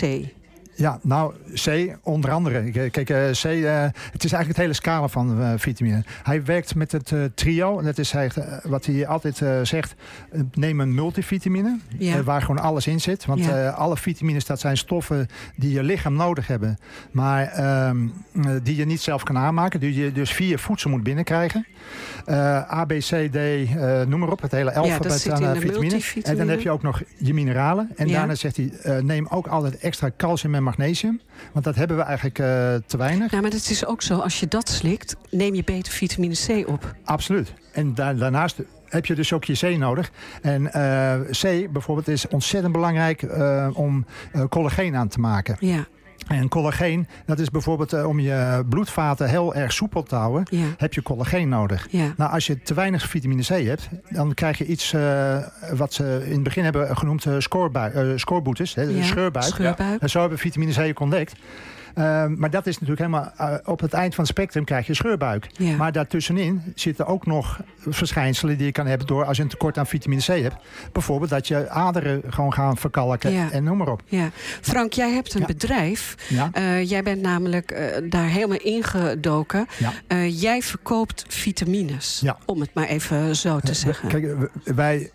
Ja, 0.74 0.98
nou, 1.02 1.34
C 1.54 1.96
onder 2.02 2.30
andere. 2.30 2.70
Kijk, 2.90 3.10
uh, 3.10 3.30
C, 3.30 3.44
uh, 3.44 3.82
het 4.12 4.24
is 4.24 4.32
eigenlijk 4.32 4.48
het 4.48 4.56
hele 4.56 4.72
scala 4.72 5.08
van 5.08 5.40
uh, 5.40 5.52
vitamine. 5.56 6.04
Hij 6.22 6.44
werkt 6.44 6.74
met 6.74 6.92
het 6.92 7.12
trio. 7.34 7.78
En 7.78 7.84
dat 7.84 7.98
is 7.98 8.12
hij, 8.12 8.30
wat 8.62 8.86
hij 8.86 9.06
altijd 9.06 9.42
zegt. 9.62 9.94
neem 10.54 10.80
een 10.80 10.94
multivitamine. 10.94 11.78
Ja. 11.98 12.22
waar 12.22 12.40
gewoon 12.40 12.58
alles 12.58 12.86
in 12.86 13.00
zit. 13.00 13.24
Want 13.24 13.44
ja. 13.44 13.68
alle 13.68 13.96
vitamines, 13.96 14.44
dat 14.44 14.60
zijn 14.60 14.76
stoffen 14.76 15.26
die 15.56 15.72
je 15.72 15.82
lichaam 15.82 16.14
nodig 16.14 16.46
hebben. 16.46 16.78
Maar 17.10 17.46
ehm, 17.46 18.08
die 18.62 18.76
je 18.76 18.84
niet 18.84 19.00
zelf 19.00 19.22
kan 19.22 19.38
aanmaken. 19.38 19.80
Die 19.80 19.94
je 19.94 20.12
dus 20.12 20.32
via 20.32 20.56
voedsel 20.56 20.90
moet 20.90 21.02
binnenkrijgen. 21.02 21.66
A, 22.30 22.84
B, 22.84 22.92
C, 22.92 23.28
D, 23.30 23.38
noem 24.08 24.20
maar 24.20 24.30
op. 24.30 24.40
Het 24.42 24.52
hele 24.52 24.74
alfabet 24.74 25.22
ja, 25.22 25.32
aan 25.32 25.56
vitamine. 25.56 26.00
En 26.22 26.36
dan 26.36 26.48
heb 26.48 26.60
je 26.60 26.70
ook 26.70 26.82
nog 26.82 27.02
je 27.16 27.34
mineralen. 27.34 27.90
En 27.96 28.08
daarna 28.08 28.34
zegt 28.34 28.56
hij, 28.56 29.00
neem 29.02 29.26
ook 29.30 29.46
altijd 29.46 29.78
extra 29.78 30.10
calcium 30.16 30.54
en 30.54 30.62
magnesium. 30.76 31.20
Want 31.52 31.64
dat 31.64 31.74
hebben 31.74 31.96
we 31.96 32.02
eigenlijk 32.02 32.38
uh, 32.38 32.46
te 32.86 32.96
weinig. 32.96 33.30
Ja, 33.30 33.40
maar 33.40 33.50
het 33.50 33.70
is 33.70 33.86
ook 33.86 34.02
zo, 34.02 34.18
als 34.18 34.40
je 34.40 34.48
dat 34.48 34.68
slikt, 34.68 35.16
neem 35.30 35.54
je 35.54 35.64
beter 35.64 35.92
vitamine 35.92 36.34
C 36.46 36.68
op. 36.68 36.94
Absoluut. 37.04 37.52
En 37.72 37.94
da 37.94 38.14
daarnaast 38.14 38.62
heb 38.88 39.06
je 39.06 39.14
dus 39.14 39.32
ook 39.32 39.44
je 39.44 39.74
C 39.74 39.78
nodig. 39.78 40.10
En 40.42 40.62
uh, 40.62 41.14
C 41.30 41.72
bijvoorbeeld 41.72 42.08
is 42.08 42.28
ontzettend 42.28 42.72
belangrijk 42.72 43.22
uh, 43.22 43.68
om 43.72 44.06
collageen 44.48 44.96
aan 44.96 45.08
te 45.08 45.20
maken. 45.20 45.56
Ja. 45.60 45.86
En 46.28 46.48
collageen, 46.48 47.06
dat 47.26 47.38
is 47.38 47.50
bijvoorbeeld 47.50 47.94
uh, 47.94 48.06
om 48.08 48.20
je 48.20 48.64
bloedvaten 48.68 49.28
heel 49.28 49.54
erg 49.54 49.72
soepel 49.72 50.02
te 50.02 50.14
houden, 50.14 50.46
ja. 50.50 50.66
heb 50.76 50.94
je 50.94 51.02
collageen 51.02 51.48
nodig. 51.48 51.86
Ja. 51.90 52.12
Nou, 52.16 52.32
als 52.32 52.46
je 52.46 52.62
te 52.62 52.74
weinig 52.74 53.08
vitamine 53.08 53.42
C 53.42 53.48
hebt, 53.48 53.88
dan 54.08 54.34
krijg 54.34 54.58
je 54.58 54.66
iets 54.66 54.92
uh, 54.92 55.36
wat 55.74 55.92
ze 55.92 56.22
in 56.24 56.32
het 56.32 56.42
begin 56.42 56.64
hebben 56.64 56.96
genoemd 56.96 57.24
uh, 57.24 57.34
scoorboetes, 58.16 58.74
hè, 58.74 58.82
ja. 58.82 59.02
scheurbuik. 59.02 59.44
scheurbuik. 59.44 60.00
En 60.00 60.10
zo 60.10 60.20
hebben 60.20 60.38
vitamine 60.38 60.92
C 60.92 61.00
ontdekt. 61.00 61.34
Maar 62.36 62.50
dat 62.50 62.66
is 62.66 62.78
natuurlijk 62.78 63.00
helemaal 63.00 63.32
uh, 63.40 63.58
op 63.64 63.80
het 63.80 63.92
eind 63.92 64.14
van 64.14 64.24
het 64.24 64.32
spectrum 64.32 64.64
krijg 64.64 64.86
je 64.86 64.94
scheurbuik. 64.94 65.46
Ja. 65.52 65.76
Maar 65.76 65.92
daartussenin 65.92 66.62
zitten 66.74 67.06
ook 67.06 67.26
nog 67.26 67.60
verschijnselen 67.76 68.56
die 68.56 68.66
je 68.66 68.72
kan 68.72 68.86
hebben 68.86 69.06
door 69.06 69.24
als 69.24 69.36
je 69.36 69.42
een 69.42 69.48
tekort 69.48 69.78
aan 69.78 69.86
vitamine 69.86 70.22
C 70.22 70.26
hebt. 70.26 70.56
Bijvoorbeeld 70.92 71.30
dat 71.30 71.48
je 71.48 71.68
aderen 71.68 72.22
gewoon 72.28 72.52
gaan 72.52 72.76
verkalken 72.76 73.32
ja. 73.32 73.50
en 73.50 73.64
noem 73.64 73.76
maar 73.76 73.88
op. 73.88 74.02
Ja. 74.04 74.30
Frank, 74.60 74.92
jij 74.92 75.10
hebt 75.10 75.34
een 75.34 75.40
ja. 75.40 75.46
bedrijf. 75.46 76.14
Ja. 76.28 76.50
Uh, 76.58 76.88
jij 76.88 77.02
bent 77.02 77.22
namelijk 77.22 78.00
daar 78.10 78.28
helemaal 78.28 78.58
ingedoken. 78.58 79.66
Ja. 80.08 80.24
jij 80.26 80.62
verkoopt 80.62 81.24
vitamines. 81.28 82.22
Om 82.46 82.60
het 82.60 82.70
maar 82.74 82.86
even 82.86 83.36
zo 83.36 83.60
te 83.60 83.74
zeggen. 83.74 84.08
Kijk, 84.08 84.50
wij 84.64 85.10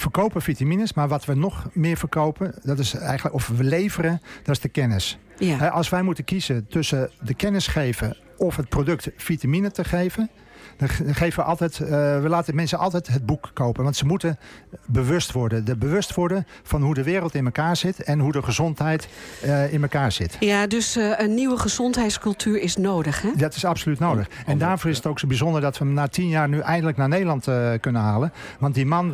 verkopen 0.00 0.42
vitamines, 0.42 0.92
maar 0.92 1.08
wat 1.08 1.24
we 1.24 1.34
nog 1.34 1.68
meer 1.72 1.96
verkopen, 1.96 2.54
dat 2.62 2.78
is 2.78 2.94
eigenlijk, 2.94 3.34
of 3.34 3.48
we 3.48 3.64
leveren, 3.64 4.20
dat 4.42 4.54
is 4.56 4.60
de 4.60 4.68
kennis. 4.68 5.18
Ja. 5.38 5.68
Als 5.68 5.88
wij 5.88 6.02
moeten 6.02 6.24
kiezen 6.24 6.66
tussen 6.66 7.10
de 7.20 7.34
kennis 7.34 7.66
geven 7.66 8.16
of 8.36 8.56
het 8.56 8.68
product 8.68 9.10
vitamine 9.16 9.70
te 9.70 9.84
geven, 9.84 10.30
dan 10.78 10.88
geven 11.14 11.42
we 11.42 11.48
altijd, 11.48 11.78
uh, 11.78 11.88
we 11.88 12.28
laten 12.28 12.54
mensen 12.54 12.78
altijd 12.78 13.06
het 13.06 13.26
boek 13.26 13.50
kopen. 13.52 13.84
Want 13.84 13.96
ze 13.96 14.06
moeten 14.06 14.38
bewust 14.86 15.32
worden. 15.32 15.64
De 15.64 15.76
bewust 15.76 16.14
worden 16.14 16.46
van 16.62 16.82
hoe 16.82 16.94
de 16.94 17.02
wereld 17.02 17.34
in 17.34 17.44
elkaar 17.44 17.76
zit 17.76 18.02
en 18.02 18.18
hoe 18.18 18.32
de 18.32 18.42
gezondheid 18.42 19.08
uh, 19.44 19.72
in 19.72 19.82
elkaar 19.82 20.12
zit. 20.12 20.36
Ja, 20.40 20.66
dus 20.66 20.96
uh, 20.96 21.18
een 21.18 21.34
nieuwe 21.34 21.58
gezondheidscultuur 21.58 22.60
is 22.60 22.76
nodig, 22.76 23.22
hè? 23.22 23.30
Dat 23.36 23.54
is 23.54 23.64
absoluut 23.64 23.98
nodig. 23.98 24.28
En 24.46 24.58
daarvoor 24.58 24.90
is 24.90 24.96
het 24.96 25.06
ook 25.06 25.18
zo 25.18 25.26
bijzonder 25.26 25.60
dat 25.60 25.78
we 25.78 25.84
hem 25.84 25.94
na 25.94 26.08
tien 26.08 26.28
jaar 26.28 26.48
nu 26.48 26.58
eindelijk 26.58 26.96
naar 26.96 27.08
Nederland 27.08 27.48
kunnen 27.80 28.02
halen. 28.02 28.32
Want 28.58 28.74
die 28.74 28.86
man, 28.86 29.12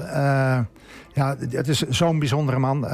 ja, 1.13 1.37
het 1.51 1.69
is 1.69 1.81
zo'n 1.81 2.19
bijzondere 2.19 2.59
man. 2.59 2.85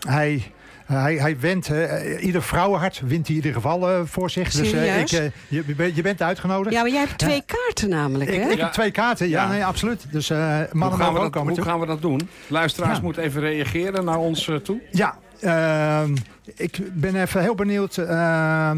hij... 0.00 0.52
Hij, 0.92 1.14
hij 1.14 1.38
wint, 1.38 1.70
uh, 1.70 2.24
ieder 2.24 2.42
vrouwenhart 2.42 3.00
wint 3.04 3.26
hij 3.26 3.36
in 3.36 3.42
ieder 3.42 3.52
geval 3.52 3.90
uh, 3.90 4.00
voor 4.04 4.30
zich. 4.30 4.52
Serieus? 4.52 5.10
Dus 5.10 5.20
ik, 5.20 5.32
je, 5.48 5.92
je, 5.94 6.02
bent 6.02 6.22
uitgenodigd. 6.22 6.74
Ja, 6.74 6.80
maar 6.80 6.90
jij 6.90 7.00
hebt 7.00 7.18
twee 7.18 7.42
kaarten 7.46 7.88
namelijk, 7.88 8.30
ik, 8.30 8.42
hè? 8.42 8.48
Ik 8.48 8.58
heb 8.58 8.72
twee 8.72 8.90
kaarten, 8.90 9.28
ja, 9.28 9.42
ja. 9.42 9.48
nee, 9.48 9.64
absoluut. 9.64 10.06
Dus 10.10 10.28
mannen 10.28 10.68
hoe 10.72 10.90
gaan, 10.96 11.12
we 11.12 11.20
ook 11.20 11.32
dat, 11.32 11.42
hoe 11.42 11.62
gaan 11.62 11.80
we 11.80 11.86
dat 11.86 12.02
doen? 12.02 12.28
Luisteraars 12.46 12.96
ja. 12.96 13.02
moeten 13.02 13.22
even 13.22 13.40
reageren 13.40 14.04
naar 14.04 14.18
ons 14.18 14.50
toe. 14.62 14.80
Ja, 14.90 15.18
ehm, 15.40 16.14
ik 16.54 16.78
ben 16.92 17.14
even 17.14 17.40
heel 17.40 17.54
benieuwd. 17.54 17.96
Uh, 17.96 18.70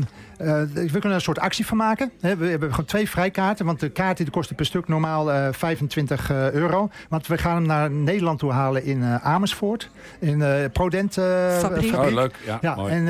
we 0.74 0.88
kunnen 0.90 1.10
er 1.10 1.14
een 1.14 1.20
soort 1.20 1.38
actie 1.38 1.66
van 1.66 1.76
maken. 1.76 2.10
we 2.20 2.26
hebben 2.28 2.70
gewoon 2.70 2.84
twee 2.84 3.10
vrijkaarten. 3.10 3.66
Want 3.66 3.80
de 3.80 3.88
kaarten 3.88 4.24
die 4.24 4.34
kosten 4.34 4.56
per 4.56 4.66
stuk 4.66 4.88
normaal 4.88 5.32
uh, 5.32 5.48
25 5.50 6.30
uh, 6.30 6.50
euro. 6.50 6.90
Want 7.08 7.26
we 7.26 7.38
gaan 7.38 7.54
hem 7.54 7.66
naar 7.66 7.90
Nederland 7.90 8.38
toe 8.38 8.52
halen 8.52 8.84
in 8.84 8.98
uh, 8.98 9.26
Amersfoort. 9.26 9.90
In 10.18 10.38
de 10.38 10.70
Prodent 10.72 11.14
fabriek. 11.58 11.94
Oh, 11.94 12.12
leuk. 12.12 12.34
Ja, 12.46 12.58
ja 12.60 12.74
mooi. 12.74 12.92
En 12.92 13.04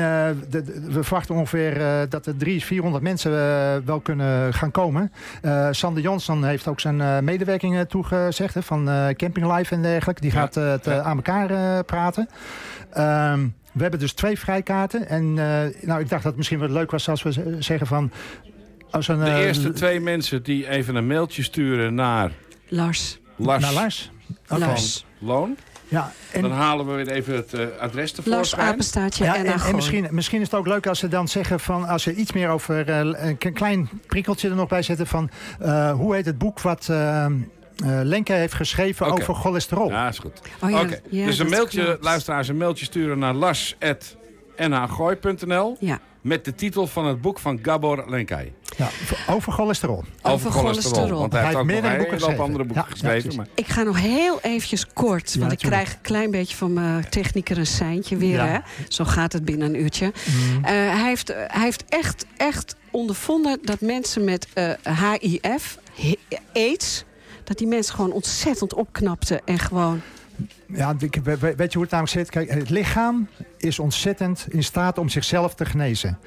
de, 0.49 0.63
de, 0.63 0.81
we 0.81 1.03
verwachten 1.03 1.35
ongeveer 1.35 1.73
dat 2.09 2.25
er 2.25 2.37
300, 2.37 2.63
400 2.65 3.03
mensen 3.03 3.31
wel 3.85 3.99
kunnen 3.99 4.53
gaan 4.53 4.71
komen. 4.71 5.11
Sander 5.71 6.03
Jonsson 6.03 6.43
heeft 6.43 6.67
ook 6.67 6.79
zijn 6.79 7.23
medewerking 7.23 7.85
toegezegd. 7.87 8.53
Hè, 8.53 8.63
van 8.63 8.89
Camping 9.17 9.57
Life 9.57 9.75
en 9.75 9.81
dergelijke. 9.81 10.21
Die 10.21 10.31
gaat 10.31 10.55
het 10.55 10.87
aan 10.87 11.15
elkaar 11.15 11.83
praten. 11.83 12.29
Um, 12.97 13.55
we 13.71 13.81
hebben 13.81 13.99
dus 13.99 14.13
twee 14.13 14.39
vrijkaarten. 14.39 15.07
En 15.07 15.23
uh, 15.23 15.35
nou, 15.81 16.01
ik 16.01 16.09
dacht 16.09 16.09
dat 16.09 16.23
het 16.23 16.35
misschien 16.35 16.59
wel 16.59 16.69
leuk 16.69 16.91
was 16.91 17.09
als 17.09 17.23
we 17.23 17.55
zeggen 17.59 17.87
van... 17.87 18.11
Als 18.91 19.07
een, 19.07 19.19
de 19.19 19.25
uh, 19.25 19.37
eerste 19.37 19.71
twee 19.71 19.99
mensen 19.99 20.43
die 20.43 20.69
even 20.69 20.95
een 20.95 21.07
mailtje 21.07 21.43
sturen 21.43 21.95
naar... 21.95 22.31
Lars. 22.67 23.19
Lars. 23.35 23.63
Naar 23.63 23.73
Lars. 23.73 24.11
Okay. 24.47 24.67
Lars. 24.67 25.05
Loon. 25.19 25.57
Ja, 25.87 26.11
en 26.31 26.41
dan 26.41 26.51
halen 26.51 26.85
we 26.85 26.93
weer 26.93 27.07
even 27.07 27.35
het 27.35 27.53
uh, 27.53 27.65
adres 27.79 28.11
tevoorschijn. 28.11 28.35
Lars 28.35 28.71
Apenstaatje 28.71 29.23
ja, 29.23 29.35
en, 29.35 29.45
en, 29.45 29.59
en 29.59 29.75
misschien, 29.75 30.07
misschien 30.11 30.41
is 30.41 30.51
het 30.51 30.59
ook 30.59 30.67
leuk 30.67 30.87
als 30.87 30.99
ze 30.99 31.07
dan 31.07 31.27
zeggen 31.27 31.59
van... 31.59 31.87
als 31.87 32.03
ze 32.03 32.13
iets 32.13 32.31
meer 32.31 32.49
over 32.49 32.89
een 32.89 33.37
klein 33.53 33.89
prikkeltje 34.07 34.49
er 34.49 34.55
nog 34.55 34.67
bij 34.67 34.81
zetten 34.81 35.07
van... 35.07 35.29
hoe 35.93 36.15
heet 36.15 36.25
het 36.25 36.37
boek 36.37 36.61
wat... 36.61 36.89
Uh, 37.83 37.99
Lenke 38.03 38.33
heeft 38.33 38.53
geschreven 38.53 39.05
okay. 39.05 39.21
over 39.21 39.35
cholesterol. 39.35 39.89
Ja, 39.89 40.07
is 40.07 40.19
goed. 40.19 40.41
Oh, 40.61 40.69
ja, 40.69 40.81
okay. 40.81 41.01
ja, 41.09 41.25
dus 41.25 41.39
een 41.39 41.49
mailtje, 41.49 41.97
luisteraars, 42.01 42.47
een 42.47 42.57
mailtje 42.57 42.85
sturen 42.85 43.19
naar 43.19 43.33
lars.nhgooi.nl 43.33 45.77
ja. 45.79 45.99
met 46.21 46.45
de 46.45 46.55
titel 46.55 46.87
van 46.87 47.05
het 47.05 47.21
boek 47.21 47.39
van 47.39 47.59
Gabor 47.61 48.09
Lenkai. 48.09 48.53
Ja, 48.77 48.89
over 49.29 49.51
cholesterol. 49.51 49.97
Over, 49.97 50.09
over 50.21 50.51
cholesterol. 50.51 50.93
cholesterol. 50.93 51.19
Want 51.19 51.31
hij, 51.31 51.41
hij 51.41 51.49
heeft 51.49 51.61
ook 51.61 51.67
meer 51.67 51.81
nog 51.81 51.91
een 51.91 51.99
hele 51.99 52.25
hoop 52.25 52.39
andere 52.39 52.63
boeken 52.63 52.85
ja, 52.85 52.91
geschreven. 52.91 53.31
Ja, 53.31 53.37
maar. 53.37 53.47
Ik 53.55 53.67
ga 53.67 53.83
nog 53.83 53.99
heel 53.99 54.39
eventjes 54.41 54.87
kort, 54.93 55.35
want 55.35 55.51
ik 55.51 55.57
krijg 55.57 55.93
een 55.93 56.01
klein 56.01 56.31
beetje 56.31 56.55
van 56.55 56.73
mijn 56.73 57.09
technieker 57.09 57.57
een 57.57 57.67
seintje 57.67 58.17
weer. 58.17 58.41
Hè? 58.41 58.59
Zo 58.87 59.03
gaat 59.03 59.33
het 59.33 59.45
binnen 59.45 59.67
een 59.67 59.81
uurtje. 59.81 60.05
Mm. 60.05 60.55
Uh, 60.55 60.61
hij, 60.69 61.07
heeft, 61.07 61.31
uh, 61.31 61.37
hij 61.37 61.63
heeft 61.63 61.83
echt, 61.89 62.25
echt 62.37 62.75
ondervonden 62.91 63.59
dat 63.61 63.81
mensen 63.81 64.23
met 64.23 64.47
uh, 64.55 64.71
HIV, 65.21 65.75
AIDS 66.53 67.05
dat 67.43 67.57
die 67.57 67.67
mensen 67.67 67.95
gewoon 67.95 68.11
ontzettend 68.11 68.73
opknapten 68.73 69.41
en 69.45 69.59
gewoon 69.59 70.01
Ja, 70.67 70.95
weet 70.95 71.13
je 71.13 71.73
hoe 71.73 71.81
het 71.81 71.91
namelijk 71.91 72.07
zit? 72.07 72.29
Kijk, 72.29 72.49
het 72.49 72.69
lichaam 72.69 73.27
is 73.57 73.79
ontzettend 73.79 74.45
in 74.49 74.63
staat 74.63 74.97
om 74.97 75.09
zichzelf 75.09 75.55
te 75.55 75.65
genezen. 75.65 76.17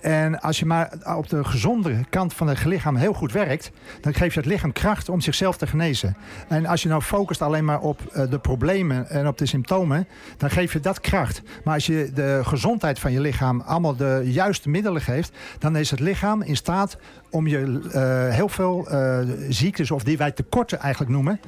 En 0.00 0.40
als 0.40 0.58
je 0.58 0.66
maar 0.66 0.92
op 1.16 1.28
de 1.28 1.44
gezonde 1.44 2.04
kant 2.10 2.34
van 2.34 2.48
het 2.48 2.64
lichaam 2.64 2.96
heel 2.96 3.12
goed 3.12 3.32
werkt... 3.32 3.70
dan 4.00 4.14
geeft 4.14 4.34
je 4.34 4.40
het 4.40 4.48
lichaam 4.48 4.72
kracht 4.72 5.08
om 5.08 5.20
zichzelf 5.20 5.56
te 5.56 5.66
genezen. 5.66 6.16
En 6.48 6.66
als 6.66 6.82
je 6.82 6.88
nou 6.88 7.02
focust 7.02 7.42
alleen 7.42 7.64
maar 7.64 7.80
op 7.80 8.00
eh, 8.12 8.30
de 8.30 8.38
problemen 8.38 9.08
en 9.08 9.26
op 9.26 9.38
de 9.38 9.46
symptomen... 9.46 10.08
dan 10.36 10.50
geef 10.50 10.72
je 10.72 10.80
dat 10.80 11.00
kracht. 11.00 11.42
Maar 11.64 11.74
als 11.74 11.86
je 11.86 12.10
de 12.14 12.40
gezondheid 12.42 12.98
van 12.98 13.12
je 13.12 13.20
lichaam 13.20 13.60
allemaal 13.60 13.96
de 13.96 14.22
juiste 14.24 14.68
middelen 14.68 15.02
geeft... 15.02 15.36
dan 15.58 15.76
is 15.76 15.90
het 15.90 16.00
lichaam 16.00 16.42
in 16.42 16.56
staat 16.56 16.96
om 17.30 17.46
je 17.46 17.58
uh, 17.58 18.34
heel 18.34 18.48
veel 18.48 18.88
uh, 18.90 19.18
ziektes, 19.48 19.90
of 19.90 20.04
die 20.04 20.16
wij 20.16 20.30
tekorten 20.30 20.78
eigenlijk 20.78 21.12
noemen... 21.12 21.40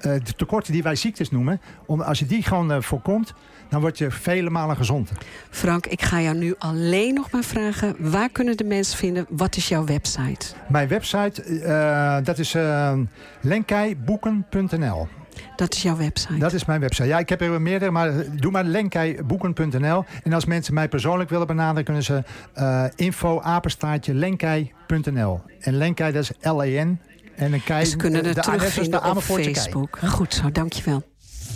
de 0.00 0.32
tekorten 0.36 0.72
die 0.72 0.82
wij 0.82 0.94
ziektes 0.94 1.30
noemen, 1.30 1.60
om, 1.86 2.00
als 2.00 2.18
je 2.18 2.26
die 2.26 2.42
gewoon 2.42 2.82
voorkomt 2.82 3.34
dan 3.68 3.80
word 3.80 3.98
je 3.98 4.10
vele 4.10 4.50
malen 4.50 4.76
gezond. 4.76 5.10
Frank, 5.50 5.86
ik 5.86 6.02
ga 6.02 6.20
jou 6.20 6.36
nu 6.36 6.54
alleen 6.58 7.14
nog 7.14 7.30
maar 7.30 7.42
vragen... 7.42 7.94
waar 7.98 8.28
kunnen 8.28 8.56
de 8.56 8.64
mensen 8.64 8.98
vinden? 8.98 9.26
Wat 9.28 9.56
is 9.56 9.68
jouw 9.68 9.84
website? 9.84 10.46
Mijn 10.68 10.88
website, 10.88 11.46
uh, 11.48 12.16
dat 12.24 12.38
is 12.38 12.54
uh, 12.54 12.92
lenkeiboeken.nl. 13.40 15.08
Dat 15.56 15.74
is 15.74 15.82
jouw 15.82 15.96
website? 15.96 16.38
Dat 16.38 16.52
is 16.52 16.64
mijn 16.64 16.80
website. 16.80 17.08
Ja, 17.08 17.18
ik 17.18 17.28
heb 17.28 17.40
er 17.40 17.62
meerdere, 17.62 17.90
maar 17.90 18.12
doe 18.40 18.50
maar 18.50 18.64
lenkeiboeken.nl. 18.64 20.04
En 20.22 20.32
als 20.32 20.44
mensen 20.44 20.74
mij 20.74 20.88
persoonlijk 20.88 21.30
willen 21.30 21.46
benaderen... 21.46 21.84
kunnen 21.84 22.02
ze 22.02 22.22
uh, 22.54 22.84
info 22.94 23.40
apenstaartje 23.40 24.14
lenkei.nl. 24.14 25.40
En 25.60 25.76
lenkei, 25.76 26.12
dat 26.12 26.22
is 26.22 26.50
L-E-N. 26.50 27.00
En 27.36 27.52
een 27.52 27.64
kei, 27.64 27.84
ze 27.84 27.96
kunnen 27.96 28.24
het 28.24 28.34
de 28.34 28.40
terugvinden 28.40 29.04
op 29.04 29.22
Facebook. 29.22 29.98
Goed 30.04 30.34
zo, 30.34 30.52
dankjewel. 30.52 31.02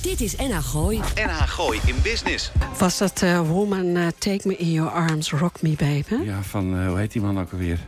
Dit 0.02 0.20
is 0.20 0.36
NH 0.36 0.58
Gooi. 0.58 1.00
NH 1.14 1.48
Gooi 1.48 1.80
in 1.86 1.94
business. 2.02 2.50
Was 2.78 2.98
dat 2.98 3.22
uh, 3.22 3.48
Woman 3.48 3.86
uh, 3.86 4.06
Take 4.18 4.40
Me 4.48 4.56
In 4.56 4.72
Your 4.72 4.90
Arms, 4.90 5.30
Rock 5.30 5.62
Me 5.62 5.74
Baby? 5.76 6.24
Ja, 6.24 6.42
van, 6.42 6.80
uh, 6.80 6.88
hoe 6.88 6.98
heet 6.98 7.12
die 7.12 7.22
man 7.22 7.40
ook 7.40 7.52
alweer? 7.52 7.78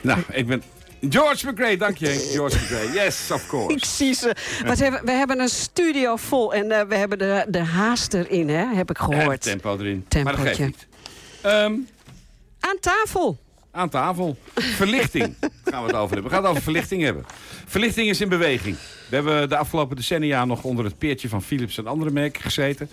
Nou, 0.00 0.20
ik 0.30 0.46
ben... 0.46 0.62
George 1.08 1.50
McRae, 1.50 1.76
dank 1.76 1.96
je. 1.96 2.30
George 2.32 2.56
McRae, 2.56 2.92
yes, 2.92 3.30
of 3.30 3.46
course. 3.46 3.74
Ik 3.76 3.84
zie 3.84 4.14
ze. 4.14 4.36
Wat 4.66 4.78
hebben, 4.78 5.04
we 5.04 5.10
hebben 5.10 5.40
een 5.40 5.48
studio 5.48 6.16
vol 6.16 6.54
en 6.54 6.88
we 6.88 6.96
hebben 6.96 7.18
de, 7.18 7.44
de 7.48 7.58
haast 7.58 8.14
erin, 8.14 8.48
hè? 8.48 8.74
heb 8.74 8.90
ik 8.90 8.98
gehoord. 8.98 9.46
En 9.46 9.60
tempo 9.60 9.78
erin. 9.78 10.04
Tempootje. 10.08 10.38
Maar 10.38 10.46
dat 10.46 10.56
geeft 10.56 10.68
niet. 10.68 10.86
Um, 11.52 11.88
Aan 12.60 12.78
tafel. 12.80 13.38
Aan 13.74 13.88
tafel. 13.88 14.36
Verlichting 14.54 15.34
gaan 15.64 15.82
we 15.82 15.86
het 15.86 15.96
over 15.96 16.14
hebben. 16.14 16.22
We 16.22 16.30
gaan 16.30 16.42
het 16.42 16.50
over 16.50 16.62
verlichting 16.62 17.02
hebben. 17.02 17.24
Verlichting 17.66 18.08
is 18.08 18.20
in 18.20 18.28
beweging. 18.28 18.76
We 19.08 19.14
hebben 19.14 19.48
de 19.48 19.56
afgelopen 19.56 19.96
decennia 19.96 20.44
nog 20.44 20.64
onder 20.64 20.84
het 20.84 20.98
peertje 20.98 21.28
van 21.28 21.42
Philips 21.42 21.78
en 21.78 21.86
andere 21.86 22.10
merken 22.10 22.42
gezeten. 22.42 22.90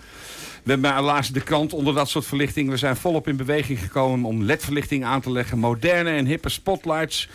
We 0.62 0.70
hebben 0.70 0.94
helaas 0.94 1.28
de 1.28 1.40
krant 1.40 1.72
onder 1.72 1.94
dat 1.94 2.08
soort 2.08 2.26
verlichting. 2.26 2.70
We 2.70 2.76
zijn 2.76 2.96
volop 2.96 3.28
in 3.28 3.36
beweging 3.36 3.78
gekomen 3.78 4.28
om 4.28 4.42
ledverlichting 4.42 5.04
aan 5.04 5.20
te 5.20 5.30
leggen. 5.32 5.58
Moderne 5.58 6.10
en 6.10 6.26
hippe 6.26 6.48
spotlights 6.48 7.28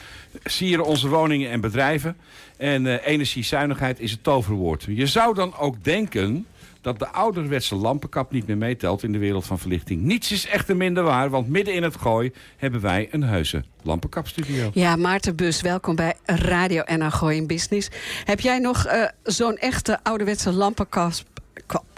sieren 0.44 0.86
onze 0.86 1.08
woningen 1.08 1.52
en 1.52 1.62
bedrijven. 1.62 2.18
En 2.58 2.86
uh, 2.86 3.08
energiezuinigheid 3.08 4.00
is 4.00 4.12
het 4.12 4.24
toverwoord. 4.24 4.86
Je 4.88 5.08
zou 5.08 5.34
dan 5.34 5.58
ook 5.58 5.84
denken 5.84 6.48
dat 6.86 7.00
de 7.00 7.08
ouderwetse 7.08 7.76
lampenkap 7.76 8.32
niet 8.32 8.48
meer 8.48 8.58
meetelt 8.58 9.04
in 9.04 9.12
de 9.12 9.18
wereld 9.18 9.46
van 9.46 9.60
verlichting. 9.60 10.02
Niets 10.02 10.32
is 10.32 10.48
echter 10.48 10.76
minder 10.76 11.04
waar, 11.04 11.30
want 11.30 11.48
midden 11.48 11.74
in 11.74 11.84
het 11.84 11.96
gooi 11.96 12.32
hebben 12.58 12.82
wij 12.82 13.08
een 13.12 13.24
heuse 13.24 13.64
lampenkapstudio. 13.84 14.70
Ja, 14.74 14.96
Maarten 14.96 15.36
Bus, 15.36 15.62
welkom 15.62 15.96
bij 15.96 16.14
Radio 16.26 16.84
NH 16.86 17.12
Gooi 17.12 17.38
in 17.38 17.48
Business. 17.48 17.90
Heb 18.24 18.40
jij 18.40 18.60
nog 18.60 18.88
uh, 18.88 19.04
zo'n 19.24 19.58
echte 19.58 20.00
ouderwetse 20.04 20.52
lampenkap 20.52 21.14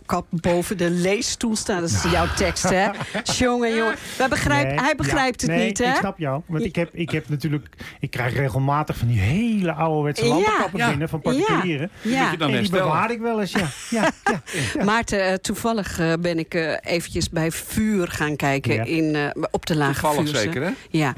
kap 0.07 0.25
boven 0.29 0.77
de 0.77 0.89
leesstoel 0.89 1.55
staan. 1.55 1.81
Dat 1.81 1.89
is 1.89 2.03
jouw 2.11 2.27
tekst, 2.35 2.69
hè? 2.69 2.89
jongen, 3.37 3.75
jongen. 3.75 3.95
Begrijp, 4.29 4.79
hij 4.79 4.95
begrijpt 4.95 5.41
het 5.41 5.51
niet, 5.51 5.77
hè? 5.77 5.89
ik 5.89 5.95
snap 5.95 6.19
jou. 6.19 6.41
Want 6.45 6.63
ik 6.63 6.75
heb, 6.75 6.89
ik 6.93 7.09
heb 7.09 7.29
natuurlijk... 7.29 7.67
Ik 7.99 8.11
krijg 8.11 8.33
regelmatig 8.33 8.97
van 8.97 9.07
die 9.07 9.19
hele 9.19 9.73
ouderwetse 9.73 10.25
lampenkappen 10.25 10.79
ja. 10.79 10.89
binnen 10.89 11.09
van 11.09 11.21
particulieren. 11.21 11.89
Ja. 12.01 12.11
ja. 12.11 12.47
En 12.47 12.61
die 12.61 12.69
bewaar 12.69 13.11
ik 13.11 13.19
wel 13.19 13.41
eens, 13.41 13.51
ja. 13.51 13.67
ja, 13.99 14.11
ja, 14.73 14.83
Maarten, 14.83 15.31
uh, 15.31 15.33
toevallig 15.33 15.99
uh, 15.99 16.13
ben 16.19 16.39
ik 16.39 16.53
uh, 16.53 16.73
eventjes 16.81 17.29
bij 17.29 17.51
vuur 17.51 18.07
gaan 18.07 18.35
kijken 18.35 18.85
in, 18.85 19.33
op 19.51 19.65
de 19.65 19.75
lage 19.75 20.01
Toevallig 20.01 20.37
zeker, 20.37 20.61
hè? 20.63 20.71
Ja. 20.89 21.13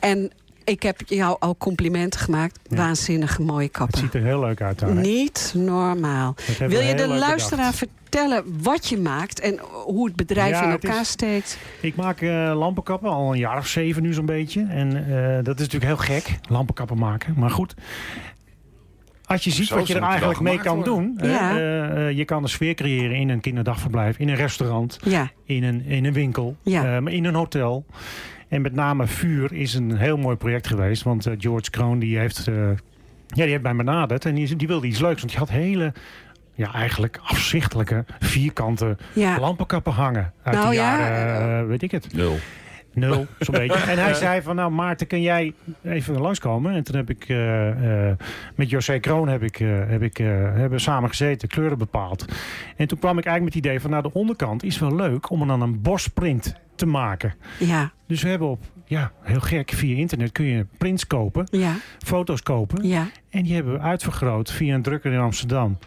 En 0.00 0.32
ik 0.68 0.82
heb 0.82 1.00
jou 1.06 1.36
al 1.38 1.56
complimenten 1.56 2.20
gemaakt. 2.20 2.58
Ja. 2.62 2.76
Waanzinnig 2.76 3.38
mooie 3.38 3.68
kappen. 3.68 4.00
Het 4.00 4.12
ziet 4.12 4.22
er 4.22 4.26
heel 4.26 4.40
leuk 4.40 4.60
uit. 4.60 4.78
Daar, 4.78 4.94
Niet 4.94 5.52
normaal. 5.56 6.34
Wil 6.58 6.80
je 6.80 6.94
de 6.94 7.06
luisteraar 7.06 7.72
vertellen 7.74 8.44
wat 8.62 8.88
je 8.88 8.98
maakt 8.98 9.40
en 9.40 9.58
hoe 9.84 10.06
het 10.06 10.16
bedrijf 10.16 10.62
in 10.62 10.70
elkaar 10.70 11.04
steekt? 11.04 11.58
Ik 11.80 11.96
maak 11.96 12.20
uh, 12.20 12.52
lampenkappen 12.58 13.10
al 13.10 13.32
een 13.32 13.38
jaar 13.38 13.58
of 13.58 13.66
zeven 13.66 14.02
nu 14.02 14.12
zo'n 14.12 14.26
beetje. 14.26 14.66
En 14.70 14.96
uh, 14.96 15.34
dat 15.34 15.60
is 15.60 15.68
natuurlijk 15.68 15.84
heel 15.84 16.16
gek, 16.16 16.38
lampenkappen 16.48 16.98
maken. 16.98 17.34
Maar 17.36 17.50
goed, 17.50 17.74
als 19.24 19.44
je 19.44 19.50
ziet 19.50 19.68
wat 19.68 19.86
je 19.86 19.94
er 19.94 20.02
eigenlijk 20.02 20.40
mee 20.40 20.58
kan 20.58 20.82
doen. 20.82 21.18
Ja. 21.22 21.58
Uh, 21.58 22.10
je 22.10 22.24
kan 22.24 22.42
een 22.42 22.48
sfeer 22.48 22.74
creëren 22.74 23.16
in 23.16 23.28
een 23.28 23.40
kinderdagverblijf, 23.40 24.18
in 24.18 24.28
een 24.28 24.36
restaurant, 24.36 24.98
ja. 25.04 25.30
in, 25.44 25.64
een, 25.64 25.84
in 25.84 26.04
een 26.04 26.12
winkel, 26.12 26.56
ja. 26.62 27.00
in 27.04 27.24
een 27.24 27.34
hotel. 27.34 27.84
En 28.48 28.62
met 28.62 28.74
name 28.74 29.06
Vuur 29.06 29.52
is 29.52 29.74
een 29.74 29.96
heel 29.96 30.16
mooi 30.16 30.36
project 30.36 30.66
geweest. 30.66 31.02
Want 31.02 31.26
uh, 31.26 31.34
George 31.38 31.70
Kroon 31.70 31.98
die 31.98 32.18
heeft, 32.18 32.46
uh, 32.48 32.68
ja, 33.26 33.42
die 33.42 33.44
heeft 33.44 33.62
mij 33.62 33.74
benaderd. 33.74 34.24
En 34.24 34.34
die, 34.34 34.56
die 34.56 34.68
wilde 34.68 34.86
iets 34.86 35.00
leuks. 35.00 35.20
Want 35.20 35.30
die 35.30 35.38
had 35.38 35.50
hele 35.50 35.92
ja, 36.54 36.72
eigenlijk 36.72 37.18
afzichtelijke 37.22 38.04
vierkante 38.18 38.96
ja. 39.12 39.38
lampenkappen 39.38 39.92
hangen. 39.92 40.32
Uit 40.42 40.56
nou, 40.56 40.68
de 40.68 40.74
jaren, 40.74 41.40
ja. 41.48 41.60
uh, 41.60 41.66
weet 41.66 41.82
ik 41.82 41.90
het. 41.90 42.12
Nul. 42.12 42.36
Nul, 42.98 43.26
zo'n 43.38 43.54
beetje. 43.66 43.90
En 43.90 43.98
hij 43.98 44.14
zei 44.14 44.42
van, 44.42 44.56
nou 44.56 44.70
Maarten, 44.70 45.06
kun 45.06 45.22
jij 45.22 45.54
even 45.82 46.20
langskomen? 46.20 46.74
En 46.74 46.84
toen 46.84 46.96
heb 46.96 47.10
ik 47.10 47.28
uh, 47.28 48.06
uh, 48.06 48.12
met 48.54 48.70
José 48.70 48.98
Kroon 48.98 49.28
heb 49.28 49.42
ik, 49.42 49.56
heb 49.88 50.02
ik, 50.02 50.16
hebben 50.16 50.80
samen 50.80 51.08
gezeten, 51.08 51.48
kleuren 51.48 51.78
bepaald. 51.78 52.24
En 52.76 52.88
toen 52.88 52.98
kwam 52.98 53.18
ik 53.18 53.24
eigenlijk 53.24 53.44
met 53.44 53.54
het 53.54 53.64
idee 53.64 53.80
van, 53.80 53.90
nou 53.90 54.02
de 54.02 54.12
onderkant 54.12 54.62
is 54.62 54.78
wel 54.78 54.94
leuk 54.94 55.30
om 55.30 55.40
er 55.40 55.46
dan 55.46 55.60
een 55.60 55.82
bosprint 55.82 56.54
te 56.74 56.86
maken. 56.86 57.34
Ja. 57.58 57.92
Dus 58.06 58.22
we 58.22 58.28
hebben 58.28 58.48
op, 58.48 58.60
ja, 58.88 59.12
heel 59.22 59.40
gek, 59.40 59.70
via 59.70 59.96
internet 59.96 60.32
kun 60.32 60.44
je 60.44 60.66
prints 60.78 61.06
kopen, 61.06 61.46
ja. 61.50 61.76
foto's 61.98 62.42
kopen. 62.42 62.88
Ja. 62.88 63.10
En 63.30 63.42
die 63.42 63.54
hebben 63.54 63.72
we 63.72 63.78
uitvergroot 63.78 64.52
via 64.52 64.74
een 64.74 64.82
drukker 64.82 65.12
in 65.12 65.18
Amsterdam. 65.18 65.78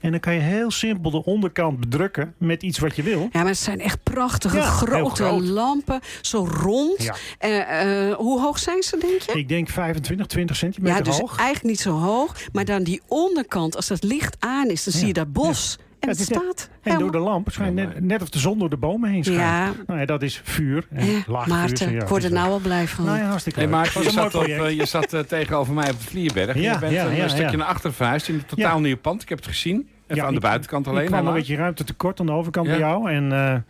En 0.00 0.10
dan 0.10 0.20
kan 0.20 0.34
je 0.34 0.40
heel 0.40 0.70
simpel 0.70 1.10
de 1.10 1.24
onderkant 1.24 1.80
bedrukken 1.80 2.34
met 2.38 2.62
iets 2.62 2.78
wat 2.78 2.96
je 2.96 3.02
wil. 3.02 3.20
Ja, 3.20 3.28
maar 3.32 3.46
het 3.46 3.58
zijn 3.58 3.80
echt 3.80 4.02
prachtige 4.02 4.60
grote 4.60 5.42
lampen. 5.42 6.00
Zo 6.20 6.48
rond. 6.50 7.02
Ja. 7.02 7.14
Uh, 7.40 8.08
uh, 8.08 8.14
hoe 8.14 8.40
hoog 8.40 8.58
zijn 8.58 8.82
ze, 8.82 8.98
denk 8.98 9.20
je? 9.20 9.38
Ik 9.38 9.48
denk 9.48 9.68
25, 9.68 10.26
20 10.26 10.56
centimeter 10.56 10.96
ja, 10.96 11.02
dus 11.02 11.18
hoog. 11.18 11.36
eigenlijk 11.36 11.68
niet 11.68 11.80
zo 11.80 11.98
hoog. 11.98 12.36
Maar 12.52 12.64
dan 12.64 12.82
die 12.82 13.02
onderkant, 13.06 13.76
als 13.76 13.88
het 13.88 14.02
licht 14.02 14.36
aan 14.38 14.70
is, 14.70 14.84
dan 14.84 14.92
zie 14.92 15.06
je 15.06 15.12
dat 15.12 15.32
bos. 15.32 15.78
En 16.08 16.16
het, 16.16 16.20
staat 16.20 16.68
En 16.82 16.98
door 16.98 17.12
de 17.12 17.18
lamp 17.18 17.48
schijnt 17.50 17.74
net, 17.74 18.00
net 18.00 18.22
of 18.22 18.30
de 18.30 18.38
zon 18.38 18.58
door 18.58 18.70
de 18.70 18.76
bomen 18.76 19.10
heen 19.10 19.24
schijnt. 19.24 19.40
Ja. 19.40 19.72
Nou 19.86 20.00
ja, 20.00 20.06
dat 20.06 20.22
is 20.22 20.40
vuur. 20.44 20.86
En 20.90 21.06
ja, 21.06 21.22
laag 21.26 21.46
Maarten, 21.46 21.88
vuur. 21.88 22.02
ik 22.02 22.08
word 22.08 22.24
er 22.24 22.32
nou 22.32 22.48
wel 22.48 22.58
blij 22.58 22.86
van. 22.86 23.04
Nou 23.04 23.18
ja, 23.18 23.24
hartstikke 23.24 23.58
hey, 23.58 23.68
Maarten, 23.68 24.02
je, 24.02 24.10
zat 24.10 24.34
op, 24.34 24.46
je 24.46 24.86
zat 24.86 25.14
uh, 25.14 25.20
tegenover 25.20 25.74
mij 25.74 25.90
op 25.90 25.98
de 25.98 26.04
Vlierberg. 26.04 26.54
Ja, 26.54 26.72
je 26.72 26.78
bent 26.78 26.92
ja, 26.92 27.06
een 27.06 27.16
ja, 27.16 27.28
stukje 27.28 27.56
naar 27.56 27.66
achter 27.66 27.92
verhuisd 27.92 28.28
in 28.28 28.34
een 28.34 28.46
totaal 28.46 28.80
nieuw 28.80 28.96
pand. 28.96 29.22
Ik 29.22 29.28
heb 29.28 29.38
het 29.38 29.46
gezien. 29.46 29.88
Even 30.06 30.24
aan 30.24 30.34
de 30.34 30.40
buitenkant 30.40 30.88
alleen. 30.88 31.02
Ik 31.02 31.08
kwam 31.08 31.26
een 31.26 31.34
beetje 31.34 31.56
ruimte 31.56 31.84
tekort 31.84 32.20
aan 32.20 32.26
de 32.26 32.32
overkant 32.32 32.66
bij 32.66 32.78
jou. 32.78 33.10
En... 33.10 33.64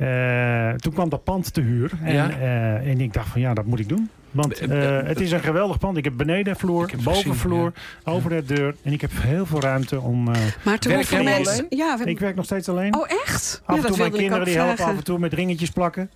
Uh, 0.00 0.70
toen 0.76 0.92
kwam 0.92 1.08
dat 1.08 1.24
pand 1.24 1.54
te 1.54 1.60
huur. 1.60 1.90
En, 2.02 2.14
ja. 2.14 2.30
uh, 2.30 2.90
en 2.90 3.00
ik 3.00 3.12
dacht 3.12 3.28
van 3.28 3.40
ja, 3.40 3.54
dat 3.54 3.64
moet 3.64 3.78
ik 3.78 3.88
doen. 3.88 4.10
Want 4.30 4.62
uh, 4.62 5.00
het 5.02 5.20
is 5.20 5.32
een 5.32 5.40
geweldig 5.40 5.78
pand. 5.78 5.96
Ik 5.96 6.04
heb 6.04 6.16
benedenvloer, 6.16 6.90
bovenvloer, 7.02 7.72
ja. 8.04 8.12
over 8.12 8.30
de 8.30 8.44
deur. 8.44 8.74
En 8.82 8.92
ik 8.92 9.00
heb 9.00 9.10
heel 9.14 9.46
veel 9.46 9.60
ruimte 9.60 10.00
om... 10.00 10.22
maar 10.62 10.78
te 10.78 10.94
hoeveel 10.94 11.22
mensen... 11.22 11.66
Ja, 11.68 11.98
we... 11.98 12.04
Ik 12.04 12.18
werk 12.18 12.36
nog 12.36 12.44
steeds 12.44 12.68
alleen. 12.68 12.94
Oh, 12.94 13.10
echt? 13.24 13.62
Af 13.64 13.76
en 13.76 13.86
toe 13.86 13.96
mijn 13.96 14.12
kinderen 14.12 14.44
die 14.44 14.56
helpen 14.56 14.84
af 14.84 14.96
en 14.96 15.04
toe 15.04 15.18
met 15.18 15.32
ringetjes 15.32 15.70
plakken 15.70 16.10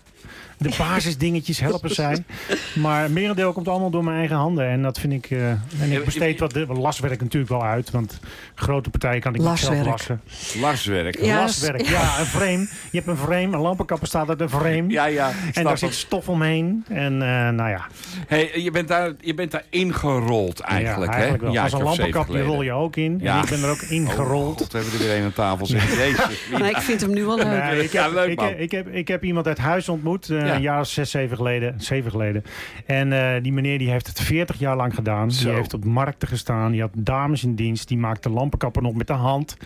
de 0.63 0.75
basisdingetjes 0.79 1.61
helpen 1.61 1.95
zijn. 1.95 2.27
Maar 2.75 3.11
merendeel 3.11 3.53
komt 3.53 3.69
allemaal 3.69 3.91
door 3.91 4.05
mijn 4.05 4.17
eigen 4.19 4.37
handen. 4.37 4.69
En 4.69 4.83
dat 4.83 4.99
vind 4.99 5.13
ik... 5.13 5.31
Uh, 5.31 5.51
en 5.51 5.61
ik 5.91 6.05
besteed 6.05 6.41
wat, 6.41 6.53
de, 6.53 6.67
laswerk 6.67 7.21
natuurlijk 7.21 7.53
wel 7.53 7.65
uit. 7.65 7.91
Want 7.91 8.21
grote 8.55 8.91
partijen 8.91 9.21
kan 9.21 9.35
ik 9.35 9.41
laswerk. 9.41 9.75
niet 9.75 9.85
zelf 9.85 9.97
lassen. 9.97 10.21
Laswerk. 10.61 11.21
Ja, 11.21 11.41
laswerk. 11.41 11.89
Ja, 11.89 12.19
een 12.19 12.27
frame. 12.27 12.69
Je 12.91 12.97
hebt 12.97 13.07
een 13.07 13.17
frame. 13.17 13.57
Een 13.57 13.61
lampenkapper 13.61 14.09
staat 14.09 14.29
uit 14.29 14.41
een 14.41 14.51
frame. 14.51 14.85
Ja, 14.89 15.05
ja. 15.05 15.31
En 15.53 15.65
daar 15.65 15.79
zit 15.79 15.95
stof 15.95 16.29
omheen. 16.29 16.85
En 16.89 17.13
uh, 17.13 17.49
nou 17.49 17.69
ja. 17.69 17.87
Hey, 18.27 18.51
je, 18.55 18.71
bent 18.71 18.89
daar, 18.89 19.13
je 19.21 19.35
bent 19.35 19.51
daar 19.51 19.65
ingerold 19.71 20.61
eigenlijk. 20.61 21.13
Ja, 21.13 21.19
eigenlijk 21.19 21.45
hè? 21.45 21.51
Ja, 21.51 21.63
Als 21.63 21.73
een 21.73 21.83
lampenkapje 21.83 22.43
rol 22.43 22.63
je 22.63 22.73
ook 22.73 22.97
in. 22.97 23.19
Ja. 23.21 23.37
En 23.37 23.43
ik 23.43 23.49
ben 23.49 23.63
er 23.63 23.71
ook 23.71 23.83
ingerold. 23.83 24.61
Oh, 24.61 24.69
hebben 24.71 24.93
we 24.93 24.99
er 24.99 25.05
weer 25.05 25.17
een 25.17 25.25
aan 25.25 25.33
tafel 25.33 25.67
zitten. 25.77 25.97
Jezus. 25.97 26.49
Maar 26.59 26.71
ik 26.71 26.77
vind 26.77 27.01
hem 27.01 27.13
nu 27.13 27.25
wel 27.25 27.37
leuk. 27.37 27.47
Nee, 27.47 27.85
ik, 27.85 27.93
heb, 27.93 28.03
ja, 28.03 28.09
leuk 28.09 28.41
ik, 28.41 28.59
ik, 28.59 28.71
heb, 28.71 28.89
ik 28.89 29.09
heb 29.09 29.25
iemand 29.25 29.47
uit 29.47 29.59
huis 29.59 29.89
ontmoet. 29.89 30.29
Uh, 30.29 30.52
een 30.55 30.63
jaar 30.63 30.81
of 30.81 30.87
zes, 30.87 31.11
zeven 31.11 31.37
geleden. 31.37 31.75
Zeven 31.79 32.11
geleden. 32.11 32.45
En 32.87 33.13
uh, 33.13 33.31
die 33.43 33.53
meneer 33.53 33.79
die 33.79 33.91
heeft 33.91 34.07
het 34.07 34.21
40 34.21 34.59
jaar 34.59 34.77
lang 34.77 34.95
gedaan. 34.95 35.31
Zo. 35.31 35.45
Die 35.49 35.57
heeft 35.57 35.75
op 35.75 35.85
markten 35.85 36.29
gestaan. 36.29 36.73
Die 36.73 36.81
had 36.81 36.91
dames 36.95 37.45
in 37.45 37.55
dienst. 37.55 37.89
Die 37.89 37.99
maakte 37.99 38.31
lampenkappen 38.31 38.83
nog 38.83 38.95
met 38.95 39.07
de 39.07 39.13
hand. 39.13 39.57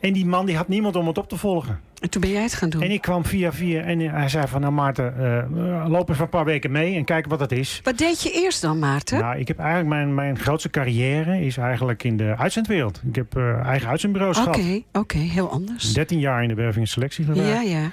En 0.00 0.12
die 0.12 0.26
man 0.26 0.46
die 0.46 0.56
had 0.56 0.68
niemand 0.68 0.96
om 0.96 1.06
het 1.06 1.18
op 1.18 1.28
te 1.28 1.36
volgen. 1.36 1.80
En 2.00 2.10
toen 2.10 2.20
ben 2.20 2.30
jij 2.30 2.42
het 2.42 2.54
gaan 2.54 2.70
doen? 2.70 2.82
En 2.82 2.90
ik 2.90 3.00
kwam 3.00 3.24
via 3.24 3.52
via 3.52 3.82
en 3.82 3.98
hij 4.00 4.28
zei 4.28 4.46
van... 4.46 4.60
nou 4.60 4.72
Maarten, 4.72 5.14
uh, 5.54 5.84
loop 5.88 6.08
eens 6.08 6.18
een 6.18 6.28
paar 6.28 6.44
weken 6.44 6.70
mee 6.70 6.96
en 6.96 7.04
kijk 7.04 7.26
wat 7.26 7.40
het 7.40 7.52
is. 7.52 7.80
Wat 7.84 7.98
deed 7.98 8.22
je 8.22 8.30
eerst 8.30 8.62
dan, 8.62 8.78
Maarten? 8.78 9.18
Nou, 9.18 9.38
ik 9.38 9.48
heb 9.48 9.58
eigenlijk 9.58 9.88
mijn, 9.88 10.14
mijn 10.14 10.38
grootste 10.38 10.70
carrière 10.70 11.40
is 11.40 11.56
eigenlijk 11.56 12.04
in 12.04 12.16
de 12.16 12.34
uitzendwereld. 12.36 13.00
Ik 13.08 13.14
heb 13.14 13.36
uh, 13.36 13.64
eigen 13.64 13.88
uitzendbureaus 13.88 14.38
okay, 14.38 14.52
gehad. 14.52 14.78
Oké, 14.78 14.98
oké, 14.98 15.18
heel 15.18 15.50
anders. 15.50 15.92
13 15.92 16.18
jaar 16.18 16.42
in 16.42 16.48
de 16.48 16.54
werving 16.54 16.84
en 16.84 16.90
selectie 16.90 17.24
gewerkt. 17.24 17.48
Ja, 17.48 17.60
ja. 17.60 17.90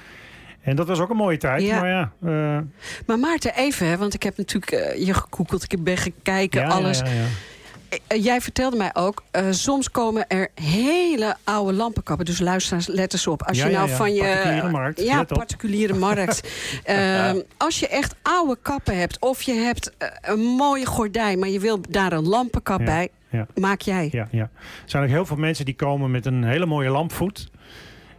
En 0.68 0.76
dat 0.76 0.86
was 0.86 1.00
ook 1.00 1.10
een 1.10 1.16
mooie 1.16 1.36
tijd. 1.36 1.62
Ja. 1.62 1.80
Maar, 1.80 1.88
ja, 1.88 2.12
uh... 2.24 2.58
maar 3.06 3.18
Maarten, 3.18 3.54
even, 3.54 3.98
want 3.98 4.14
ik 4.14 4.22
heb 4.22 4.36
natuurlijk 4.36 4.96
je 4.98 5.14
gekoekeld. 5.14 5.72
Ik 5.72 5.84
ben 5.84 5.96
gekeken, 5.96 6.60
ja, 6.60 6.68
alles. 6.68 6.98
Ja, 6.98 7.04
eh, 7.88 8.24
jij 8.24 8.40
vertelde 8.40 8.76
mij 8.76 8.90
ook, 8.94 9.22
uh, 9.32 9.46
soms 9.50 9.90
komen 9.90 10.28
er 10.28 10.48
hele 10.54 11.36
oude 11.44 11.72
lampenkappen. 11.72 12.26
Dus 12.26 12.40
luisteraars, 12.40 12.86
let 12.86 13.12
eens 13.12 13.26
op. 13.26 13.42
Als 13.42 13.58
ja, 13.58 13.66
je 13.66 13.72
nou 13.72 13.88
ja, 13.88 13.96
van 13.96 14.14
je. 14.14 14.22
Particuliere 14.22 14.70
markt. 14.70 15.02
Ja, 15.02 15.24
particuliere 15.24 15.94
markt. 15.94 16.48
uh, 16.86 17.30
als 17.56 17.80
je 17.80 17.88
echt 17.88 18.14
oude 18.22 18.58
kappen 18.62 18.98
hebt, 18.98 19.20
of 19.20 19.42
je 19.42 19.52
hebt 19.52 19.92
uh, 19.98 20.08
een 20.20 20.40
mooie 20.40 20.86
gordijn, 20.86 21.38
maar 21.38 21.48
je 21.48 21.60
wil 21.60 21.80
daar 21.88 22.12
een 22.12 22.28
lampenkap 22.28 22.84
bij, 22.84 23.08
maak 23.54 23.80
jij. 23.80 24.08
Ja, 24.12 24.28
ja. 24.30 24.42
Er 24.42 24.90
zijn 24.90 25.02
ook 25.02 25.08
heel 25.08 25.26
veel 25.26 25.36
mensen 25.36 25.64
die 25.64 25.76
komen 25.76 26.10
met 26.10 26.26
een 26.26 26.44
hele 26.44 26.66
mooie 26.66 26.90
lampvoet. 26.90 27.48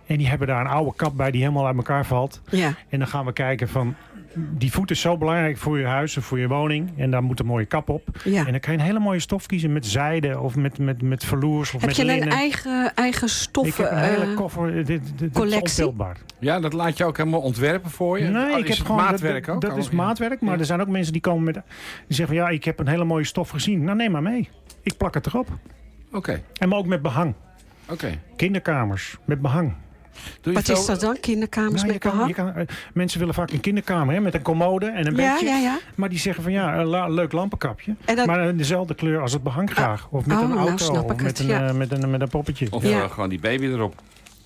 En 0.10 0.18
die 0.18 0.28
hebben 0.28 0.47
daar 0.47 0.62
een 0.62 0.68
oude 0.72 0.93
kap 0.95 1.18
bij 1.18 1.32
die 1.32 1.41
helemaal 1.41 1.66
uit 1.68 1.76
elkaar 1.76 2.05
valt. 2.05 2.41
Ja. 2.49 2.74
En 2.89 2.99
dan 2.99 3.07
gaan 3.07 3.26
we 3.26 3.34
kijken 3.34 3.70
van 3.70 3.95
die 4.36 4.72
voet 4.72 4.91
is 4.91 5.01
zo 5.01 5.18
belangrijk 5.18 5.57
voor 5.57 5.80
je 5.80 5.86
huis 5.86 6.18
of 6.18 6.26
voor 6.26 6.39
je 6.39 6.47
woning. 6.47 6.91
En 6.97 7.12
daar 7.12 7.24
moet 7.24 7.39
een 7.39 7.45
mooie 7.45 7.66
kap 7.66 7.89
op. 7.89 8.07
Ja. 8.24 8.45
En 8.45 8.51
dan 8.51 8.60
kan 8.60 8.74
je 8.74 8.80
een 8.80 8.86
hele 8.86 8.99
mooie 8.99 9.20
stof 9.20 9.45
kiezen 9.45 9.74
met 9.74 9.86
zijde 9.86 10.39
of 10.39 10.55
met, 10.55 10.78
met, 10.78 11.01
met 11.01 11.26
verloers 11.26 11.74
of 11.74 11.80
Heb 11.80 11.89
met 11.89 11.97
je 11.97 12.05
linnen. 12.05 12.28
een 12.28 12.34
eigen, 12.34 12.95
eigen 12.95 13.30
stoffen 13.30 13.84
Ik 13.84 13.89
heb 13.89 13.99
een 13.99 14.03
hele 14.03 14.34
koffer. 14.34 14.74
Dit, 14.74 14.86
dit, 14.88 15.01
dit 15.20 15.32
collectie? 15.34 15.64
is 15.64 15.80
ontelbaar. 15.80 16.18
Ja, 16.39 16.60
dat 16.60 16.74
laat 16.74 16.97
je 16.97 17.05
ook 17.05 17.18
helemaal 17.18 17.41
ontwerpen 17.41 17.91
voor 17.91 18.20
je? 18.20 18.28
Nee, 18.28 18.51
oh, 18.53 18.60
ik 18.60 18.68
heb 18.68 18.78
gewoon 18.78 18.97
maatwerk 18.97 19.45
dat, 19.45 19.55
ook? 19.55 19.62
Dat 19.62 19.72
Oh, 19.72 19.78
is 19.78 19.89
maatwerk, 19.89 20.41
maar 20.41 20.53
Ja. 20.53 20.60
er 20.60 20.66
zijn 20.66 20.82
ook 20.82 20.88
mensen 20.88 21.14
die 21.14 21.22
komen 21.22 21.43
met... 21.43 21.53
Die 21.53 21.64
zeggen 22.07 22.36
van 22.36 22.45
ja, 22.45 22.49
ik 22.51 22.64
heb 22.64 22.80
een 22.80 22.88
hele 22.88 23.03
mooie 23.05 23.24
stof 23.26 23.49
gezien. 23.49 23.84
Nou, 23.84 23.97
neem 23.97 24.12
maar 24.12 24.24
mee. 24.24 24.49
Ik 24.84 24.97
plak 24.97 25.14
het 25.14 25.26
erop. 25.26 25.47
Oké, 26.12 26.41
En 26.60 26.70
maar 26.70 26.78
ook 26.78 26.86
met 26.86 27.01
behang. 27.01 27.34
oké. 27.89 28.20
Kinderkamers 28.36 29.18
met 29.26 29.41
behang. 29.41 29.74
Doe 30.41 30.53
je 30.53 30.59
Wat 30.59 30.70
is 30.78 30.86
dat 30.86 30.99
dan? 31.01 31.17
Kinderkamers 31.20 31.82
Nou, 31.82 31.88
met 31.93 31.97
kan, 32.01 32.11
behang? 32.11 32.36
kan, 32.36 32.53
eh, 32.55 32.65
mensen 32.93 33.20
willen 33.20 33.34
vaak 33.34 33.51
een 33.51 33.59
kinderkamer 33.59 34.13
hè, 34.13 34.20
met 34.22 34.34
een 34.34 34.41
commode 34.41 34.86
en 34.86 35.07
een 35.07 35.15
Ja, 35.15 35.34
bedje. 35.34 35.47
ja, 35.49 35.57
ja. 35.57 35.78
Maar 35.95 36.09
die 36.09 36.20
zeggen 36.20 36.43
van 36.43 36.51
ja, 36.51 36.78
een 36.78 36.86
la- 36.86 37.07
leuk 37.07 37.32
lampenkapje. 37.32 37.95
En 38.05 38.15
dat- 38.15 38.26
Maar 38.26 38.47
eh, 38.47 38.57
dezelfde 38.57 38.95
kleur 38.95 39.22
als 39.22 39.34
het 39.34 39.43
behang 39.43 39.72
graag. 39.72 40.07
Of 40.11 40.26
met 40.26 40.38
Oh, 40.38 40.43
een 40.43 40.49
nou 40.49 40.67
auto. 40.70 40.93
of 40.93 41.07
met, 41.07 41.22
het, 41.22 41.39
een, 41.39 41.47
ja. 41.47 41.67
eh, 41.67 41.74
met, 41.74 41.91
een, 41.91 42.09
met 42.09 42.22
een 42.22 42.30
poppetje. 42.30 42.67
Of 42.70 42.84
Ja. 42.84 43.01
eh, 43.03 43.11
gewoon 43.11 43.30
die 43.30 43.39
baby 43.39 43.65
erop. 43.65 43.95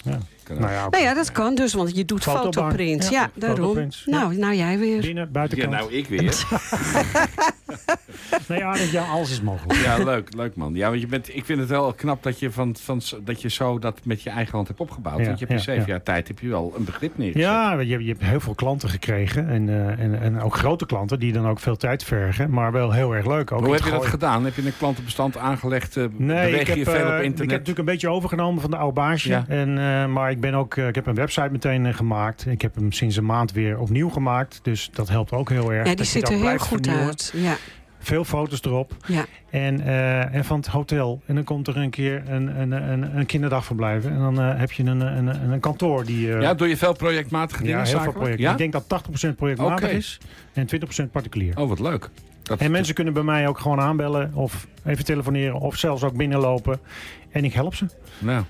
Ja. 0.04 0.18
Nou 0.50 0.72
ja, 0.72 0.88
Nou 0.90 1.04
ja, 1.04 1.14
dat 1.14 1.32
kan 1.32 1.56
dus, 1.56 1.74
want 1.74 1.96
je 1.96 2.06
doet 2.06 2.24
Fotobank. 2.24 2.54
fotoprints. 2.54 3.10
Ja, 3.10 3.22
Ja, 3.22 3.30
daarom. 3.48 3.78
ja. 3.80 3.88
Nou, 4.06 4.36
nou 4.38 4.54
jij 4.56 4.80
weer. 4.80 5.02
binnen, 5.02 5.24
Ja, 5.24 5.30
buitenkant. 5.32 5.72
nou, 5.72 5.92
ik 5.94 6.08
weer. 6.08 6.22
Nee, 8.48 8.60
ja, 8.60 8.72
dat, 8.72 8.92
ja, 8.92 9.04
alles 9.06 9.32
is 9.32 9.42
mogelijk. 9.42 9.80
Ja, 9.80 9.98
leuk, 10.04 10.36
leuk 10.36 10.56
man. 10.56 10.74
Ja, 10.74 10.90
want 10.90 11.02
je 11.02 11.08
bent, 11.08 11.36
ik 11.36 11.46
vind 11.46 11.60
het 11.60 11.70
wel 11.70 11.94
knap 11.94 12.24
dat 12.24 12.40
je, 12.40 12.52
van, 12.52 12.76
van, 12.80 13.02
dat 13.24 13.42
je 13.42 13.50
zo 13.50 13.80
dat 13.80 14.00
met 14.04 14.22
je 14.22 14.30
eigen 14.30 14.54
hand 14.56 14.68
hebt 14.68 14.80
opgebouwd. 14.80 15.20
Ja, 15.20 15.26
want 15.26 15.40
je 15.40 15.46
hebt 15.46 15.58
in 15.58 15.64
zeven 15.66 15.82
ja. 15.82 15.88
jaar 15.88 16.04
tijd 16.04 16.28
heb 16.28 16.40
je 16.40 16.48
wel 16.48 16.74
een 16.78 16.84
begrip 16.84 17.18
neergezet. 17.18 17.48
Ja, 17.50 17.80
je, 17.80 18.04
je 18.04 18.08
hebt 18.08 18.22
heel 18.24 18.40
veel 18.40 18.56
klanten 18.56 18.90
gekregen. 18.90 19.50
En, 19.50 19.70
eh, 19.70 20.00
en, 20.04 20.22
en 20.22 20.42
ook 20.42 20.56
grote 20.56 20.86
klanten 20.86 21.20
die 21.20 21.34
dan 21.34 21.48
ook 21.48 21.60
veel 21.60 21.76
tijd 21.78 22.04
vergen. 22.04 22.50
Maar 22.50 22.72
wel 22.72 22.92
heel 22.92 23.16
erg 23.16 23.26
leuk. 23.26 23.52
Ook 23.52 23.66
Hoe 23.66 23.74
heb 23.74 23.84
je 23.84 23.92
dat 23.92 24.06
gedaan? 24.06 24.46
Heb 24.46 24.56
je 24.56 24.66
een 24.66 24.78
klantenbestand 24.78 25.38
aangelegd? 25.38 25.98
eh, 25.98 26.06
Nee, 26.18 26.60
ik 26.60 26.68
je 26.68 26.74
heb, 26.74 26.84
veel 26.84 26.94
eh, 26.94 27.00
op 27.02 27.08
ik 27.08 27.14
heb 27.14 27.24
internet? 27.24 27.50
natuurlijk 27.52 27.78
een 27.80 27.86
beetje 27.86 28.10
overgenomen 28.10 28.62
van 28.62 28.72
de 28.72 28.78
oude 28.78 28.94
baasje. 28.94 29.30
Ja. 29.30 29.46
En, 29.48 29.78
eh, 29.78 30.06
maar 30.06 30.32
ik, 30.32 30.40
ben 30.40 30.54
ook, 30.54 30.76
eh, 30.78 30.88
ik 30.88 30.96
heb 30.96 31.06
een 31.08 31.16
website 31.16 31.50
meteen 31.52 31.86
eh, 31.86 31.94
gemaakt. 31.94 32.46
Ik 32.46 32.62
heb 32.62 32.76
hem 32.76 32.92
sinds 32.92 33.16
een 33.16 33.26
maand 33.26 33.52
weer 33.52 33.80
opnieuw 33.80 34.10
gemaakt. 34.10 34.60
Dus 34.64 34.90
dat 34.94 35.10
helpt 35.10 35.32
ook 35.32 35.50
heel 35.50 35.72
erg. 35.74 35.78
Ja, 35.78 35.84
die 35.84 35.96
dat 35.96 36.06
je 36.06 36.12
ziet 36.12 36.22
dat 36.22 36.30
er 36.30 36.36
heel 36.36 36.46
blijft 36.46 36.64
goed 36.64 36.80
vernieuwen. 36.82 37.08
uit. 37.08 37.32
Ja, 37.36 37.56
Veel 38.04 38.24
foto's 38.24 38.62
erop. 38.64 38.96
ja. 39.08 39.26
En, 39.50 39.82
eh, 39.82 40.36
en 40.36 40.46
van 40.46 40.58
het 40.58 40.68
hotel. 40.68 41.22
En 41.26 41.36
dan 41.36 41.44
komt 41.44 41.68
er 41.68 41.78
een 41.78 41.90
keer 41.90 42.24
een, 42.30 42.60
een, 42.62 42.72
een, 42.72 43.18
een 43.18 43.26
kinderdagverblijf. 43.26 44.06
En 44.06 44.20
dan 44.20 44.42
eh, 44.42 44.60
heb 44.60 44.72
je 44.72 44.84
een, 44.84 45.02
een, 45.02 45.28
een, 45.28 45.52
een 45.52 45.60
kantoor 45.60 46.06
die... 46.06 46.34
eh, 46.34 46.42
Ja, 46.42 46.54
doe 46.54 46.68
je 46.68 46.78
veel 46.78 46.94
projectmatige 46.94 47.64
dingen? 47.64 47.78
ja, 47.80 47.86
heel 47.86 48.00
veel 48.00 48.12
projecten. 48.12 48.42
Ja? 48.44 48.52
Ik 48.52 48.58
denk 48.58 48.72
dat 48.72 48.84
80% 49.32 49.36
projectmatig 49.36 49.90
is. 49.90 50.18
En 50.54 50.68
20% 51.06 51.10
particulier. 51.12 51.58
Oh, 51.60 51.70
wat 51.70 51.80
leuk. 51.80 52.10
Dat, 52.44 52.60
En 52.60 52.72
mensen 52.72 52.96
kunnen 52.96 53.14
bij 53.14 53.24
mij 53.24 53.48
ook 53.48 53.60
gewoon 53.60 53.80
aanbellen. 53.80 54.32
Of 54.34 54.68
even 54.86 55.06
telefoneren. 55.06 55.60
Of 55.60 55.76
zelfs 55.78 56.04
ook 56.04 56.16
binnenlopen. 56.18 56.80
En 57.32 57.44
ik 57.46 57.54
help 57.54 57.76
ze. 57.76 57.86
Nou, 58.20 58.44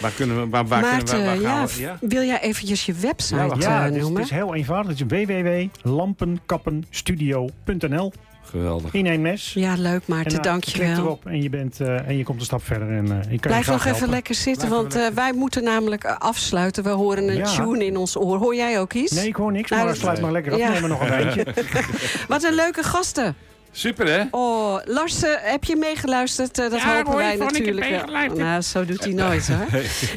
waar 0.00 0.10
kunnen 0.10 0.40
we... 0.40 0.48
Waar, 0.48 0.66
waar 0.66 0.80
Maarten, 0.80 1.04
kunnen 1.04 1.22
we, 1.36 1.42
waar 1.42 1.50
gaan 1.52 1.60
ja, 1.60 1.66
we- 1.66 1.80
ja? 1.80 1.96
wil 2.00 2.22
jij 2.22 2.40
eventjes 2.40 2.86
je 2.86 2.92
website 2.94 3.34
Ja, 3.40 3.46
wacht. 3.46 3.62
Ja, 3.62 3.82
het 3.82 3.94
is, 3.94 4.00
noemen? 4.00 4.20
het 4.22 4.30
is 4.30 4.36
heel 4.36 4.54
eenvoudig. 4.54 4.98
Het 4.98 5.12
is 5.12 5.24
www.lampenkappenstudio.nl 5.26 8.12
Geweldig. 8.50 8.92
In 8.94 9.06
één 9.06 9.20
mes. 9.20 9.52
Ja, 9.54 9.74
leuk 9.78 10.06
Maarten, 10.06 10.32
En, 10.32 10.38
eh, 10.38 10.42
dank 10.42 10.64
je 10.64 10.72
klik 10.72 10.86
wel. 10.86 10.96
erop 10.96 11.26
en 11.26 11.42
je, 11.42 11.50
bent, 11.50 11.80
eh, 11.80 12.08
en 12.08 12.16
je 12.16 12.24
komt 12.24 12.38
een 12.40 12.44
stap 12.44 12.64
verder. 12.64 12.88
En, 12.90 13.10
eh, 13.12 13.32
ik 13.32 13.40
kan 13.40 13.50
Blijf 13.50 13.64
je 13.64 13.70
nog 13.70 13.80
even 13.80 13.90
helpen. 13.90 14.10
lekker 14.10 14.34
zitten, 14.34 14.68
Blijf 14.68 14.82
want 14.82 14.94
eh, 14.94 15.06
wij 15.14 15.32
moeten 15.32 15.64
namelijk 15.64 16.04
afsluiten. 16.04 16.82
We 16.84 16.90
horen 16.90 17.28
een 17.28 17.36
Ja. 17.36 17.44
tune 17.54 17.84
in 17.86 17.96
ons 17.96 18.16
oor. 18.16 18.38
Hoor 18.38 18.54
jij 18.54 18.80
ook 18.80 18.92
iets? 18.92 19.12
Nee, 19.12 19.26
ik 19.26 19.36
hoor 19.36 19.52
niks, 19.52 19.70
Nou, 19.70 19.82
maar 19.82 19.92
dat- 19.92 20.00
sluit 20.00 20.20
maar 20.20 20.32
lekker 20.32 20.52
af. 20.52 20.58
Ja. 20.58 20.70
Neem 20.70 20.80
maar 20.80 20.90
nog 20.90 21.00
een 21.00 21.12
eentje. 21.12 21.46
Wat 22.28 22.42
een 22.42 22.54
leuke 22.54 22.82
gasten. 22.82 23.34
Super, 23.72 24.06
hè? 24.06 24.22
Oh, 24.30 24.76
Lars, 24.84 25.20
heb 25.24 25.64
je 25.64 25.76
meegeluisterd? 25.76 26.58
Eh, 26.58 26.70
dat 26.70 26.80
Ja, 26.80 26.96
hopen 26.96 27.16
wij 27.16 27.36
vond 27.36 27.50
ik 27.56 27.56
heb 27.56 27.74
natuurlijk. 27.74 27.90
meegeluisterd. 27.90 28.38
nou, 28.46 28.60
zo 28.62 28.84
doet 28.84 29.04
hij 29.04 29.12
nooit, 29.12 29.48
hoor. 29.48 29.66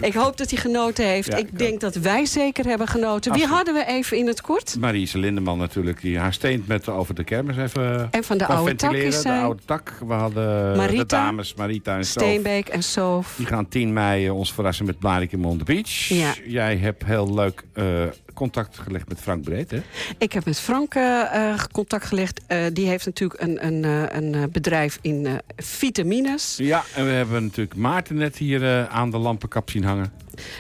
ik 0.10 0.14
hoop 0.14 0.38
dat 0.38 0.50
hij 0.50 0.60
genoten 0.60 1.06
heeft. 1.06 1.28
Ja, 1.28 1.38
ik 1.38 1.48
ik 1.54 1.60
denk 1.60 1.80
dat 1.80 1.96
wij 1.96 2.26
zeker 2.26 2.66
hebben 2.66 2.88
genoten. 2.88 3.32
Wie 3.34 3.42
Absoluut. 3.44 3.66
hadden 3.68 3.74
we 3.86 3.92
even 3.94 4.18
in 4.18 4.28
het 4.28 4.42
kort? 4.42 4.76
Mariese 4.80 5.18
Lindeman 5.18 5.58
natuurlijk, 5.58 6.02
die 6.02 6.18
haar 6.20 6.34
steent 6.34 6.68
met 6.68 6.90
over 6.90 7.16
de 7.16 7.24
kermis 7.24 7.58
even 7.58 8.08
En 8.12 8.24
van 8.24 8.38
de 8.38 8.46
oude 8.46 8.76
tak 8.76 8.80
ventileren. 8.90 9.18
is 9.18 9.22
De 9.24 9.32
oude 9.32 9.62
tak. 9.66 9.94
We 10.08 10.14
hadden 10.14 10.76
Marita, 10.78 10.98
de 11.02 11.06
dames, 11.06 11.54
Marita 11.54 11.96
en 11.98 12.06
Sof. 12.06 12.24
Steenbeek 12.24 12.68
en 12.68 12.84
Soof. 12.84 13.34
Die 13.38 13.46
gaan 13.46 13.68
10 13.70 13.94
mei 13.94 14.26
eh, 14.26 14.36
ons 14.36 14.54
verrassen 14.54 14.86
met 14.86 15.00
Blarikum 15.00 15.46
on 15.46 15.58
the 15.58 15.64
Beach. 15.64 16.08
Ja. 16.08 16.34
Jij 16.46 16.78
hebt 16.78 17.06
heel 17.06 17.34
leuk 17.34 17.64
eh, 17.74 17.86
contact 18.34 18.78
gelegd 18.78 19.10
met 19.10 19.20
Frank 19.20 19.44
Breed, 19.44 19.72
hè? 19.72 19.82
Ik 20.18 20.34
heb 20.34 20.46
met 20.46 20.60
Frank 20.60 20.96
eh, 20.96 21.52
eh, 21.52 21.60
contact 21.72 22.06
gelegd. 22.06 22.42
Eh, 22.48 22.66
die 22.74 22.88
heeft 22.88 23.06
natuurlijk 23.06 23.42
een, 23.42 23.66
een, 23.66 23.84
een 24.18 24.52
bedrijf 24.52 25.00
in 25.02 25.42
vitamines. 25.58 26.58
Ja, 26.58 26.84
en 26.96 27.06
we 27.06 27.12
hebben 27.12 27.44
natuurlijk 27.44 27.76
Maarten 27.76 28.16
net 28.16 28.38
hier 28.38 28.88
aan 28.88 29.12
de 29.12 29.18
lampenkap 29.18 29.70
zien 29.70 29.84
hangen. 29.84 30.12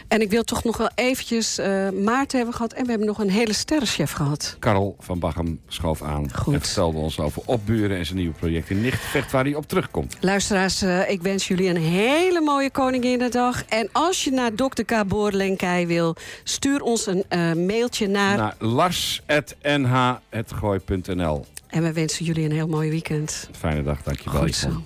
En 0.07 0.21
ik 0.21 0.29
wil 0.29 0.43
toch 0.43 0.63
nog 0.63 0.77
wel 0.77 0.89
eventjes 0.95 1.57
eh, 1.57 1.89
Maarten 1.89 2.37
hebben 2.37 2.55
gehad. 2.55 2.73
En 2.73 2.83
we 2.83 2.89
hebben 2.89 3.07
nog 3.07 3.19
een 3.19 3.29
hele 3.29 3.53
sterrenchef 3.53 4.11
gehad. 4.11 4.55
Karel 4.59 4.95
van 4.99 5.19
Bachem 5.19 5.59
schoof 5.67 6.01
aan 6.01 6.33
Goed. 6.33 6.53
en 6.53 6.61
vertelde 6.61 6.97
ons 6.97 7.19
over 7.19 7.41
Opburen 7.45 7.97
en 7.97 8.05
zijn 8.05 8.17
nieuwe 8.17 8.33
project 8.33 8.69
in 8.69 8.81
Nichtvecht 8.81 9.31
waar 9.31 9.43
hij 9.43 9.55
op 9.55 9.67
terugkomt. 9.67 10.15
Luisteraars, 10.19 10.81
eh, 10.81 11.09
ik 11.09 11.21
wens 11.21 11.47
jullie 11.47 11.69
een 11.69 11.77
hele 11.77 12.41
mooie 12.41 12.71
Koninginnedag. 12.71 13.65
En 13.65 13.89
als 13.91 14.23
je 14.23 14.31
naar 14.31 14.53
Dr. 14.53 14.81
K. 14.85 15.07
Boorlenkij 15.07 15.87
wil, 15.87 16.15
stuur 16.43 16.81
ons 16.81 17.07
een 17.07 17.23
eh, 17.29 17.53
mailtje 17.53 18.07
naar... 18.07 18.37
Naar 18.37 18.55
lars.nh.gooi.nl 18.59 21.45
En 21.67 21.83
we 21.83 21.93
wensen 21.93 22.25
jullie 22.25 22.45
een 22.45 22.51
heel 22.51 22.67
mooi 22.67 22.89
weekend. 22.89 23.49
Fijne 23.57 23.83
dag, 23.83 24.01
dankjewel. 24.03 24.41
Goed 24.41 24.55
zo. 24.55 24.81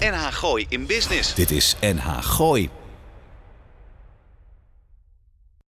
NH 0.00 0.26
Gooi 0.30 0.66
in 0.68 0.86
Business. 0.86 1.34
Dit 1.34 1.50
is 1.50 1.76
NH 1.80 2.18
Gooi. 2.20 2.70